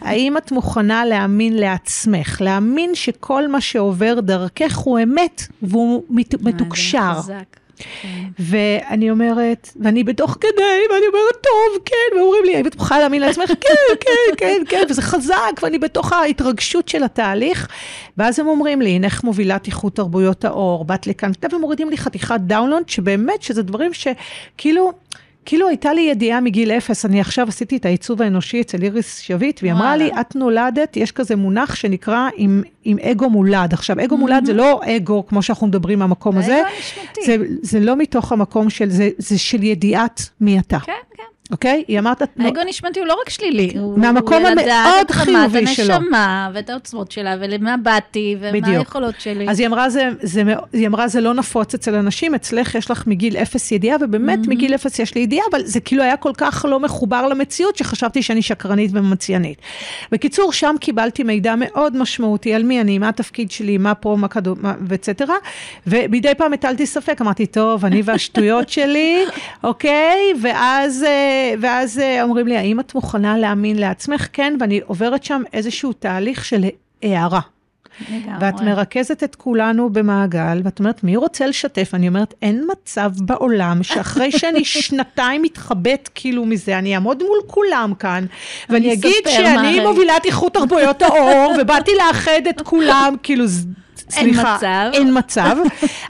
האם 0.00 0.36
את 0.36 0.52
מוכנה 0.52 1.04
להאמין 1.04 1.56
לעצמך? 1.56 2.40
להאמין 2.40 2.94
שכל 2.94 3.48
מה 3.48 3.60
שעובר 3.60 4.20
דרכך 4.20 4.76
הוא 4.76 4.98
אמת, 5.02 5.42
והוא 5.62 6.02
אה, 6.10 6.24
מתוקשר. 6.42 7.12
חזק. 7.16 7.56
כן. 7.78 8.08
ואני 8.38 9.10
אומרת, 9.10 9.70
ואני 9.80 10.04
בתוך 10.04 10.36
כדי, 10.40 10.82
ואני 10.90 11.06
אומרת, 11.06 11.34
טוב, 11.42 11.82
כן, 11.84 12.18
ואומרים 12.18 12.44
לי, 12.44 12.56
האם 12.56 12.66
את 12.66 12.76
מוכנה 12.76 12.98
להאמין 12.98 13.22
לעצמך? 13.22 13.48
כן, 13.48 13.96
כן, 14.00 14.34
כן, 14.36 14.62
כן, 14.68 14.82
וזה 14.90 15.02
חזק, 15.02 15.60
ואני 15.62 15.78
בתוך 15.78 16.12
ההתרגשות 16.12 16.88
של 16.88 17.04
התהליך. 17.04 17.68
ואז 18.16 18.38
הם 18.38 18.46
אומרים 18.46 18.80
לי, 18.80 18.90
הנך 18.90 19.24
מובילת 19.24 19.66
איכות 19.66 19.96
תרבויות 19.96 20.44
האור, 20.44 20.84
באת 20.84 21.06
לכאן, 21.06 21.30
והם 21.52 21.60
מורידים 21.60 21.90
לי 21.90 21.96
חתיכת 21.96 22.40
download, 22.40 22.88
שבאמת, 22.88 23.42
שזה 23.42 23.62
דברים 23.62 23.90
שכאילו... 23.92 24.92
כאילו 25.46 25.68
הייתה 25.68 25.92
לי 25.92 26.00
ידיעה 26.00 26.40
מגיל 26.40 26.70
אפס, 26.70 27.04
אני 27.04 27.20
עכשיו 27.20 27.48
עשיתי 27.48 27.76
את 27.76 27.84
העיצוב 27.84 28.22
האנושי 28.22 28.60
אצל 28.60 28.82
איריס 28.82 29.18
שביט, 29.18 29.60
והיא 29.62 29.72
אמרה 29.72 29.96
לי. 29.96 30.10
את 30.20 30.36
נולדת, 30.36 30.96
יש 30.96 31.12
כזה 31.12 31.36
מונח 31.36 31.74
שנקרא 31.74 32.28
עם, 32.36 32.62
עם 32.84 32.98
אגו 32.98 33.30
מולד. 33.30 33.72
עכשיו, 33.72 33.96
אגו 34.04 34.16
מולד 34.16 34.44
זה 34.44 34.52
לא 34.52 34.80
אגו, 34.84 35.26
כמו 35.26 35.42
שאנחנו 35.42 35.66
מדברים 35.66 35.98
מהמקום 35.98 36.38
הזה, 36.38 36.62
הנשמתי. 36.76 37.20
זה, 37.26 37.36
זה 37.62 37.80
לא 37.80 37.96
מתוך 37.96 38.32
המקום 38.32 38.70
של, 38.70 38.90
זה, 38.90 39.10
זה 39.18 39.38
של 39.38 39.62
ידיעת 39.62 40.28
מי 40.40 40.58
אתה, 40.58 40.78
כן, 40.78 40.92
כן. 41.16 41.22
אוקיי? 41.52 41.84
היא 41.88 41.98
אמרת, 41.98 42.22
האגו 42.38 42.60
הנשמתי 42.60 43.00
הוא 43.00 43.06
לא 43.08 43.16
רק 43.22 43.30
שלילי. 43.30 43.72
הוא- 43.78 43.98
מהמקום 43.98 44.34
הוא 44.46 44.50
לדעת 44.50 44.66
המאוד 44.86 45.00
את 45.06 45.10
רמת 45.10 45.24
חיובי 45.24 45.66
שלו. 45.66 45.94
הנשמה 45.94 46.50
ואת 46.54 46.70
העוצמות 46.70 47.12
שלה, 47.12 47.34
ולמה 47.40 47.76
באתי, 47.76 48.36
ומה 48.40 48.52
בדיוק. 48.52 48.78
היכולות 48.78 49.14
שלי. 49.20 49.50
אז 49.50 49.60
היא 49.60 49.66
אמרה, 49.68 49.90
זה, 49.90 50.08
זה, 50.22 50.42
היא 50.72 50.86
אמרה, 50.86 51.08
זה 51.08 51.20
לא 51.20 51.34
נפוץ 51.34 51.74
אצל 51.74 51.94
אנשים, 51.94 52.34
אצלך 52.34 52.74
יש 52.74 52.90
לך 52.90 53.06
מגיל 53.06 53.36
אפס 53.36 53.72
ידיעה, 53.72 53.96
ובאמת 54.00 54.38
Mm-hmm. 54.38 54.48
מגיל 54.50 54.74
אפס 54.74 54.98
יש 54.98 55.14
לי 55.14 55.20
ידיעה, 55.20 55.46
אבל 55.50 55.60
זה 55.64 55.80
כאילו 55.80 56.02
היה 56.02 56.16
כל 56.16 56.32
כך 56.36 56.66
לא 56.68 56.80
מחובר 56.80 57.28
למציאות, 57.28 57.76
שחשבתי 57.76 58.22
שאני 58.22 58.42
שקרנית 58.42 58.90
וממציאנית. 58.94 59.58
בקיצור, 60.12 60.52
שם 60.52 60.74
קיבלתי 60.80 61.22
מידע 61.22 61.54
מאוד 61.58 61.96
משמעותי 61.96 62.54
על 62.54 62.62
מי 62.62 62.80
אני, 62.80 62.98
מה 62.98 63.08
התפקיד 63.08 63.50
שלי, 63.50 63.78
מה 63.78 63.94
פה, 63.94 64.16
מה 64.18 64.26
מה- 64.62 64.74
וצטרה, 64.88 65.36
ומדי 65.86 66.34
פעם 66.34 66.52
הטלתי 66.52 66.86
ספק, 66.86 67.20
אמרתי, 67.20 67.46
טוב, 67.46 67.84
אני 67.84 68.02
והשטויות 68.04 68.68
שלי, 68.68 69.24
אוקיי? 69.64 70.18
ואז, 70.42 71.02
אה, 71.02 71.35
ואז 71.60 71.98
אה, 71.98 72.22
אומרים 72.22 72.46
לי, 72.46 72.56
האם 72.56 72.80
את 72.80 72.94
מוכנה 72.94 73.38
להאמין 73.38 73.78
לעצמך? 73.78 74.28
כן, 74.32 74.56
ואני 74.60 74.80
עוברת 74.86 75.24
שם 75.24 75.42
איזשהו 75.52 75.92
תהליך 75.92 76.44
של 76.44 76.64
הערה. 77.02 77.40
לגמרי. 78.10 78.34
ואת 78.40 78.60
מרכזת 78.60 79.22
את 79.24 79.34
כולנו 79.34 79.90
במעגל, 79.90 80.60
ואת 80.64 80.78
אומרת, 80.78 81.04
מי 81.04 81.16
רוצה 81.16 81.46
לשתף? 81.46 81.90
אני 81.94 82.08
אומרת, 82.08 82.34
אין 82.42 82.64
מצב 82.72 83.10
בעולם 83.18 83.82
שאחרי 83.82 84.32
שאני 84.38 84.64
שנתיים 84.64 85.42
מתחבאת 85.42 86.10
כאילו 86.14 86.44
מזה, 86.44 86.78
אני 86.78 86.94
אעמוד 86.94 87.22
מול 87.22 87.38
כולם 87.46 87.92
כאן, 87.98 88.26
ואני 88.68 88.92
אגיד 88.92 89.12
שאני. 89.28 89.80
מובילת 89.80 90.24
איכות 90.24 90.54
תרבויות 90.54 91.02
האור, 91.02 91.52
ובאתי 91.60 91.90
לאחד 92.06 92.40
את 92.50 92.60
כולם, 92.60 93.14
כאילו, 93.22 93.46
ז- 93.46 93.66
אין 94.16 94.24
סליחה, 94.24 94.56
מצב. 94.56 94.90
אין 94.92 95.18
מצב, 95.18 95.56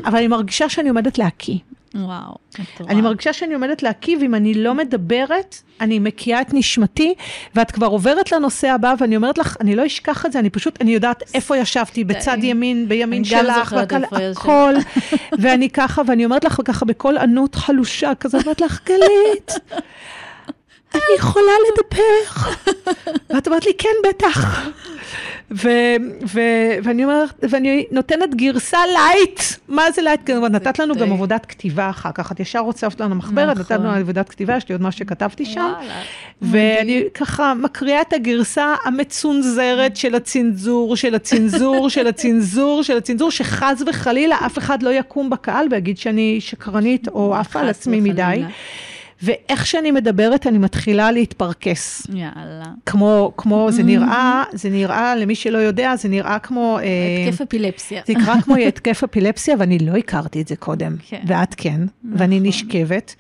אבל 0.05 0.19
אני 0.19 0.29
מרגישה 0.29 0.69
שאני 0.69 0.89
עומדת 0.89 1.19
להקיא. 1.19 1.59
וואו, 1.97 2.35
מטורף. 2.59 2.91
אני 2.91 3.01
מרגישה 3.01 3.33
שאני 3.33 3.55
עומדת 3.55 3.83
להקיא, 3.83 4.17
ואם 4.21 4.35
אני 4.35 4.55
לא 4.55 4.75
מדברת, 4.75 5.63
אני 5.81 5.99
מקיאה 5.99 6.41
את 6.41 6.55
נשמתי, 6.55 7.15
ואת 7.55 7.71
כבר 7.71 7.87
עוברת 7.87 8.33
לנושא 8.33 8.69
הבא, 8.69 8.95
ואני 8.99 9.17
אומרת 9.17 9.39
לך, 9.39 9.57
אני 9.61 9.77
לא 9.77 9.87
אשכח 9.87 10.27
את 10.27 10.33
זה, 10.33 10.39
אני 10.39 10.51
פשוט, 10.51 10.81
אני 10.81 10.91
יודעת 10.95 11.23
איפה 11.35 11.57
ישבתי, 11.57 12.05
בצד 12.05 12.39
ימין, 12.43 12.89
בימין 12.89 13.25
שלך, 13.25 13.73
ישבת. 13.73 13.93
הכל, 14.37 14.75
ואני 15.39 15.71
ככה, 15.71 16.03
ואני 16.07 16.25
אומרת 16.25 16.45
לך 16.45 16.61
ככה 16.65 16.85
בקול 16.85 17.19
ענות 17.19 17.55
חלושה 17.55 18.15
כזאת, 18.15 18.43
אומרת 18.43 18.61
לך, 18.61 18.81
גלית, 18.87 19.53
אני 20.97 21.17
יכולה 21.19 21.53
לדבר. 21.69 22.51
ואת 23.31 23.47
אומרת 23.47 23.67
לי, 23.67 23.73
כן, 23.79 23.89
בטח. 24.09 24.61
ו- 25.51 25.97
ו- 26.35 26.77
ואני 26.83 27.05
אומרת, 27.05 27.45
ואני 27.51 27.87
נותנת 27.91 28.35
גרסה 28.35 28.79
light, 28.87 29.41
מה 29.69 29.91
זה 29.91 30.03
light? 30.03 30.31
נתת 30.31 30.79
לנו 30.79 30.95
גם. 30.95 31.13
עבודת 31.13 31.47
כתיבה 31.47 31.91
אחר 31.91 32.11
כך, 32.15 32.33
את 32.33 32.41
ישר 32.41 32.59
הוצאת 32.59 33.01
לנו 33.01 33.15
מחברת, 33.15 33.59
נתת 33.59 33.71
לנו 33.71 33.85
נכון. 33.85 33.99
עבודת 33.99 34.29
כתיבה, 34.29 34.57
יש 34.57 34.69
לי 34.69 34.73
עוד 34.73 34.83
מה 34.83 34.93
שכתבתי 34.93 35.45
שם. 35.45 35.73
ואני 36.43 37.05
ככה 37.15 37.55
מקריאה 37.55 38.01
את 38.01 38.13
הגרסה 38.13 38.75
המצונזרת 38.85 39.97
של 39.97 40.15
הצנזור, 40.15 40.97
של 40.97 41.15
הצנזור, 41.15 41.89
של 41.89 42.07
הצנזור, 42.07 42.83
של 42.83 42.97
הצנזור, 42.97 43.31
שחס 43.31 43.83
וחלילה 43.87 44.37
אף 44.47 44.59
אחד 44.59 44.83
לא 44.83 44.91
יקום 44.91 45.31
בקהל 45.31 45.67
ויגיד 45.71 45.99
שאני 45.99 46.37
שקרנית 46.41 47.09
או 47.09 47.35
עפה 47.41 47.61
על 47.61 47.69
עצמי 47.69 48.01
מדי. 48.01 48.43
ואיך 49.23 49.67
שאני 49.67 49.91
מדברת, 49.91 50.47
אני 50.47 50.59
מתחילה 50.59 51.13
להתפרכס. 51.13 52.07
יאללה. 52.09 52.65
כמו, 52.87 53.33
כמו, 53.37 53.69
זה 53.73 53.83
נראה, 53.83 54.45
זה 54.53 54.71
נראה, 54.71 55.17
למי 55.17 55.35
שלא 55.35 55.59
יודע, 55.59 55.97
זה 55.97 56.09
נראה 56.09 56.39
כמו... 56.39 56.79
אה, 56.79 57.27
התקף 57.27 57.41
אפילפסיה. 57.41 58.03
זה 58.07 58.13
נקרא 58.15 58.41
כמו 58.41 58.57
התקף 58.57 59.05
אפילפסיה, 59.05 59.55
ואני 59.59 59.79
לא 59.79 59.97
הכרתי 59.97 60.43
את 60.43 60.49
זה 60.49 60.57
קודם. 60.57 60.97
כן. 61.09 61.23
ואת 61.27 61.55
כן, 61.55 61.81
ואני 62.17 62.41
נשכבת. 62.41 63.15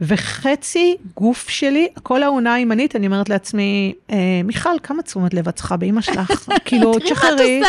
וחצי 0.00 0.96
גוף 1.16 1.48
שלי, 1.48 1.88
כל 2.02 2.22
העונה 2.22 2.54
הימנית, 2.54 2.96
אני 2.96 3.06
אומרת 3.06 3.28
לעצמי, 3.28 3.94
אה, 4.10 4.16
מיכל, 4.44 4.78
כמה 4.82 5.02
תשומת 5.02 5.34
לב 5.34 5.48
את 5.48 5.54
צריכה 5.56 5.76
באמא 5.76 6.00
שלך? 6.00 6.48
כאילו, 6.64 6.98
תשחררי. 6.98 7.62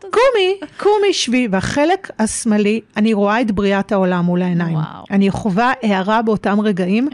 קומי, 0.00 0.68
קומי, 0.76 1.12
שבי. 1.12 1.48
והחלק 1.50 2.10
השמאלי, 2.18 2.80
אני 2.96 3.12
רואה 3.12 3.40
את 3.40 3.50
בריאת 3.50 3.92
העולם 3.92 4.24
מול 4.24 4.42
העיניים. 4.42 4.74
וואו. 4.74 5.04
אני 5.10 5.30
חווה 5.30 5.72
הערה 5.82 6.22
באותם 6.22 6.60
רגעים. 6.60 7.08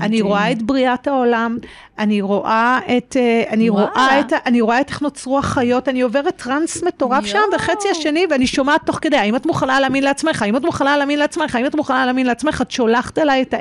אני 0.00 0.20
רואה 0.20 0.52
את 0.52 0.62
בריאת 0.62 1.06
העולם, 1.06 1.58
אני 1.98 2.20
רואה 2.20 2.78
את, 2.96 3.16
אה, 3.20 3.42
אני. 3.50 3.68
רואה 3.68 4.20
את, 4.20 4.32
אני 4.46 4.60
רואה 4.60 4.80
את 4.80 4.88
איך 4.88 5.02
נוצרו 5.02 5.38
החיות, 5.38 5.88
אני 5.88 6.00
עוברת 6.00 6.36
טראנס 6.36 6.82
מטורף 6.82 7.26
שם. 7.26 7.38
וחצי 7.56 7.88
השני, 7.88 8.26
ואני 8.30 8.46
שומעת 8.46 8.80
תוך 8.86 8.98
כדי, 9.02 9.16
האם 9.16 9.36
את 9.36 9.46
מוכנה 9.46 9.80
להאמין 9.80 10.04
לעצמך? 10.04 10.42
האם 10.42 10.56
את 10.56 10.62
מוכנה 10.62 10.96
להאמין 10.96 11.18
לעצמך? 11.18 11.54
האם 11.54 11.66
את 11.66 11.74
מוכנה 11.74 12.06
להאמין 12.06 12.26
לעצמך? 12.26 12.62
את 12.62 12.70
שולחת 12.70 13.18
אליי 13.18 13.42
את 13.42 13.54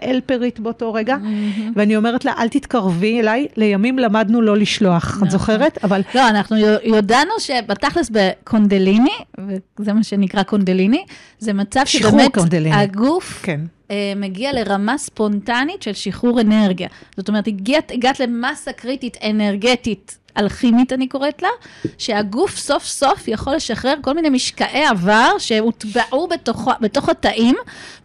האלפרית 0.50 0.60
באותו 0.60 0.94
רגע, 0.94 1.18
ואני 1.76 1.98
אומרת 1.98 2.26
לה, 2.26 2.34
אל 2.38 2.50
תתקרבי 2.50 3.20
אליי, 3.20 3.48
לימים 3.58 4.00
למדנו 4.00 4.42
לא 4.42 4.58
לשלוח, 4.58 5.10
את 5.10 5.16
נכון. 5.16 5.30
זוכרת? 5.30 5.84
אבל 5.84 6.02
לא, 6.16 6.30
אנחנו 6.30 6.58
יודענו 6.84 7.32
שבתכלס 7.40 8.10
בקונדליני, 8.12 9.18
וזה 9.80 9.94
מה 9.94 10.04
שנקרא 10.04 10.44
קונדליני, 10.44 11.04
זה 11.40 11.54
מצב 11.54 11.82
שבאמת 11.86 12.34
קונדליני. 12.34 12.76
הגוף 12.76 13.40
כן. 13.44 13.62
אה, 13.92 14.14
מגיע 14.16 14.54
לרמה 14.54 14.98
ספונטנית 14.98 15.84
של 15.84 15.94
שחרור 15.94 16.42
אנרגיה. 16.42 16.88
זאת 17.18 17.28
אומרת, 17.28 17.48
הגעת, 17.48 17.92
הגעת 17.92 18.20
למסה 18.20 18.72
קריטית 18.72 19.18
אנרגטית, 19.30 20.18
אלכימית 20.38 20.94
אני 20.94 21.08
קוראת 21.08 21.42
לה, 21.42 21.50
שהגוף 21.98 22.58
סוף 22.58 22.86
סוף 22.86 23.28
יכול 23.28 23.56
לשחרר 23.56 23.94
כל 24.02 24.14
מיני 24.14 24.30
משקעי 24.30 24.86
עבר 24.86 25.32
שהוטבעו 25.38 26.28
בתוך, 26.28 26.68
בתוך 26.82 27.10
התאים, 27.10 27.56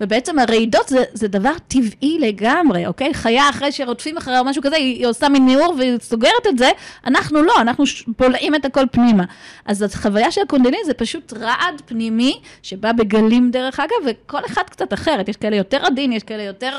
ובעצם 0.00 0.38
הרעידות 0.38 0.88
זה, 0.88 1.04
זה 1.12 1.28
דבר 1.28 1.52
טבעי 1.68 2.18
לגמרי, 2.20 2.86
אוקיי? 2.86 3.14
חיה 3.14 3.50
אחרי 3.50 3.72
שרודפים 3.72 4.16
אחריה 4.16 4.40
או 4.40 4.44
משהו 4.44 4.62
כזה, 4.62 4.76
היא, 4.76 4.94
היא 4.98 5.06
עושה 5.06 5.28
מין 5.28 5.46
ניעור 5.46 5.74
והיא 5.78 5.98
סוגרת 6.00 6.46
את 6.48 6.58
זה, 6.58 6.70
אנחנו 7.06 7.42
לא, 7.42 7.54
אנחנו 7.60 7.84
בולעים 8.18 8.54
את 8.54 8.64
הכל 8.64 8.84
פנימה. 8.92 9.24
אז 9.66 9.82
החוויה 9.82 10.30
של 10.30 10.40
הקונדליני 10.40 10.78
זה 10.86 10.94
פשוט 10.94 11.32
רעד 11.32 11.82
פנימי, 11.86 12.40
שבא 12.62 12.92
בגלים 12.92 13.50
דרך 13.50 13.80
אגב, 13.80 13.96
וכל 14.06 14.40
אחד 14.46 14.62
קצת 14.62 14.92
אחרת, 14.92 15.28
יש 15.28 15.36
כאלה 15.36 15.56
יותר 15.56 15.86
עדין, 15.86 16.12
יש 16.12 16.22
כאלה 16.22 16.42
יותר 16.42 16.76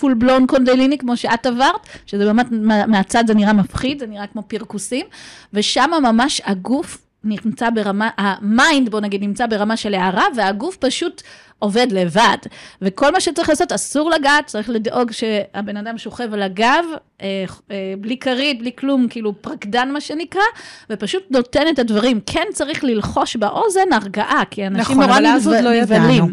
full 0.00 0.14
blown 0.14 0.46
קונדליני, 0.46 0.98
כמו 0.98 1.16
שאת 1.16 1.46
עברת, 1.46 1.80
שזה 2.06 2.24
באמת 2.24 2.46
מה- 2.50 2.86
מהצד 2.86 3.24
זה 3.26 3.34
נראה 3.34 3.52
מפחיד, 3.52 3.98
זה 3.98 4.06
נראה 4.06 4.26
כמו 4.26 4.42
פרכוסים, 4.82 5.06
ושם 5.52 5.90
ממש 6.02 6.42
הגוף 6.44 6.98
נמצא 7.24 7.70
ברמה, 7.70 8.10
ה 8.16 8.30
mind 8.30 8.88
בוא 8.88 9.00
נגיד 9.00 9.22
נמצא 9.22 9.46
ברמה 9.46 9.76
של 9.76 9.94
הערה, 9.94 10.24
והגוף 10.36 10.76
פשוט 10.76 11.22
עובד 11.62 11.86
לבד. 11.90 12.36
וכל 12.82 13.10
מה 13.12 13.20
שצריך 13.20 13.48
לעשות, 13.48 13.72
אסור 13.72 14.10
לגעת, 14.10 14.46
צריך 14.46 14.70
לדאוג 14.70 15.10
שהבן 15.12 15.76
אדם 15.76 15.98
שוכב 15.98 16.34
על 16.34 16.42
הגב, 16.42 16.84
אה, 17.22 17.26
אה, 17.70 17.94
בלי 18.00 18.16
כרית, 18.16 18.58
בלי 18.58 18.70
כלום, 18.78 19.06
כאילו 19.10 19.42
פרקדן 19.42 19.88
מה 19.92 20.00
שנקרא, 20.00 20.42
ופשוט 20.90 21.22
נותן 21.30 21.62
את 21.74 21.78
הדברים. 21.78 22.20
כן 22.26 22.44
צריך 22.52 22.84
ללחוש 22.84 23.36
באוזן 23.36 23.92
הרגעה, 23.92 24.42
כי 24.50 24.66
אנשים 24.66 24.80
נכון, 25.00 25.04
נורא 25.20 25.34
אז 25.34 25.46
עוד 25.46 25.56
נבהל- 25.56 26.18
לא. 26.18 26.24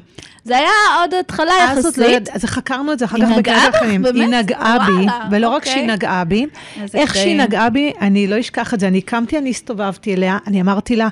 זה 0.44 0.58
היה 0.58 0.70
עוד 1.02 1.14
התחלה 1.14 1.46
עוד 1.74 1.76
לא 1.76 1.80
יחסית. 1.90 2.04
יד- 2.10 2.30
אז 2.34 2.46
חקרנו 2.46 2.94
את 2.94 3.00
זה 3.00 3.06
אחר 3.06 3.18
כך 3.22 3.38
בך? 3.38 3.76
אחרים. 3.76 4.06
היא? 4.06 4.28
נגעה 4.28 4.78
בי, 4.86 4.92
וואלה, 4.92 5.28
ולא 5.32 5.50
רק 5.50 5.56
אוקיי. 5.56 5.72
שהיא 5.74 5.88
נגעה 5.88 6.24
בי, 6.26 6.46
איך 6.94 7.16
שהיא. 7.16 7.42
נגעה 7.42 7.70
בי, 7.70 7.92
אני 8.02 8.28
לא 8.28 8.40
אשכח 8.40 8.74
את 8.74 8.80
זה. 8.80 8.88
אני 8.88 9.02
קמתי, 9.02 9.38
אני 9.38 9.50
הסתובבתי 9.50 10.14
אליה, 10.14 10.38
אני 10.48 10.62
אמרתי 10.62 10.96
לה, 10.96 11.08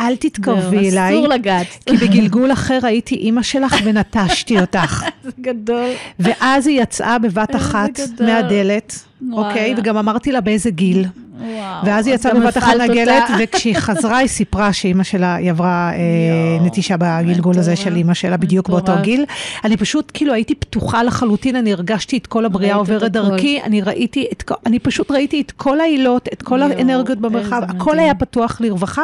אל 0.00 0.16
תתקרבי 0.16 0.90
אליי, 0.90 1.14
אסור 1.14 1.28
לגעת. 1.28 1.66
כי 1.86 1.96
בגלגול 1.96 2.52
אחר 2.52 2.78
הייתי 2.82 3.14
אימא 3.14 3.42
שלך 3.42 3.76
ונטשתי 3.84 4.60
אותך. 4.60 5.04
זה 5.24 5.30
גדול. 5.40 5.90
ואז 6.18 6.66
היא 6.66 6.82
יצאה 6.82 7.18
בבת 7.18 7.56
אחת. 7.56 8.00
מהדלת. 8.20 8.98
אוקיי? 9.32 9.74
וגם 9.76 9.96
אמרתי 9.96 10.32
לה 10.32 10.40
באיזה 10.40 10.70
גיל. 10.70 11.04
וואו. 11.40 11.86
ואז 11.86 12.06
היא 12.06 12.14
יצאה 12.14 12.34
בבת 12.34 12.58
אחת 12.58 12.74
אותה. 12.74 13.36
וכשהיא 13.38 13.74
חזרה, 13.86 14.16
היא 14.16 14.28
סיפרה 14.28 14.72
שאימא 14.72 15.02
שלה, 15.02 15.34
היא 15.34 15.50
עברה 15.50 15.92
אה, 15.92 16.64
נטישה 16.66 16.96
בגלגול 16.98 17.58
הזה 17.58 17.76
של 17.76 17.96
אימא 17.96 18.14
שלה, 18.14 18.36
בדיוק 18.36 18.68
באותו. 18.68 18.92
גיל. 19.02 19.24
אני 19.64 19.76
פשוט, 19.76 20.10
כאילו, 20.14 20.32
הייתי 20.32 20.54
פתוחה 20.54 21.02
לחלוטין, 21.02 21.56
אני 21.56 21.72
הרגשתי 21.72 22.16
את 22.16 22.26
כל 22.26 22.44
הבריאה 22.44 22.74
עוברת. 22.74 23.12
דרכי, 23.12 23.60
אני 23.62 23.80
ראיתי 23.80 24.26
את 24.32 24.50
אני 24.66 24.78
פשוט 24.78 25.10
ראיתי 25.10 25.40
את 25.40 25.50
כל 25.50 25.80
העילות, 25.80 26.28
את 26.32 26.42
כל 26.42 26.58
יואו, 26.58 26.70
האנרגיות 26.70 27.18
במרחב, 27.18 27.62
הכל. 27.68 27.98
היה 27.98 28.14
פתוח 28.14 28.60
לרווחה. 28.60 29.02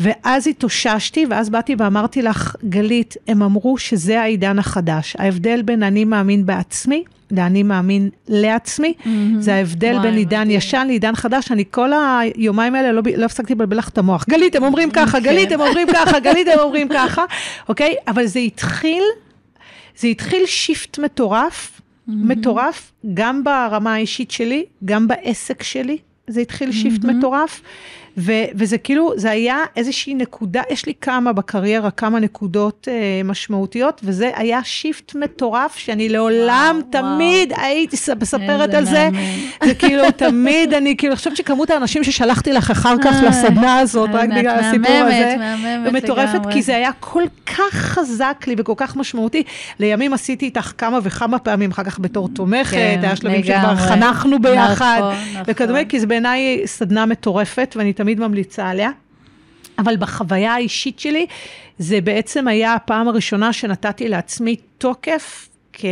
ואז 0.00 0.46
התאוששתי, 0.46 1.26
ואז 1.30 1.50
באתי 1.50 1.74
ואמרתי 1.78 2.22
לך, 2.22 2.56
גלית, 2.68 3.16
הם 3.28 3.42
אמרו 3.42 3.78
שזה 3.78 4.20
העידן 4.20 4.58
החדש. 4.58 5.16
ההבדל 5.18 5.62
בין 5.62 5.82
אני 5.82 6.04
מאמין 6.04 6.46
בעצמי, 6.46 7.04
לאני 7.32 7.62
מאמין 7.62 8.10
לעצמי, 8.28 8.94
זה 9.38 9.54
ההבדל 9.54 9.92
וואי, 9.92 10.02
בין 10.02 10.14
עידן. 10.14 10.50
ישן 10.50 10.84
לעידן 10.86 11.14
חדש. 11.14 11.52
אני 11.52 11.64
כל 11.70 11.90
היומיים 11.92 12.74
האלה 12.74 12.92
לא, 12.92 13.02
לא 13.16 13.24
הפסקתי 13.24 13.54
לבלבל 13.54 13.78
לך 13.78 13.88
את 13.88 13.98
המוח. 13.98 14.24
גלית, 14.28 14.56
הם 14.56 14.62
אומרים 14.62 14.90
ככה, 14.90 15.20
כן. 15.20 15.24
גלית, 15.24 15.52
הם 15.52 15.60
אומרים 15.60 15.88
ככה, 15.92 16.20
גלית, 16.20 16.48
הם 16.48 16.58
אומרים 16.58 16.88
ככה, 16.88 17.24
אוקיי? 17.68 17.94
אבל 18.08 18.26
זה 18.26 18.38
התחיל, 18.38 19.02
זה 19.96 20.08
התחיל 20.08 20.46
שיפט 20.46 20.98
מטורף, 20.98 21.80
מטורף, 22.08 22.92
גם 23.14 23.44
ברמה 23.44 23.94
האישית 23.94 24.30
שלי, 24.30 24.64
גם 24.84 25.08
בעסק 25.08 25.62
שלי, 25.62 25.98
זה 26.26 26.40
התחיל 26.40 26.72
shift 26.72 27.04
מטורף. 27.04 27.60
ו- 28.18 28.32
וזה 28.54 28.78
כאילו, 28.78 29.12
זה 29.16 29.30
היה 29.30 29.56
איזושהי 29.76 30.14
נקודה, 30.14 30.62
יש 30.70 30.86
לי 30.86 30.92
כמה 31.00 31.32
בקריירה, 31.32 31.90
כמה 31.90 32.20
נקודות 32.20 32.88
אה, 32.90 32.94
משמעותיות, 33.24 34.00
וזה 34.04 34.30
היה 34.36 34.60
shift 34.64 35.14
מטורף, 35.14 35.76
שאני 35.76 36.08
לעולם 36.08 36.80
וואו, 36.92 37.02
תמיד 37.02 37.52
הייתי 37.56 37.96
ס- 37.96 38.08
מספרת 38.08 38.74
על 38.74 38.84
זה. 38.84 39.08
זה 39.64 39.74
כאילו, 39.74 40.10
תמיד 40.10 40.74
אני, 40.74 40.96
כאילו, 40.96 41.12
אני 41.12 41.16
חושבת 41.18 41.36
שכמות 41.36 41.70
האנשים 41.70 42.04
ששלחתי 42.04 42.52
לך 42.52 42.70
אחר 42.70 42.94
כך 43.04 43.14
איי, 43.22 43.28
לסדנה 43.28 43.78
הזאת, 43.78 44.10
רק 44.12 44.28
בגלל 44.28 44.58
הסיפור 44.58 44.92
הזה, 45.06 45.36
ומטורפת. 45.86 46.40
כי 46.52 46.62
זה 46.62 46.76
היה 46.76 46.90
כל 47.00 47.22
כך 47.46 47.74
חזק 47.74 48.44
לי 48.46 48.54
וכל 48.58 48.74
כך 48.76 48.96
משמעותי. 48.96 49.42
לימים 49.80 50.12
עשיתי 50.12 50.44
איתך 50.44 50.72
כמה 50.78 50.98
וכמה 51.02 51.38
פעמים, 51.38 51.70
אחר 51.70 51.84
כך 51.84 51.98
בתור 52.00 52.28
תומכת, 52.28 52.72
כן, 52.76 53.00
היה 53.02 53.16
שלבים 53.16 53.44
שכבר. 53.44 53.76
חנכנו 53.76 54.38
ביחד, 54.38 54.96
נכון, 55.00 55.14
נכון. 55.32 55.42
וכדומה, 55.46 55.84
כי 55.84 56.00
זה 56.00 56.06
בעיניי 56.06 56.62
סדנה 56.66 57.06
מטורפת, 57.06 57.74
ואני 57.78 57.92
תמיד 58.02 58.20
ממליצה 58.20 58.68
עליה. 58.68 58.90
אבל 59.78 59.96
בחוויה 59.96 60.54
האישית 60.54 60.98
שלי, 60.98 61.26
זה 61.78 62.00
בעצם 62.00 62.48
היה 62.48 62.74
הפעם 62.74 63.08
הראשונה 63.08 63.52
שנתתי 63.52 64.08
לעצמי 64.08 64.56
תוקף 64.78 65.48
כ... 65.72 65.84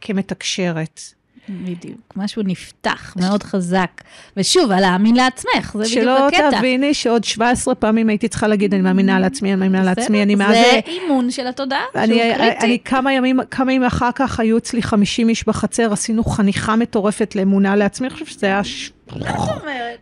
כמתקשרת. 0.00 1.00
בדיוק, 1.48 2.12
משהו 2.16 2.42
נפתח 2.42 3.14
מאוד 3.20 3.42
חזק. 3.42 3.90
ושוב, 4.36 4.70
על 4.70 4.80
להאמין 4.80 5.16
לעצמך, 5.16 5.76
זה 5.78 5.84
שלא 5.84 6.14
בדיוק 6.14 6.34
הקטע. 6.34 6.58
תביני 6.58 6.94
שעוד 6.94 7.24
17 7.24 7.74
פעמים 7.74 8.08
הייתי 8.08 8.28
צריכה 8.28 8.48
להגיד, 8.48 8.74
אני 8.74 8.82
מאמינה 8.82 9.20
לעצמי, 9.20 9.52
אני 9.52 9.60
מאמינה 9.60 9.84
לעצמי, 9.84 10.22
אני 10.22 10.34
מאז... 10.34 10.56
זה 10.56 10.80
אימון 10.86 11.30
של 11.30 11.46
התודעה, 11.46 11.84
שהוא 11.92 12.20
קריטי. 12.36 12.66
אני 12.66 12.78
כמה 12.84 13.12
ימים, 13.12 13.40
כמה 13.50 13.72
ימים 13.72 13.86
אחר 13.86 14.10
כך 14.14 14.40
היו 14.40 14.58
אצלי 14.58 14.82
50 14.82 15.28
איש 15.28 15.46
בחצר, 15.46 15.92
עשינו 15.92 16.24
חניכה 16.24 16.76
מטורפת 16.76 17.36
לאמונה 17.36 17.76
לעצמי, 17.76 18.06
אני 18.06 18.14
חושבת 18.14 18.28
שזה 18.28 18.46
היה 18.46 18.64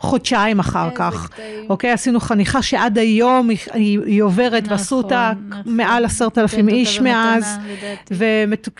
חודשיים 0.00 0.58
אחר 0.58 0.88
כך. 0.94 1.30
אוקיי, 1.68 1.90
עשינו 1.90 2.20
חניכה 2.20 2.62
שעד 2.62 2.98
היום 2.98 3.48
היא, 3.74 4.22
עוברת, 4.22 4.62
ועשו 4.68 4.96
אותה 4.96 5.32
נכון. 5.48 5.62
מעל 5.66 6.04
עשרת 6.04 6.38
אלפים 6.38 6.68
איש 6.68 7.00
מאז. 7.00 7.58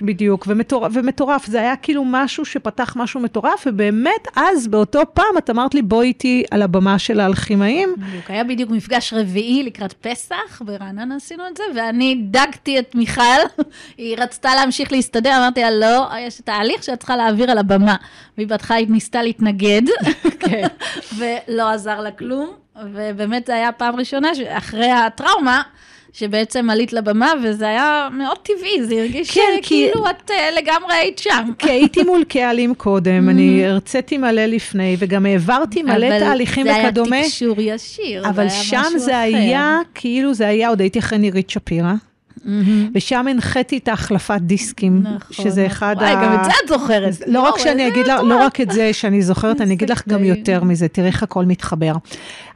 בדיוק, 0.03 0.47
ומטורף, 0.93 1.47
זה 1.47 1.61
היה 1.61 1.77
כאילו 1.77 2.05
משהו 2.07 2.45
שפתח 2.45 2.93
משהו 2.97 3.21
מטורף, 3.21 3.65
ובאמת 3.67 4.29
אז, 4.37 4.69
באותו 4.69 5.01
פעם, 5.15 5.39
את 5.39 5.51
אמרת 5.51 5.75
לי, 5.75 5.83
בואי 5.83 6.07
איתי 6.07 6.45
על 6.51 6.63
הבמה 6.63 6.99
של 6.99 7.21
האלכימאים. 7.21 7.95
בדיוק, 7.99 8.31
היה 8.31 8.45
בדיוק 8.45 8.71
מפגש 8.71 9.13
רביעי 9.13 9.63
לקראת 9.63 9.93
פסח, 9.93 10.63
ברעננה 10.65 11.17
עשינו 11.17 11.43
את 11.53 11.57
זה, 11.57 11.63
ואני 11.75 12.21
דגתי 12.31 12.79
את 12.79 12.95
מיכל, 12.95 13.23
היא 13.99 14.17
רצתה 14.19 14.55
להמשיך 14.55 14.93
להסתדר, 14.93 15.37
אמרתי 15.37 15.61
לה, 15.61 15.71
לא, 15.71 16.07
יש 16.19 16.41
תהליך 16.45 16.83
שאת 16.83 16.99
צריכה 16.99 17.17
להעביר 17.17 17.51
על 17.51 17.59
הבמה. 17.59 17.97
והיא 18.37 18.49
בהתחלה 18.49 18.77
ניסתה 18.89 19.23
להתנגד, 19.23 19.83
כן. 20.41 20.67
ולא 21.19 21.71
עזר 21.71 22.01
לה 22.01 22.11
כלום, 22.11 22.51
ובאמת 22.95 23.47
זו 23.47 23.53
הייתה 23.53 23.73
פעם 23.73 23.97
ראשונה, 23.97 24.29
אחרי 24.49 24.91
הטראומה, 24.91 25.63
שבעצם 26.13 26.71
עלית 26.71 26.93
לבמה, 26.93 27.33
וזה 27.45 27.69
היה 27.69 28.09
מאוד 28.13 28.39
טבעי, 28.43 28.85
זה 28.85 28.95
הרגיש 28.95 29.31
כן, 29.31 29.41
כי- 29.63 29.89
כאילו 29.93 30.11
את 30.11 30.31
אה, 30.31 30.51
לגמרי 30.51 30.95
היית 30.95 31.19
שם. 31.19 31.51
כי 31.59 31.71
הייתי 31.71 32.03
מול 32.03 32.25
קהלים 32.25 32.75
קודם, 32.75 33.29
אני 33.29 33.67
הרציתי 33.67 34.19
מלא 34.19 34.47
לפני, 34.47 34.97
וגם 34.99 35.27
העברתי 35.27 35.83
מלא 35.83 35.95
אבל 36.09 36.19
תהליכים 36.19 36.67
זה 36.67 36.73
וכדומה. 36.89 37.17
היה 37.17 37.25
תקשור 37.25 37.61
ישיר, 37.61 38.29
אבל 38.29 38.35
זה 38.35 38.41
היה 38.43 38.51
שם 38.51 38.77
משהו 38.87 38.99
זה 38.99 39.11
אחר. 39.11 39.17
היה, 39.37 39.79
כאילו 39.95 40.35
זה 40.35 40.49
היה, 40.49 40.69
עוד 40.69 40.81
הייתי 40.81 40.99
אחרי 40.99 41.19
נירית 41.19 41.51
שפירא, 41.51 41.93
מהמם. 42.45 42.91
ושם 42.95 43.29
הנחיתי 43.29 43.79
את 43.79 43.89
ההחלפת 43.89 44.41
דיסקים, 44.41 45.01
נכון, 45.03 45.19
שזה 45.31 45.51
נכון. 45.51 45.65
אחד 45.65 45.97
וואי, 45.99 46.15
גם 46.15 46.35
את 46.35 46.45
זה 46.45 46.51
את 46.65 46.69
זוכרת. 46.69 47.13
לא 47.27 47.41
רק 47.41 47.59
שאני 47.59 47.89
אגיד 47.89 48.07
לך, 48.07 48.21
לא 48.21 48.37
רק 48.45 48.61
את 48.61 48.71
זה 48.71 48.93
שאני 48.93 49.23
זוכרת, 49.23 49.61
אני 49.61 49.75
אגיד 49.75 49.91
לך 49.91 50.09
גם. 50.09 50.25
יותר 50.25 50.65
מזה, 50.65 50.89
תראי 50.89 51.07
איך 51.07 51.23
הכל 51.23 51.45
מתחבר. 51.45 51.93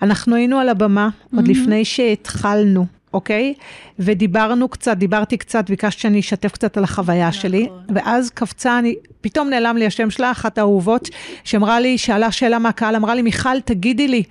אנחנו 0.03 0.37
היינו 0.37 0.59
על 0.59 0.69
הבמה, 0.69 1.09
עוד 1.37 1.49
לפני 1.49 1.85
שהתחלנו. 1.85 2.87
אוקיי? 3.15 3.55
ודיברנו 3.99 4.69
קצת, 4.69 4.97
דיברתי 4.97 5.37
קצת, 5.37 5.71
ביקשת 5.71 5.99
שאני 5.99 6.21
אשתף 6.21 6.53
קצת 6.53 6.77
על 6.77 6.85
החוויה 6.85 7.33
שלי, 7.33 7.69
ואז 7.95 8.31
קפצה, 8.31 8.79
אני, 8.79 8.95
פתאום 9.21 9.49
נעלם 9.49 9.77
לי 9.77 9.87
השם 9.87 10.11
שלה, 10.11 10.31
אחת 10.31 10.59
האהובות, 10.59 11.09
שאמרה 11.45 11.81
לי, 11.81 11.99
שאלה 11.99 12.33
שאלה 12.33 12.59
מהקהל, 12.59 12.97
אמרה 12.97 13.15
לי, 13.15 13.23
מיכל, 13.23 13.61
תגידי 13.65 14.09
לי, 14.09 14.23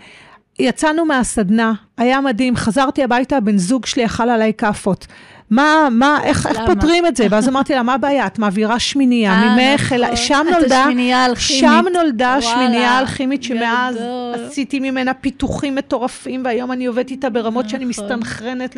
יצאנו 0.60 1.06
מהסדנה, 1.06 1.74
היה 1.98 2.22
מדהים, 2.22 2.56
חזרתי 2.56 3.04
הביתה, 3.04 3.38
הבן 3.38 3.58
זוג 3.58 3.86
שלי 3.86 4.06
אכל 4.06 4.30
עליי 4.30 4.54
כאפות. 4.58 5.08
מה, 5.54 5.88
מה, 5.92 6.20
איך, 6.24 6.48
איך? 6.48 6.60
פותרים 6.66 7.06
את 7.06 7.16
זה? 7.16 7.28
ואז 7.30 7.50
אמרתי 7.50 7.74
לה, 7.74 7.84
מה 7.84 7.94
הבעיה? 7.94 8.28
את 8.28 8.40
מעבירה 8.40 8.80
שמינייה 8.80 9.32
אה, 9.32 9.56
ממך, 9.56 9.94
אל... 9.94 10.04
נכון. 10.04 10.16
שם 10.16 10.46
נולדה. 10.52 10.86
שם 11.36 11.86
נולדה 11.94 12.34
השמינייה 12.34 12.92
האלכימית, 12.92 13.44
שמאז. 13.44 13.96
עשיתי 14.34 14.80
ממנה 14.80 15.14
פיתוחים 15.14 15.76
מטורפים, 15.76 16.42
והיום 16.46 16.72
אני 16.72 16.86
עובדת 16.86 17.12
איתה 17.12 17.30
ברמות 17.30 17.70
שאני 17.70 17.86
נכון. 17.86 18.04
מסתנכרנת 18.06 18.78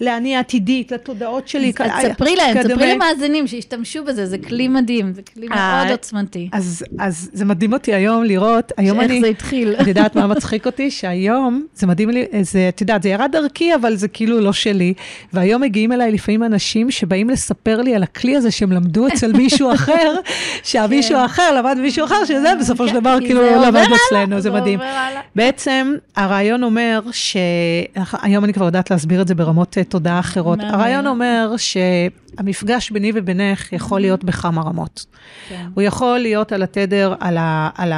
לאני 0.00 0.36
העתידית, 0.36 0.92
לתודעות 0.92 1.48
שלי. 1.48 1.72
אז 1.78 2.04
תספרי 2.04 2.36
להם. 2.36 2.62
תספרי 2.62 2.94
למאזינים 2.94 3.46
שישתמשו 3.46 4.04
בזה, 4.04 4.26
זה 4.26 4.38
כלי 4.38 4.68
מדהים, 4.68 5.12
זה 5.12 5.22
כלי 5.34 5.46
אה, 5.52 5.76
מאוד 5.76 5.90
עוצמתי. 5.90 6.48
אז, 6.52 6.84
זה 7.32 7.44
מדהים 7.44 7.72
אותי 7.72 7.94
היום 7.94 8.24
לראות, 8.24 8.72
היום 8.76 8.98
שאיך 8.98 9.10
אני... 9.10 9.20
זה 9.20 9.26
התחיל. 9.26 9.74
את 9.80 9.86
יודעת 9.86 10.16
מה 10.16 10.26
מצחיק 10.26 10.66
אותי? 10.66 10.90
שהיום, 10.90 11.66
זה 11.74 11.86
מדהים 11.86 12.10
לי, 12.10 12.24
את 12.68 12.80
יודעת, 12.80 13.02
זה 13.02 13.08
ירד 13.08 13.28
דרכי, 13.32 13.74
אבל 13.74 13.96
זה 13.96 14.08
כאילו 14.08 14.40
לא 14.40 14.52
שלי. 14.52 14.94
והיום 15.32 15.62
מגיעים 15.62 15.92
אליי 15.92 16.01
לפעמים 16.10 16.44
אנשים 16.44 16.90
שבאים 16.90 17.30
לספר 17.30 17.80
לי 17.80 17.94
על 17.94 18.02
הכלי 18.02 18.36
הזה 18.36 18.50
שהם 18.50 18.72
למדו 18.72 19.08
אצל 19.08 19.32
מישהו 19.32 19.72
אחר, 19.74 20.14
שהמישהו 20.62 21.16
האחר 21.16 21.52
למד 21.52 21.78
מישהו 21.80 22.04
אחר, 22.04 22.24
שזה 22.24 22.52
בסופו 22.60 22.88
של 22.88 22.94
כן, 22.94 23.00
דבר 23.00 23.18
כאילו 23.20 23.42
לא 23.42 23.66
למד 23.66 23.88
אצלנו, 24.06 24.40
זה 24.40 24.50
מדהים. 24.50 24.80
בעצם 25.36 25.94
הרעיון 26.16 26.62
אומר 26.62 27.00
ש... 27.12 27.36
היום 28.22 28.44
אני 28.44 28.52
כבר 28.52 28.64
יודעת 28.64 28.90
להסביר 28.90 29.22
את 29.22 29.28
זה 29.28 29.34
ברמות 29.34 29.78
אה, 29.78 29.84
תודעה 29.84 30.18
אחרות. 30.18 30.58
הרעיון 30.62 31.06
אומר 31.06 31.54
שהמפגש 31.56 32.90
ביני 32.90 33.12
ובינך 33.14 33.72
יכול 33.72 34.00
להיות 34.00 34.24
בכמה 34.24 34.62
רמות. 34.62 35.06
כן. 35.48 35.66
הוא 35.74 35.82
יכול 35.82 36.18
להיות 36.18 36.52
על 36.52 36.62
התדר, 36.62 37.14
על, 37.20 37.36
ה, 37.38 37.70
על, 37.76 37.92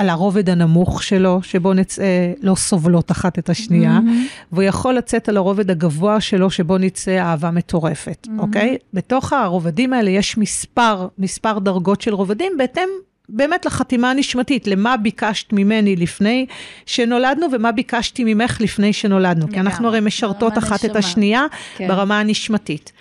על 0.00 0.08
הרובד 0.08 0.50
הנמוך 0.50 1.02
שלו, 1.02 1.42
שבו 1.42 1.74
נצא 1.74 2.02
לא 2.42 2.54
סובלות 2.54 3.10
אחת 3.10 3.38
את 3.38 3.50
השנייה, 3.50 3.92
מהמם. 3.92 4.26
והוא 4.52 4.62
יכול 4.62 4.94
לצאת 4.94 5.28
על 5.28 5.36
הרובד 5.36 5.70
הגבוה 5.70 6.20
שלו, 6.20 6.50
שבו 6.50 6.78
נצא 6.78 7.18
אהבה 7.18 7.50
מטורפת, 7.50 8.28
אוקיי? 8.38 8.76
בתוך 8.94 9.32
הרובדים 9.32 9.92
האלה 9.92 10.10
יש 10.10 10.38
מספר, 10.38 11.08
מספר 11.18 11.58
דרגות 11.58 12.00
של 12.00 12.14
רובדים, 12.14 12.52
בהתאם... 12.58 12.88
באמת 13.32 13.66
לחתימה 13.66 14.10
הנשמתית, 14.10 14.66
למה 14.66 14.96
ביקשת 14.96 15.52
ממני 15.52 15.96
לפני 15.96 16.46
שנולדנו 16.86 17.46
ומה 17.52 17.72
ביקשתי 17.72 18.34
ממך 18.34 18.60
לפני 18.60 18.92
שנולדנו. 18.92 19.48
כי 19.48 19.60
אנחנו 19.60 19.88
הרי 19.88 20.00
משרתות 20.00 20.58
אחת 20.58 20.84
את 20.84 20.90
נשמה. 20.90 20.98
השנייה 20.98 21.46
כן. 21.76 21.88
ברמה 21.88 22.20
הנשמתית. 22.20 22.92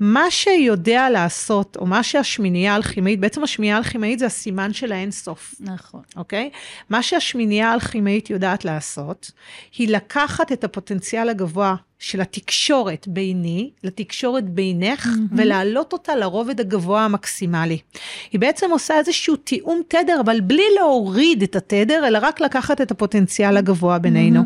מה 0.00 0.30
שיודע 0.30 1.10
לעשות, 1.10 1.76
או 1.80 1.86
מה 1.86 2.02
שהשמינייה 2.02 2.72
האלכימאית, 2.72 3.20
בעצם 3.20 3.42
השמינייה 3.42 3.76
האלכימאית 3.76 4.18
זה 4.18 4.26
הסימן 4.26 4.72
של 4.72 4.92
האינסוף. 4.92 5.54
נכון. 5.60 6.00
אוקיי? 6.16 6.50
מה 6.90 7.02
שהשמינייה 7.02 7.70
האלכימאית 7.70 8.30
יודעת 8.30 8.64
לעשות, 8.64 9.30
היא 9.78 9.88
לקחת 9.88 10.52
את 10.52 10.64
הפוטנציאל 10.64 11.28
הגבוה 11.28 11.74
של 11.98 12.20
התקשורת 12.20 13.08
ביני, 13.08 13.70
לתקשורת 13.84 14.44
בינך, 14.44 15.08
ולהעלות 15.32 15.92
אותה 15.92 16.16
לרובד 16.16 16.60
הגבוה 16.60 17.04
המקסימלי. 17.04 17.78
היא 18.32 18.40
בעצם 18.40 18.70
עושה 18.70 18.98
איזשהו 18.98 19.36
תיאום 19.36 19.82
תדר, 19.88 20.20
אבל 20.24 20.40
בלי 20.40 20.62
להוריד 20.78 21.42
את 21.42 21.56
התדר, 21.56 22.06
אלא 22.06 22.18
רק 22.22 22.40
לקחת 22.40 22.80
את 22.80 22.90
הפוטנציאל 22.90 23.56
הגבוה 23.56 23.98
בינינו. 23.98 24.42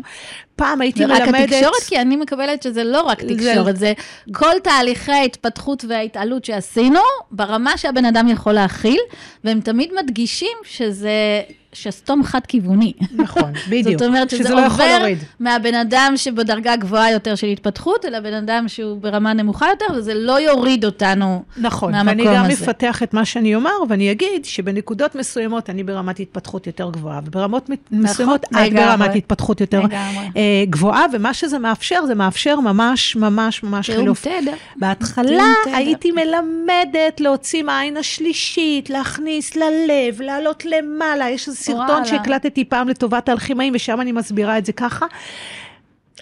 פעם 0.55 0.81
הייתי 0.81 1.05
מלמדת... 1.05 1.35
התקשורת, 1.35 1.83
כי 1.87 2.01
אני 2.01 2.15
מקבלת 2.15 2.63
שזה 2.63 2.83
לא 2.83 3.01
רק 3.01 3.21
זה- 3.21 3.27
תקשורת, 3.27 3.77
זה 3.77 3.93
כל 4.33 4.53
תהליכי 4.63 5.25
ההתפתחות 5.45 5.85
וההתעלות 5.87 6.45
שעשינו, 6.45 6.99
ברמה 7.31 7.77
שהבן 7.77 8.05
אדם 8.05 8.27
יכול 8.27 8.53
להכיל, 8.53 8.99
והם 9.43 9.61
תמיד 9.61 9.91
מדגישים 10.03 10.57
שזה 10.63 11.41
שסתום 11.73 12.23
חד-כיווני. 12.23 12.93
נכון, 13.15 13.51
בדיוק. 13.69 13.99
זאת 13.99 14.07
אומרת 14.07 14.29
שזה 14.29 14.43
שזה 14.43 14.53
לא 14.53 14.65
עובר. 14.65 15.05
מהבן 15.39 15.73
אדם 15.75 16.13
שבדרגה 16.15 16.75
גבוהה 16.75 17.11
יותר 17.11 17.35
של 17.35 17.47
התפתחות, 17.47 18.05
אל 18.05 18.15
הבן 18.15 18.33
אדם 18.33 18.67
שהוא 18.67 19.01
ברמה 19.01 19.33
נמוכה 19.33 19.65
יותר, 19.69 19.85
וזה 19.95 20.13
לא 20.13 20.39
יוריד 20.39 20.85
אותנו 20.85 21.43
נכון, 21.57 21.91
מהמקום 21.91 22.17
ואני 22.27 22.37
גם 22.37 22.45
הזה. 22.45 22.53
אפתח 22.65 23.03
את 23.03 23.13
מה 23.13 23.25
שאני 23.25 23.55
אומר, 23.55 23.71
ואני 23.89 24.11
אגיד 24.11 24.45
שבנקודות 24.45 25.15
מסוימות 25.15 25.69
אני 25.69 25.83
ברמת 25.83 26.19
התפתחות 26.19 26.67
יותר 26.67 26.89
גבוהה, 26.91 27.19
וברמות 27.25 27.69
מת- 27.69 27.79
מסוימות 27.91 28.43
את 28.43 28.51
נכון, 28.51 28.65
לגמרי. 28.65 28.85
ברמת 28.85 29.15
התפתחות 29.15 29.61
יותר 29.61 29.79
לגמרי. 29.79 30.25
אה, 30.37 30.63
גבוהה, 30.69 31.05
ומה 31.13 31.33
שזה 31.33 31.59
מאפשר, 31.59 32.05
זה 32.05 32.15
מאפשר 32.15 32.59
ממש 32.59 33.15
ממש 33.15 33.63
ממש 33.63 33.89
חילוף. 33.89 34.21
תדר. 34.27 34.53
בהתחלה. 34.75 35.43
הייתי 35.73 36.11
מלמדת 36.11 37.19
להוציא 37.19 37.63
מהעין 37.63 37.97
השלישית, 37.97 38.89
להכניס 38.89 39.55
ללב, 39.55 40.21
לעלות 40.21 40.63
למעלה. 40.65 41.29
יש 41.29 41.47
איזה 41.47 41.60
סרטון. 41.61 42.05
שהקלטתי 42.05 42.65
פעם 42.65 42.87
לטובת 42.87 43.29
האלכימאים, 43.29 43.73
ושם 43.75 44.01
אני 44.01 44.11
מסבירה 44.11 44.57
את 44.57 44.65
זה 44.65 44.73
ככה. 44.73 45.05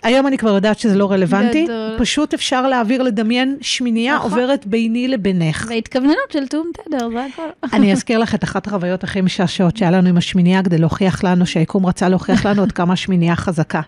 היום 0.03 0.27
אני 0.27 0.37
כבר 0.37 0.49
יודעת 0.49 0.79
שזה 0.79 0.97
לא 0.97 1.11
רלוונטי, 1.11 1.63
גדול. 1.63 1.95
פשוט 1.97 2.33
אפשר 2.33 2.67
להעביר, 2.67 3.03
לדמיין 3.03 3.57
שמינייה 3.61 4.15
נכון. 4.15 4.31
עוברת 4.31 4.65
ביני 4.65 5.07
לבינך. 5.07 5.65
והתכווננות 5.69 6.31
של 6.33 6.47
תיאום 6.47 6.71
תדר, 6.73 7.09
זה 7.09 7.25
הכל. 7.33 7.67
אני 7.73 7.91
אזכיר 7.93 8.19
לך 8.19 8.35
את 8.35 8.43
אחת 8.43 8.67
החוויות 8.67 9.03
הכי 9.03 9.21
משעשעות 9.21 9.77
שהיה 9.77 9.91
לנו 9.91 10.09
עם 10.09 10.17
השמינייה, 10.17 10.63
כדי 10.63 10.77
להוכיח 10.77 11.23
לנו, 11.23 11.45
שהיקום 11.45 11.85
רצה 11.85 12.09
להוכיח 12.09 12.45
לנו 12.45 12.63
עד 12.63 12.71
כמה 12.71 12.93
השמינייה 12.93 13.35
חזקה. 13.35 13.81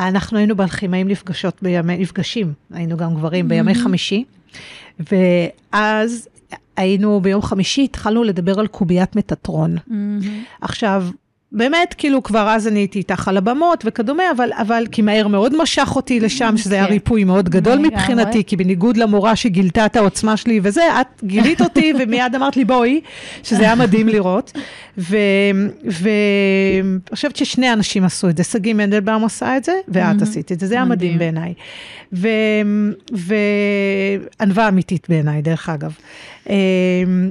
אנחנו 0.00 0.38
היינו 0.38 0.56
באלכימאים 0.56 1.08
נפגשות 1.08 1.58
בימי, 1.62 1.96
נפגשים, 1.96 2.52
היינו 2.72 2.96
גם 2.96 3.14
גברים, 3.14 3.48
בימי 3.48 3.74
חמישי, 3.74 4.24
ואז 5.00 6.28
היינו 6.76 7.20
ביום 7.20 7.42
חמישי, 7.42 7.84
התחלנו 7.84 8.24
לדבר 8.24 8.60
על 8.60 8.66
קוביית 8.66 9.16
מטאטרון. 9.16 9.76
עכשיו, 10.60 11.06
באמת, 11.54 11.94
כאילו, 11.98 12.22
כבר 12.22 12.48
אז 12.48 12.68
אני 12.68 12.78
הייתי 12.78 12.98
איתך 12.98 13.28
על 13.28 13.36
הבמות 13.36 13.84
וכדומה, 13.86 14.22
אבל, 14.36 14.50
אבל 14.52 14.84
כי 14.92 15.02
מהר 15.02 15.28
מאוד 15.28 15.62
משך 15.62 15.92
אותי 15.96 16.20
לשם, 16.20 16.56
שזה 16.56 16.74
היה 16.74 16.86
כן. 16.86 16.92
ריפוי 16.92 17.24
מאוד 17.24 17.48
גדול. 17.48 17.78
מבחינתי, 17.78 18.44
כי 18.44 18.56
בניגוד 18.56 18.96
למורה 18.96 19.36
שגילתה 19.36 19.86
את 19.86 19.96
העוצמה 19.96 20.36
שלי 20.36 20.60
וזה, 20.62 21.00
את 21.00 21.24
גילית 21.24 21.60
אותי 21.60 21.92
ומיד 21.98 22.34
אמרת 22.34 22.56
לי, 22.56 22.64
בואי, 22.64 23.00
שזה 23.42 23.62
היה 23.62 23.74
מדהים 23.74 24.08
לראות. 24.08 24.52
ואני 24.98 26.00
חושבת 27.10 27.36
ששני 27.36 27.72
אנשים 27.72 28.04
עשו 28.04 28.28
את 28.28 28.36
זה, 28.36 28.44
שגיא 28.44 28.74
מנדלבאום 28.74 29.24
עשה 29.24 29.56
את 29.56 29.64
זה, 29.64 29.72
ואת 29.88 30.22
עשית 30.22 30.52
את 30.52 30.60
זה, 30.60 30.66
זה 30.66 30.74
היה 30.74 30.84
מדהים. 30.84 31.18
בעיניי. 31.18 31.54
וענווה 34.40 34.68
אמיתית 34.68 35.06
בעיניי, 35.08 35.42
דרך 35.42 35.68
אגב. 35.68 35.96
אמ, 36.48 36.54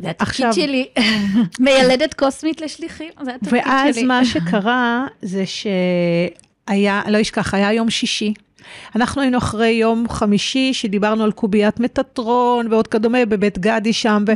זה 0.04 0.10
התפקיד 0.10 0.54
שלי. 0.54 0.86
מיילדת 1.60 2.14
קוסמית 2.14 2.62
לשליחים, 2.62 3.10
זה 3.22 3.36
התפקיד 3.36 3.62
שלי. 3.94 4.04
מה 4.20 4.26
שקרה 4.26 5.06
זה 5.22 5.44
שהיה, 5.46 7.02
לא 7.08 7.22
אשכח, 7.22 7.54
היה 7.54 7.74
יום 7.74 7.90
שישי. 7.90 8.34
אנחנו 8.96 9.22
היינו 9.22 9.38
אחרי 9.38 9.68
יום 9.70 10.06
חמישי, 10.10 10.74
שדיברנו 10.74 11.24
על 11.24 11.32
קוביית 11.32 11.80
מטאטרון 11.80 12.68
ועוד 12.72 12.88
כדומה 12.88 13.26
בבית 13.26 13.60
גדי 13.60 13.94
שם, 13.94 14.24
ו- 14.28 14.32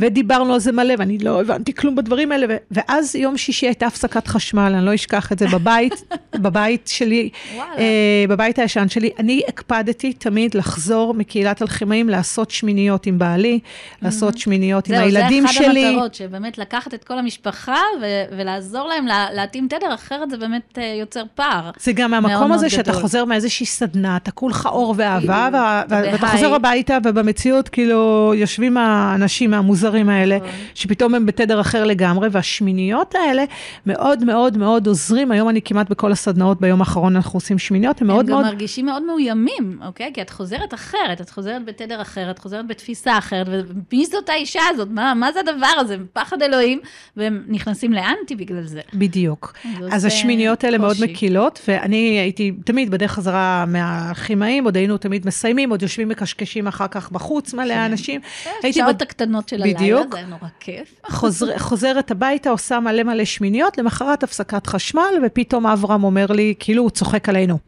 ודיברנו 0.00 0.54
על 0.54 0.60
זה 0.60 0.72
מלא, 0.72 0.94
ואני 0.98 1.18
לא 1.18 1.40
הבנתי 1.40 1.74
כלום 1.74 1.94
בדברים 1.94 2.32
האלה, 2.32 2.46
ו- 2.50 2.56
ואז 2.70 3.14
יום 3.16 3.36
שישי 3.36 3.66
הייתה 3.66 3.86
הפסקת 3.86 4.26
חשמל, 4.26 4.72
אני 4.76 4.86
לא 4.86 4.94
אשכח 4.94 5.32
את 5.32 5.38
זה 5.38 5.46
בבית, 5.48 6.04
בבית 6.42 6.86
שלי. 6.92 7.28
אה, 7.58 7.84
בבית 8.28 8.58
הישן 8.58 8.88
שלי. 8.88 9.10
אני 9.18 9.42
הקפדתי 9.48 10.12
תמיד 10.12 10.54
לחזור 10.54 11.14
מקהילת 11.14 11.62
אלכימאים, 11.62 12.08
לעשות 12.08 12.50
שמיניות 12.50 13.06
עם 13.06 13.18
בעלי, 13.18 13.58
לעשות 14.02 14.38
שמיניות 14.38 14.88
עם 14.88 14.94
זהו, 14.94 15.04
הילדים 15.04 15.42
זה 15.46 15.50
אחת 15.52 15.62
שלי. 15.64 15.86
המטרות, 15.86 16.14
שבאמת 16.14 16.58
לקחת 16.58 16.94
את 16.94 17.04
כל 17.04 17.18
המשפחה 17.18 17.76
ו- 18.02 18.06
ולעזור 18.38 18.88
להם 18.88 19.06
לה- 19.06 19.26
להתאים 19.32 19.66
תדר, 19.68 19.94
אחרת 19.94 20.30
זה 20.30 20.36
באמת 20.36 20.78
אה, 20.78 20.96
יוצר 21.00 21.22
פער. 21.34 21.70
זה 21.80 21.92
גם 21.92 22.10
מהמקום 22.10 22.52
הזה 22.52 22.70
שאתה 22.70 22.90
גדול. 22.90 23.02
חוזר 23.02 23.24
מאיזושהי 23.24 23.66
סדנה, 23.72 24.16
אתה 24.16 24.30
כולך 24.30 24.66
אור 24.66 24.94
ואהבה, 24.96 25.48
אתה 25.48 25.82
ואתה. 25.88 26.26
חוזר 26.26 26.54
הביתה, 26.54 26.98
ובמציאות 27.04 27.68
כאילו 27.68 28.32
יושבים 28.36 28.76
האנשים 28.76 29.54
המוזרים 29.54 30.08
האלה, 30.08 30.36
נכון. 30.36 30.48
שפתאום 30.74 31.14
הם 31.14 31.26
בתדר 31.26 31.60
אחר 31.60 31.84
לגמרי, 31.84 32.28
והשמיניות 32.32 33.14
האלה 33.14 33.44
מאוד 33.86 34.24
מאוד 34.24 34.58
מאוד 34.58 34.86
עוזרים. 34.86 35.30
היום 35.30 35.48
אני 35.48 35.62
כמעט 35.62 35.90
בכל 35.90 36.12
הסדנאות, 36.12 36.60
ביום 36.60 36.80
האחרון 36.80 37.16
אנחנו 37.16 37.36
עושים 37.36 37.58
שמיניות, 37.58 38.00
הם 38.00 38.06
מאוד 38.06 38.20
הם 38.20 38.26
גם 38.26 38.32
מאוד... 38.32 38.46
מרגישים 38.46 38.86
מאוד 38.86 39.02
מאוימים, 39.02 39.78
אוקיי? 39.86 40.10
כי 40.14 40.22
את 40.22 40.30
חוזרת 40.30 40.74
אחרת, 40.74 41.20
את 41.20 41.30
חוזרת 41.30 41.64
בתדר 41.64 42.02
אחר, 42.02 42.30
את 42.30 42.38
חוזרת 42.38 42.66
בתפיסה 42.66 43.18
אחרת, 43.18 43.46
ומי 43.48 44.06
זאת 44.06 44.28
האישה 44.28 44.60
הזאת? 44.70 44.88
מה, 44.90 45.14
מה 45.14 45.32
זה 45.32 45.40
הדבר 45.40 45.74
הזה? 45.78 45.96
פחד 46.12 46.42
אלוהים, 46.42 46.80
והם 47.16 47.42
נכנסים 47.48 47.92
לאנטי 47.92 48.36
בגלל 48.36 48.66
זה. 48.66 48.80
בדיוק. 48.94 49.54
אז 49.92 50.04
השמיניות 50.04 50.64
האלה 50.64 50.78
מאוד. 50.78 50.96
מקילות, 51.02 51.60
ואני 51.68 51.96
הייתי 51.96 52.52
תמיד 52.64 52.90
בדרך 52.90 53.12
חזרה 53.12 53.61
מהכימאים, 53.66 54.64
עוד 54.64 54.76
היינו 54.76 54.98
תמיד 54.98 55.26
מסיימים, 55.26 55.70
עוד 55.70 55.82
יושבים 55.82 56.08
מקשקשים 56.08 56.66
אחר 56.66 56.86
כך 56.88 57.10
בחוץ, 57.10 57.54
מלא 57.54 57.86
אנשים. 57.86 58.20
הייתי 58.62 58.80
השעות 58.82 58.96
בד- 58.96 59.02
הקטנות 59.02 59.48
של 59.48 59.62
הלילה. 59.62 59.78
זה 60.12 60.16
היה 60.16 60.26
נורא 60.26 60.48
כיף. 60.60 60.94
חוזר, 61.10 61.58
חוזרת 61.58 62.10
הביתה, 62.10 62.50
עושה 62.50 62.80
מלא 62.80 63.02
מלא 63.02 63.24
שמיניות, 63.24 63.78
למחרת 63.78 64.22
הפסקת 64.22 64.66
חשמל, 64.66 65.14
ופתאום 65.26 65.66
אברהם 65.66 66.04
אומר 66.04 66.26
לי, 66.26 66.54
כאילו 66.58 66.82
הוא 66.82 66.90
צוחק 66.90 67.28
עלינו. 67.28 67.58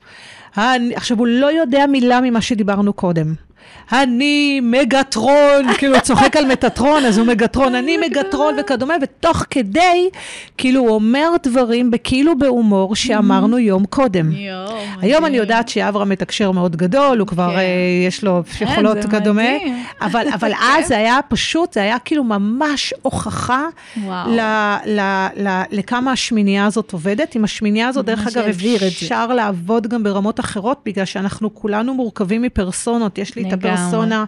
עכשיו, 0.94 1.18
הוא 1.18 1.26
לא 1.26 1.52
יודע 1.52 1.86
מילה 1.86 2.20
ממה 2.20 2.40
שדיברנו 2.40 2.92
קודם. 2.92 3.34
אני 3.92 4.60
מגטרון, 4.62 5.74
כאילו 5.78 5.94
הוא 5.94 6.00
צוחק 6.02 6.36
על 6.36 6.46
מטאטרון, 6.46 7.04
אז 7.04 7.18
הוא 7.18 7.26
מגטרון, 7.26 7.74
אני 7.74 7.96
מגטרון 7.96 8.54
וכדומה, 8.60 8.94
ותוך 9.02 9.44
כדי, 9.50 10.08
כאילו 10.58 10.80
הוא 10.80 10.90
אומר 10.90 11.28
דברים 11.42 11.90
בכאילו 11.90 12.38
בהומור 12.38 12.96
שאמרנו 12.96 13.58
יום 13.58 13.84
קודם. 13.86 14.32
היום 15.00 15.24
אני. 15.24 15.36
יודעת 15.36 15.68
שאברהם 15.68 16.08
מתקשר 16.08 16.50
מאוד 16.50 16.76
גדול, 16.76 17.18
הוא 17.18 17.26
כבר, 17.26 17.50
כן. 17.50 17.58
אה, 17.58 17.62
יש 18.06 18.24
לו 18.24 18.42
יכולות 18.60 19.02
זה 19.02 19.08
כדומה. 19.08 19.42
אבל, 20.00 20.26
אז. 20.78 20.88
זה 20.88 20.98
היה 20.98 21.18
פשוט, 21.28 21.72
זה 21.72 21.82
היה 21.82 21.98
כאילו 21.98 22.24
ממש 22.24 22.94
הוכחה 23.02 23.66
לכמה 25.70 26.12
השמינייה 26.12 26.66
הזאת 26.66 26.92
עובדת. 26.92 27.34
עם 27.34 27.44
השמינייה 27.44 27.88
הזאת, 27.88 28.04
דרך 28.04 28.26
אגב. 28.26 28.44
אפשר 28.88 29.26
לעבוד 29.26 29.86
גם 29.86 30.02
ברמות 30.02 30.40
אחרות, 30.40 30.80
בגלל 30.86 31.04
שאנחנו 31.04 31.54
כולנו 31.54 31.94
מורכבים 31.94 32.42
מפרסונות. 32.42 33.18
יש 33.18 33.36
לי 33.36 33.42
את. 33.48 33.53
הפרסונה 33.54 34.24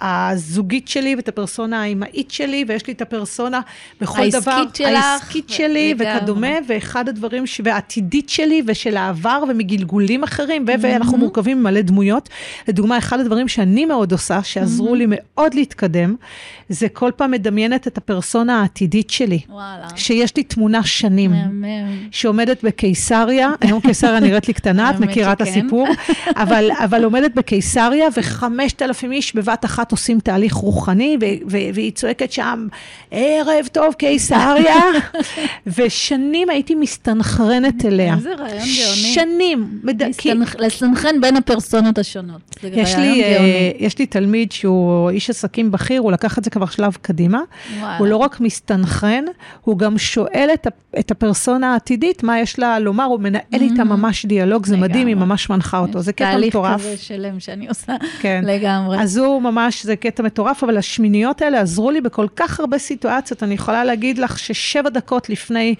הזוגית 0.00 0.88
שלי, 0.88 1.14
ואת 1.14 1.28
הפרסונה 1.28 1.82
האימהית 1.82 2.30
שלי, 2.30 2.64
ויש 2.68 2.86
לי 2.86 2.92
את 2.92 3.02
הפרסונה 3.02 3.60
בכל 4.00 4.20
העסקית 4.20 4.42
דבר, 4.42 4.52
העסקית 4.52 4.76
שלך, 4.76 5.04
העסקית 5.04 5.48
שלי, 5.48 5.94
לגמרי. 5.94 6.16
וכדומה, 6.16 6.48
ואחד 6.68 7.08
הדברים, 7.08 7.46
ש... 7.46 7.60
והעתידית 7.64 8.28
שלי, 8.28 8.62
ושל 8.66 8.96
העבר, 8.96 9.44
ומגלגולים 9.48 10.22
אחרים, 10.22 10.64
ו... 10.68 10.74
mm-hmm. 10.74 10.78
ואנחנו 10.80 11.18
מורכבים 11.18 11.60
ממלא 11.60 11.80
דמויות. 11.80 12.28
לדוגמה, 12.68 12.98
אחד 12.98 13.20
הדברים 13.20 13.48
שאני 13.48 13.86
מאוד 13.86 14.12
עושה, 14.12 14.42
שעזרו 14.42 14.94
mm-hmm. 14.94 14.96
לי 14.96 15.06
מאוד 15.08 15.54
להתקדם, 15.54 16.14
זה 16.68 16.88
כל 16.88 17.10
פעם 17.16 17.30
מדמיינת 17.30 17.86
את 17.86 17.98
הפרסונה 17.98 18.60
העתידית 18.60 19.10
שלי. 19.10 19.40
וואלה. 19.48 19.86
שיש 19.96 20.36
לי 20.36 20.42
תמונה 20.42 20.84
שנים. 20.84 21.30
מהמם. 21.30 22.08
שעומדת 22.10 22.64
בקיסריה, 22.64 23.50
היום 23.60 23.80
קיסריה 23.80 24.20
נראית 24.20 24.48
לי 24.48 24.54
קטנה, 24.54 24.90
את 24.90 25.00
מכירה 25.00 25.32
את 25.32 25.40
הסיפור, 25.40 25.88
אבל, 26.36 26.70
אבל 26.84 27.04
עומדת 27.04 27.34
בקיסריה, 27.34 28.08
ו... 28.16 28.20
וחמשת 28.24 28.82
אלפים 28.82 29.12
איש 29.12 29.36
בבת 29.36 29.64
אחת 29.64 29.90
עושים 29.90 30.20
תהליך 30.20 30.54
רוחני, 30.54 31.16
והיא 31.46 31.92
צועקת 31.92 32.32
שם, 32.32 32.66
ערב 33.10 33.66
טוב 33.72 33.94
קיסריה, 33.94 34.80
ושנים 35.76 36.50
הייתי 36.50 36.74
מסתנכרנת 36.74 37.84
אליה. 37.84 38.14
איזה 38.14 38.34
רעיון 38.34 38.58
גאוני. 38.58 39.14
שנים. 39.14 39.80
לסנכרן 40.58 41.20
בין 41.20 41.36
הפרסונות 41.36 41.98
השונות. 41.98 42.40
זה 42.62 42.68
יש 42.72 42.94
לי, 42.94 43.24
אה, 43.24 43.70
יש 43.78 43.98
לי 43.98 44.06
תלמיד 44.06 44.52
שהוא 44.52 45.10
איש 45.10 45.30
עסקים 45.30 45.70
בכיר, 45.70 46.00
הוא 46.00 46.12
לקח 46.12 46.38
את 46.38 46.44
זה 46.44 46.50
כבר 46.50 46.66
שלב 46.66 46.96
קדימה. 47.02 47.40
הוא 47.98 48.06
לא 48.06 48.16
רק 48.16 48.40
מסתנכרן, 48.40 49.24
הוא 49.60 49.78
גם 49.78 49.98
שואל 49.98 50.48
את 50.98 51.10
הפרסונה 51.10 51.72
העתידית, 51.72 52.22
מה 52.22 52.40
יש 52.40 52.58
לה 52.58 52.78
לומר, 52.78 53.04
הוא 53.04 53.20
מנהל 53.20 53.42
איתה 53.52 53.82
mm. 53.82 53.84
ממש 53.84 54.26
דיאלוג, 54.26 54.66
זה 54.66 54.76
מדהים, 54.76 55.06
היא 55.06 55.16
ממש 55.16 55.50
מנחה 55.50 55.78
אותו. 55.78 56.00
זה 56.00 56.12
קטע 56.12 56.36
מטורף. 56.36 56.80
תהליך 56.80 56.94
כזה 56.94 57.04
שלם 57.04 57.40
שאני 57.40 57.68
עושה 57.68 57.92
כן. 58.20 58.44
לגמרי. 58.46 59.00
אז 59.00 59.16
הוא 59.16 59.42
ממש, 59.42 59.84
זה 59.84 59.96
קטע 59.96 60.22
מטורף, 60.22 60.64
אבל 60.64 60.76
השמיניות 60.76 61.42
האלה 61.42 61.60
עזרו 61.60 61.90
לי 61.90 62.00
בכל 62.00 62.26
כך 62.36 62.60
הרבה 62.60 62.78
סיטואציות. 62.78 63.42
אני 63.42 63.54
יכולה 63.54 63.84
להגיד 63.84 64.18
לך 64.18 64.38
ששבע 64.38 64.90
דקות 64.90 65.28
לפני 65.28 65.74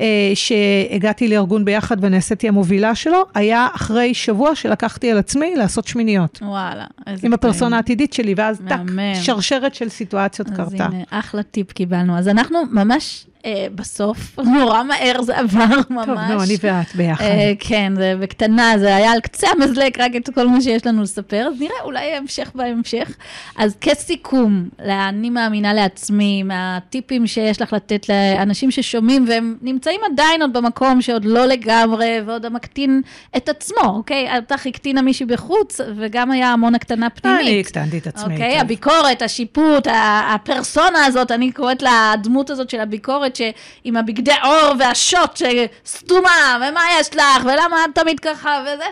אה, 0.00 0.06
שהגעתי 0.34 1.28
לארגון 1.28 1.64
ביחד 1.64 2.04
ונעשיתי 2.04 2.48
המובילה 2.48 2.94
שלו, 2.94 3.24
היה 3.34 3.68
אחרי 3.74 4.14
שבוע 4.14 4.54
שלקחתי 4.54 5.10
על 5.10 5.18
עצמי 5.18 5.56
לעשות 5.56 5.86
שמיניות. 5.86 6.38
וואלה. 6.42 6.84
איזה 7.06 7.26
עם 7.26 7.32
הפרסונה. 7.32 7.76
העתידית 7.76 8.12
שלי, 8.12 8.34
ואז 8.36 8.62
טאק. 8.68 8.80
שרשרת 9.22 9.74
של 9.74 9.88
סיטואציות 9.88 10.48
אז 10.50 10.56
קרתה. 10.56 10.84
הנה, 10.84 11.02
אחלה 11.10 11.42
טיפ 11.42 11.72
קיבלנו. 11.72 12.18
אז 12.18 12.28
אנחנו 12.28 12.58
ממש 12.70 13.26
בסוף, 13.74 14.38
נורא 14.58 14.82
מהר 14.82 15.22
זה 15.22 15.38
עבר 15.38 15.64
ממש. 15.90 16.06
טוב, 16.06 16.18
נו, 16.18 16.42
אני 16.42 16.56
ואת 16.62 16.94
ביחד. 16.94 17.24
אה, 17.24 17.52
כן, 17.58 17.92
זה 17.96 18.14
בקטנה, 18.20 18.72
זה 18.78 18.96
היה 18.96 19.12
על 19.12 19.20
קצה 19.20 19.48
המזלג, 19.48 20.00
רק 20.00 20.16
את 20.16 20.30
כל 20.34 20.48
מה 20.48 20.60
שיש 20.60 20.86
לנו 20.86 21.02
לספר, 21.02 21.48
אז 21.52 21.60
נראה, 21.60 21.80
אולי 21.84 22.14
המשך 22.14 22.50
בהמשך. 22.54 23.16
אז 23.56 23.76
כסיכום, 23.80 24.68
לאני 24.84 25.30
מאמינה 25.30 25.74
לעצמי, 25.74 26.42
מהטיפים 26.42 27.26
שיש 27.26 27.62
לך 27.62 27.72
לתת 27.72 28.06
לאנשים 28.08 28.70
ששומעים, 28.70 29.24
והם 29.28 29.56
נמצאים 29.62 30.00
עדיין 30.12 30.42
עוד 30.42 30.52
במקום 30.52 31.02
שעוד 31.02 31.24
לא 31.24 31.46
לגמרי, 31.46 32.18
ועוד 32.26 32.48
מקטין 32.48 33.02
את 33.36 33.48
עצמו, 33.48 33.84
אוקיי? 33.84 34.36
אותך 34.36 34.66
הקטינה 34.66 35.02
מישהי 35.02 35.26
בחוץ, 35.26 35.80
וגם 35.96 36.30
היה 36.30 36.52
המון 36.52 36.74
הקטנה 36.74 37.10
פנימית. 37.10 37.40
אני 37.40 37.60
הקטנתי 37.60 37.98
את 37.98 38.06
עצמי. 38.06 38.34
אוקיי. 38.34 38.60
הביקורת, 38.60 39.22
השיפוט, 39.22 39.86
הפרסונה 40.34 41.04
הזאת, 41.04 41.30
אני 41.30 41.52
קוראת 41.52 41.82
לה 41.82 42.12
הדמות 42.14 42.50
הזאת 42.50 42.70
של 42.70 42.80
הביקורת, 42.80 43.27
שעם 43.36 43.96
הבגדי 43.96 44.32
עור 44.42 44.74
והשוט, 44.78 45.36
שסתומה, 45.36 46.58
ומה 46.58 46.80
יש 47.00 47.16
לך, 47.16 47.44
ולמה 47.44 47.76
את 47.84 47.94
תמיד 47.94 48.20
ככה, 48.20 48.62
וזה, 48.62 48.84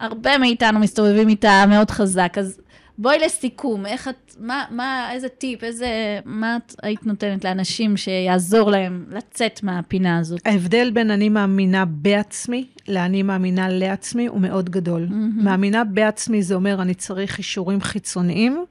הרבה 0.00 0.38
מאיתנו 0.38 0.78
מסתובבים 0.78 1.28
איתה 1.28 1.64
מאוד 1.68 1.90
חזק, 1.90 2.34
אז 2.38 2.60
בואי 3.00 3.18
לסיכום, 3.18 3.86
איך 3.86 4.08
את, 4.08 4.34
מה, 4.40 4.64
מה, 4.70 5.12
איזה 5.12 5.28
טיפ, 5.28 5.64
איזה, 5.64 5.88
מה 6.24 6.56
את 6.56 6.74
היית 6.82 7.06
נותנת 7.06 7.44
לאנשים 7.44 7.96
שיעזור 7.96 8.70
להם 8.70 9.04
לצאת 9.10 9.62
מהפינה 9.62 10.18
הזאת? 10.18 10.40
ההבדל 10.46 10.90
בין 10.90 11.10
אני 11.10 11.28
מאמינה 11.28 11.84
בעצמי 11.84 12.66
לאני 12.88 13.22
מאמינה 13.22 13.68
לעצמי 13.68 14.26
הוא 14.26 14.40
מאוד 14.40 14.70
גדול. 14.70 15.06
Mm-hmm. 15.10 15.42
מאמינה 15.44 15.84
בעצמי 15.84 16.42
זה 16.42 16.54
אומר 16.54 16.82
אני 16.82 16.94
צריך 16.94 17.38
אישורים 17.38 17.80
חיצוניים 17.80 18.64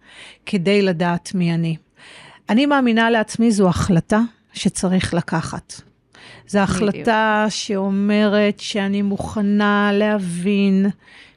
כדי 0.45 0.81
לדעת 0.81 1.35
מי 1.35 1.53
אני. 1.53 1.75
אני 2.49 2.65
מאמינה 2.65 3.09
לעצמי 3.09 3.51
זו 3.51 3.69
החלטה 3.69 4.19
שצריך 4.53 5.13
לקחת. 5.13 5.73
זו 6.47 6.59
החלטה 6.59 7.45
שאומרת 7.49 8.59
שאני 8.59 9.01
מוכנה 9.01 9.91
להבין 9.93 10.89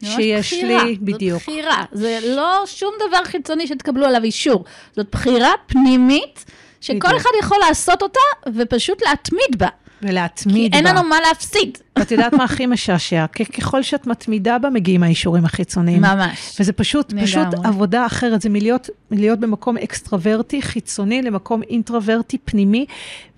שיש 0.04 0.54
בחירה, 0.54 0.84
לי, 0.84 0.96
בדיוק. 1.00 1.38
זאת 1.38 1.48
בחירה, 1.48 1.84
זה 1.92 2.18
לא 2.24 2.62
שום 2.66 2.94
דבר 3.08 3.24
חיצוני 3.24 3.66
שתקבלו 3.66 4.06
עליו 4.06 4.24
אישור, 4.24 4.64
זאת 4.96 5.06
בחירה 5.12 5.50
פנימית, 5.66 6.44
שכל 6.80 6.98
בדיוק. 6.98 7.20
אחד 7.20 7.30
יכול 7.40 7.58
לעשות 7.68 8.02
אותה, 8.02 8.20
ופשוט 8.54 9.02
להתמיד 9.06 9.58
בה. 9.58 9.68
כי 10.00 10.08
ולהתמיד 10.08 10.74
אין 10.74 10.84
בה. 10.84 10.92
לנו 10.92 11.02
מה 11.02 11.16
להפסיד. 11.28 11.78
ואת 11.98 12.10
יודעת 12.10 12.32
מה 12.32 12.44
הכי 12.44 12.66
משעשע? 12.66 13.26
ככל 13.26 13.82
שאת 13.82 14.06
מתמידה 14.06 14.58
בה, 14.58 14.70
מגיעים 14.70 15.02
האישורים 15.02 15.44
החיצוניים. 15.44 16.02
ממש. 16.02 16.56
וזה 16.60 16.72
פשוט, 16.72 17.12
לגמרי. 17.12 17.26
פשוט 17.26 17.46
עבודה 17.64 18.06
אחרת, 18.06 18.42
זה 18.42 18.48
מלהיות, 18.48 18.90
מלהיות 19.10 19.40
במקום 19.40 19.76
אקסטרוורטי, 19.76 20.62
חיצוני, 20.62 21.22
למקום 21.22 21.62
אינטרוורטי, 21.62 22.38
פנימי, 22.38 22.86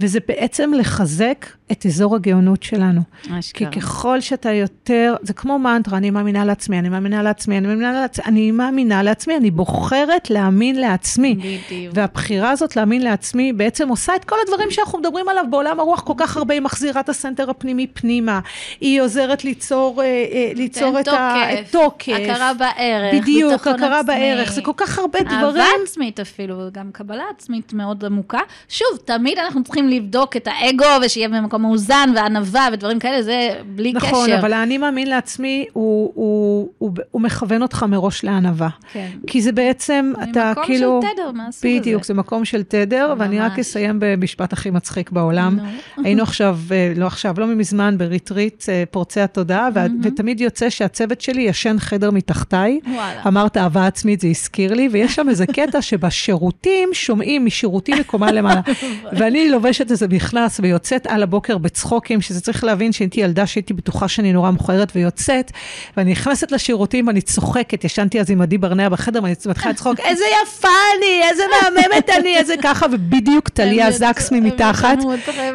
וזה 0.01 0.19
בעצם 0.29 0.73
לחזק 0.79 1.47
את 1.73 1.87
אזור 1.87 2.17
הגאונות 2.17 2.63
שלנו. 2.63 3.01
כי 3.23 3.39
אשכרה. 3.39 3.71
ככל 3.71 4.21
שאתה 4.21 4.53
יותר, 4.53 5.15
זה 5.23 5.33
כמו 5.33 5.59
מנטרה, 5.59 5.99
אני 5.99 6.11
מאמינה 6.11 6.45
לעצמי, 6.45 6.79
אני 6.79 6.89
מאמינה 6.89 7.23
לעצמי, 7.23 7.59
אני 7.59 7.69
מאמינה 7.69 7.93
לעצמי, 7.93 8.25
אני 8.27 8.51
מאמינה 8.51 9.03
לעצמי, 9.03 9.37
אני 9.37 9.51
בוחרת 9.51 10.31
להאמין 10.31 10.81
לעצמי. 10.81 11.35
בדיוק. 11.35 11.95
והבחירה 11.95 12.51
הזאת 12.51 12.77
להאמין 12.77 13.03
לעצמי 13.03 13.53
בעצם 13.53 13.89
עושה 13.89 14.17
את 14.17 14.25
כל 14.25 14.37
הדברים 14.47 14.71
שאנחנו 14.71 14.99
מדברים 14.99 15.29
עליו 15.29 15.45
בעולם 15.51 15.81
הרוח 15.81 16.01
כל 16.01 16.13
כך 16.17 16.37
הרבה, 16.37 16.55
היא 16.55 16.63
מחזירה 16.63 17.01
את 17.01 17.09
הסנטר 17.09 17.51
הפנימי 17.51 17.87
פנימה, 17.87 18.41
היא 18.81 19.03
עוזרת 19.03 19.45
ליצור, 19.45 20.03
אה, 20.03 20.07
אה, 20.07 20.53
ליצור 20.55 21.01
את 21.01 21.09
התוקף. 21.09 22.13
הכרה 22.13 22.53
בערך, 22.55 23.15
בדיוק, 23.23 23.53
הכרה 23.67 24.01
עצמי, 24.01 24.15
בערך, 24.15 24.53
זה 24.53 24.63
כל 24.63 24.73
כך 24.77 24.99
הרבה 24.99 25.19
אהבה 25.19 25.51
דברים. 25.51 25.65
עצמית 25.85 26.21
אפילו, 26.21 26.59
וגם 26.59 26.91
קבלה 26.93 27.25
עצמית 27.37 27.73
מאוד 27.73 28.05
עמוקה. 28.05 28.41
שוב, 28.69 28.89
תמיד 29.05 29.39
אנחנו 29.39 29.65
צריכים 29.65 29.89
לבדוק 29.89 30.37
את 30.37 30.49
האגו, 30.51 30.85
ושיהיה 31.05 31.29
במקום 31.29 31.63
מאוזן, 31.63 32.11
וענווה, 32.17 32.69
ודברים 32.73 32.99
כאלה, 32.99 33.23
זה 33.23 33.51
בלי 33.67 33.93
קשר. 33.93 34.07
נכון, 34.07 34.33
אבל 34.33 34.53
האני 34.53 34.79
מאמין 34.79 35.11
לעצמי, 35.11 35.67
הוא, 35.73 36.13
הוא, 36.15 36.69
הוא, 36.79 36.91
הוא 37.11 37.23
מכוון 37.23 37.63
אותך 37.63 37.83
מראש 37.89 38.25
לענווה. 38.25 38.69
כן. 38.93 39.09
כי 39.27 39.43
זה 39.43 39.53
בעצם, 39.53 40.13
אתה 40.23 40.49
ממקום 40.49 40.65
כאילו... 40.65 41.01
של 41.03 41.09
תדר 41.15 41.31
מהסוג 41.33 41.71
הזה. 41.71 41.81
בדיוק, 41.81 42.05
זה 42.05 42.15
מקום 42.15 42.45
של 42.45 42.63
תדר, 42.63 43.15
ואני 43.19 43.41
רק 43.41 43.53
ממש. 43.53 43.61
אסיים 43.61 43.97
במשפט 44.01 44.53
הכי 44.53 44.71
מצחיק 44.71 45.11
בעולם. 45.11 45.59
נו. 45.97 46.05
היינו 46.05 46.23
עכשיו, 46.23 46.59
אה, 46.71 46.93
לא 46.97 47.07
עכשיו, 47.07 47.35
לא 47.39 47.47
מזמן, 47.47 47.99
בריטריט 47.99 48.34
אה, 48.69 48.83
פורצי 48.91 49.21
התודעה, 49.21 49.69
וה- 49.75 49.87
ותמיד 50.03 50.41
יוצא 50.41 50.71
שהצוות 50.71 51.21
שלי 51.21 51.43
ישן 51.43 51.77
חדר 51.79 52.11
מתחתיי. 52.11 52.81
וואלה. 52.95 53.23
אמרת 53.27 53.57
אהבה 53.57 53.87
עצמית, 53.87 54.21
זה 54.21 54.29
הזכיר 54.29 54.75
לי, 54.75 54.89
ויש 54.93 55.15
שם 55.15 55.29
איזה 55.29 55.47
קטע 55.47 55.83
שבשירותים 55.83 56.89
שומעים 56.93 57.45
משירותים 57.47 57.99
מקומה 57.99 58.33
למעלה. 58.33 58.61
ואני 59.19 59.49
לובשת 59.51 59.91
איזה 59.91 60.09
מכנס 60.09 60.61
ויוצאת 60.63 61.07
על 61.07 61.23
הבוקר 61.23 61.59
בצחוקים, 61.59 62.21
שזה 62.21 62.41
צריך 62.41 62.65
להבין 62.65 62.93
שהייתי 62.93 63.21
ילדה 63.21 63.47
שהייתי 63.47 63.75
בטוחה 63.75 64.09
שאני 64.09 64.33
נורא 64.33 64.51
מכוערת, 64.51 64.93
ויוצאת, 64.95 65.53
ואני 65.97 66.13
נכנסת 66.13 66.53
לשירותים 66.53 67.07
ואני 67.07 67.21
צוחקת, 67.21 67.85
ישנתי 67.85 68.21
אז 68.21 68.31
עם 68.31 68.43
עדי 68.43 68.59
ברנע 68.59 68.89
בחדר, 68.89 69.23
ואני 69.23 69.35
מתחילה 69.47 69.73
לצחוק, 69.73 70.01
איזה 70.01 70.25
יפה 70.45 70.69
אני, 70.99 71.29
איזה 71.31 71.43
מהממת 71.53 72.11
אני, 72.21 72.37
איזה 72.37 72.55
ככה, 72.63 72.87
ובדיוק 72.93 73.49
טליה 73.49 73.91
זקס 73.91 74.33
ממתחת. 74.33 74.99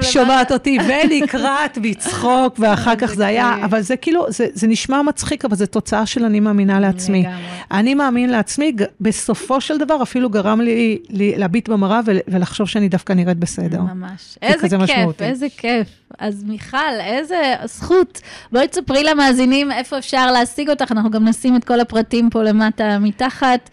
שומעת 0.02 0.52
אותי 0.52 0.78
ונקרעת 0.88 1.78
מצחוק, 1.82 2.60
ואחר 2.70 2.96
כך 2.96 3.14
זה 3.14 3.26
היה, 3.26 3.56
אבל 3.66 3.82
זה 3.82 3.98
כאילו, 3.98 4.26
זה, 4.30 4.48
זה 4.54 4.68
נשמע 4.68 5.02
מצחיק, 5.02 5.46
אבל 5.46 5.56
זה 5.56 5.68
תוצאה 5.68 6.06
של 6.06 6.26
אני 6.26 6.40
מאמינה 6.40 6.80
לעצמי. 6.80 7.22
לגמרי. 7.22 7.42
אני 7.72 7.94
מאמין 7.94 8.30
לעצמי, 8.30 8.76
בסופו 9.02 9.62
של 9.62 9.78
דבר 9.78 10.04
אפילו 10.04 10.30
גרם 10.30 10.62
לי, 10.62 11.00
לי 11.10 11.34
להביט 11.38 11.70
במראה 11.70 12.00
ול, 12.06 12.18
ולחשוב 12.28 12.68
שאני 12.68 12.90
דווקא 12.90 13.14
נראית 13.14 13.38
בסדר. 13.38 13.82
ממש. 13.82 14.38
איזה 14.42 14.70
כיף, 14.70 14.80
משמעותי. 14.80 15.24
איזה 15.24 15.48
כיף. 15.58 15.88
אז 16.20 16.44
מיכל, 16.44 16.78
איזה 17.00 17.54
זכות. 17.66 18.22
בואי 18.52 18.68
תספרי 18.68 19.04
למאזינים 19.04 19.72
איפה 19.72 19.98
אפשר 19.98 20.32
להשיג 20.32 20.70
אותך, 20.70 20.92
אנחנו 20.92 21.12
גם 21.12 21.28
נשים 21.28 21.56
את 21.56 21.64
כל 21.64 21.80
הפרטים 21.80 22.30
פה 22.30 22.44
למטה 22.44 23.00
מתחת. 23.00 23.70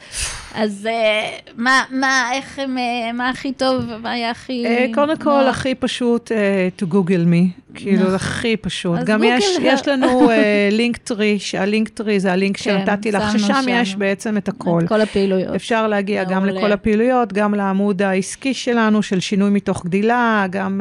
אז 0.57 0.87
אה, 0.91 1.31
מה, 1.57 1.83
מה, 1.91 2.31
איך 2.33 2.59
הם, 2.59 2.79
אה, 2.79 3.13
מה 3.13 3.29
הכי 3.29 3.53
טוב, 3.53 3.85
מה 4.03 4.11
היה 4.13 4.31
הכי... 4.31 4.67
אה, 4.67 4.87
קודם 4.95 5.17
כל? 5.17 5.47
הכי 5.49 5.75
פשוט 5.75 6.33
אה, 6.33 6.69
to 6.81 6.93
google 6.93 7.27
me, 7.33 7.61
כאילו, 7.75 8.03
נכון. 8.03 8.15
הכי 8.15 8.57
פשוט. 8.57 8.99
גם 9.05 9.23
יש, 9.25 9.45
יש 9.63 9.89
לנו 9.89 10.31
לינק 10.73 10.97
טרי, 10.97 11.39
שהלינק 11.39 11.89
טרי 11.89 12.21
זה 12.21 12.33
הלינק 12.33 12.57
כן, 12.57 12.63
שנתתי 12.63 13.13
לך, 13.13 13.33
ששם 13.33 13.47
שם. 13.63 13.69
יש 13.69 13.97
בעצם 13.97 14.37
את 14.37 14.49
הכל. 14.49 14.81
את 14.85 14.89
כל 14.89 15.01
הפעילויות. 15.01 15.55
אפשר 15.55 15.87
להגיע 15.87 16.25
גם 16.25 16.43
מעולה. 16.45 16.61
לכל 16.61 16.73
הפעילויות, 16.73 17.33
גם 17.33 17.55
לעמוד 17.55 18.03
העסקי 18.03 18.55
שלנו 18.55 19.03
של 19.03 19.21
שינוי 19.21 19.51
מתוך 19.51 19.85
גדילה, 19.87 20.47
גם, 20.51 20.81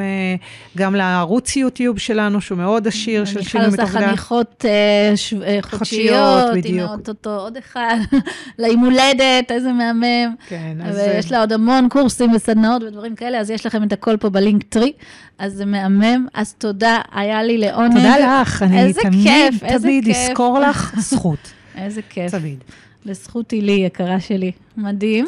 גם 0.77 0.95
לערוץ 0.95 1.55
יוטיוב 1.55 1.99
שלנו, 1.99 2.41
שהוא 2.41 2.57
מאוד 2.57 2.87
עשיר, 2.87 3.25
של 3.25 3.41
שינוי 3.41 3.67
מתוך 3.67 3.79
עושה 3.79 3.93
גדילה. 3.93 4.07
חניכות 4.07 4.65
אה, 4.67 5.17
ש- 5.17 5.33
אה, 5.33 5.59
חודשיות, 5.61 5.75
חודשיות, 5.79 6.49
הנה 6.49 6.61
בדיוק. 6.61 6.89
אוטוטו 6.91 7.29
עוד 7.39 7.57
אחד, 7.57 7.95
ליום 8.59 8.85
הולדת, 8.85 9.51
איזה 9.65 9.73
מהמם. 9.77 10.35
כן, 10.47 10.77
אז... 10.83 10.97
אה, 10.97 11.13
ויש 11.13 11.31
לה 11.31 11.39
עוד 11.39 11.53
המון 11.53 11.89
קורסים 11.89 12.31
וסדנאות 12.31 12.83
ודברים 12.83 13.15
כאלה, 13.15 13.39
אז 13.39 13.49
יש 13.49 13.65
לכם 13.65 13.83
את 13.83 13.93
הכל 13.93 14.17
פה 14.17 14.29
בלינק 14.29 14.63
טרי, 14.63 14.91
אז 15.37 15.53
זה 15.53 15.65
מהמם. 15.65 16.27
אז 16.33 16.53
תודה, 16.53 16.97
היה 17.11 17.43
לי 17.43 17.57
לעונג. 17.57 17.93
תודה 17.95 18.41
לך, 18.41 18.63
אני 18.63 18.79
איזה 18.79 19.01
תמיד, 19.01 19.23
כיף, 19.23 19.63
איזה 19.63 19.83
תמיד 19.87 20.05
כיף. 20.05 20.17
אזכור 20.17 20.59
לך 20.59 20.95
זכות. 21.09 21.51
איזה 21.77 22.01
כיף. 22.09 22.31
תמיד. 22.31 22.57
לזכות 23.05 23.51
היא 23.51 23.63
לי, 23.63 23.71
יקרה 23.71 24.19
שלי. 24.19 24.51
מדהים. 24.77 25.25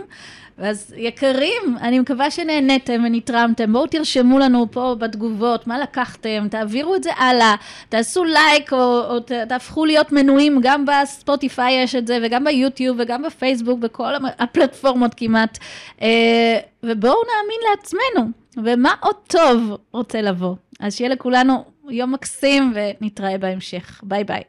אז 0.57 0.93
יקרים, 0.97 1.77
אני 1.81 1.99
מקווה 1.99 2.31
שנהניתם 2.31 3.03
ונתרמתם. 3.05 3.73
בואו 3.73 3.87
תרשמו 3.87 4.39
לנו 4.39 4.67
פה 4.71 4.95
בתגובות 4.99 5.67
מה 5.67 5.79
לקחתם, 5.79 6.47
תעבירו 6.51 6.95
את 6.95 7.03
זה 7.03 7.13
הלאה, 7.13 7.55
תעשו 7.89 8.23
לייק 8.23 8.73
או, 8.73 9.01
או 9.09 9.19
תהפכו 9.49 9.85
להיות 9.85 10.11
מנויים, 10.11 10.59
גם 10.61 10.85
בספוטיפיי 10.85 11.83
יש 11.83 11.95
את 11.95 12.07
זה, 12.07 12.19
וגם 12.23 12.43
ביוטיוב 12.43 12.97
וגם 12.99 13.23
בפייסבוק, 13.23 13.79
בכל 13.79 14.13
הפלטפורמות 14.39 15.13
כמעט. 15.17 15.57
אה, 16.01 16.59
ובואו 16.83 17.15
נאמין 17.15 17.59
לעצמנו, 17.69 18.31
ומה 18.63 18.93
עוד 19.01 19.15
טוב 19.27 19.77
רוצה 19.91 20.21
לבוא. 20.21 20.55
אז 20.79 20.95
שיהיה 20.95 21.09
לכולנו 21.09 21.65
יום 21.89 22.13
מקסים 22.13 22.73
ונתראה 22.75 23.37
בהמשך. 23.37 24.01
ביי 24.03 24.23
ביי. 24.23 24.41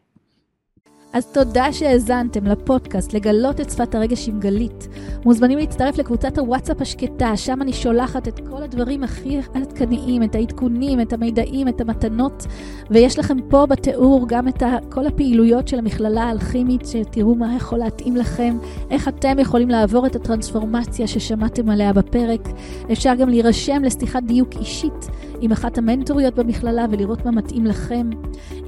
אז 1.13 1.27
תודה 1.27 1.73
שהאזנתם 1.73 2.47
לפודקאסט 2.47 3.13
לגלות 3.13 3.61
את 3.61 3.71
שפת 3.71 3.95
הרגש 3.95 4.29
עם 4.29 4.41
גלית. 4.41 4.89
מוזמנים 5.25 5.59
להצטרף 5.59 5.99
לקבוצת 5.99 6.39
הוואטסאפ 6.39 6.83
השקטה, 6.83 7.37
שם 7.37 7.63
אני 7.63 7.73
שולחת 7.73 8.29
את 8.29 8.41
כל 8.51 8.63
הדברים 8.63 9.05
הכי 9.05 9.41
עדכניים, 9.55 10.23
את 10.23 10.35
העדכונים, 10.35 11.01
את 11.01 11.13
המידעים, 11.13 11.69
את 11.69 11.81
המתנות, 11.81 12.47
ויש 12.91 13.19
לכם 13.19 13.37
פה 13.49 13.67
בתיאור 13.67 14.25
גם 14.29 14.49
את 14.49 14.63
כל 14.89 15.07
הפעילויות 15.07 15.69
של 15.69 15.79
המכללה 15.79 16.23
האלכימית, 16.23 16.87
שתראו 16.87 17.35
מה 17.35 17.57
יכול 17.57 17.79
להתאים 17.79 18.17
לכם, 18.17 18.59
איך 18.91 19.09
אתם 19.09 19.39
יכולים 19.39 19.69
לעבור 19.69 20.07
את 20.07 20.17
הטרנספורמציה 20.17 21.07
ששמעתם 21.07 21.71
עליה 21.71 21.93
בפרק. 21.93 22.49
אפשר 22.93 23.15
גם 23.15 23.29
להירשם 23.29 23.83
לשיחת 23.85 24.23
דיוק 24.23 24.49
אישית 24.61 25.09
עם 25.41 25.53
אחת 25.53 25.79
המנטוריות 25.79 26.35
במכללה 26.35 26.87
ולראות 26.91 27.25
מה 27.25 27.31
מתאים 27.31 27.67
לכם. 27.67 28.11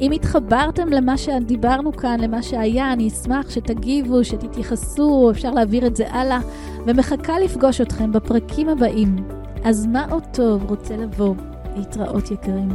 אם 0.00 0.12
התחברתם 0.12 0.88
למה 0.88 1.16
שדיברנו 1.16 1.92
כאן, 1.92 2.20
למה 2.20 2.42
שהיה, 2.42 2.92
אני 2.92 3.08
אשמח 3.08 3.50
שתגיבו, 3.50 4.24
שתתייחסו, 4.24 5.30
אפשר 5.30 5.50
להעביר 5.50 5.86
את 5.86 5.96
זה 5.96 6.12
הלאה, 6.12 6.40
ומחכה 6.86 7.38
לפגוש 7.38 7.80
אתכם 7.80 8.12
בפרקים 8.12 8.68
הבאים. 8.68 9.16
אז 9.64 9.86
מה 9.86 10.06
עוד 10.10 10.24
טוב 10.32 10.70
רוצה 10.70 10.96
לבוא? 10.96 11.34
להתראות 11.76 12.30
יקרים. 12.30 12.68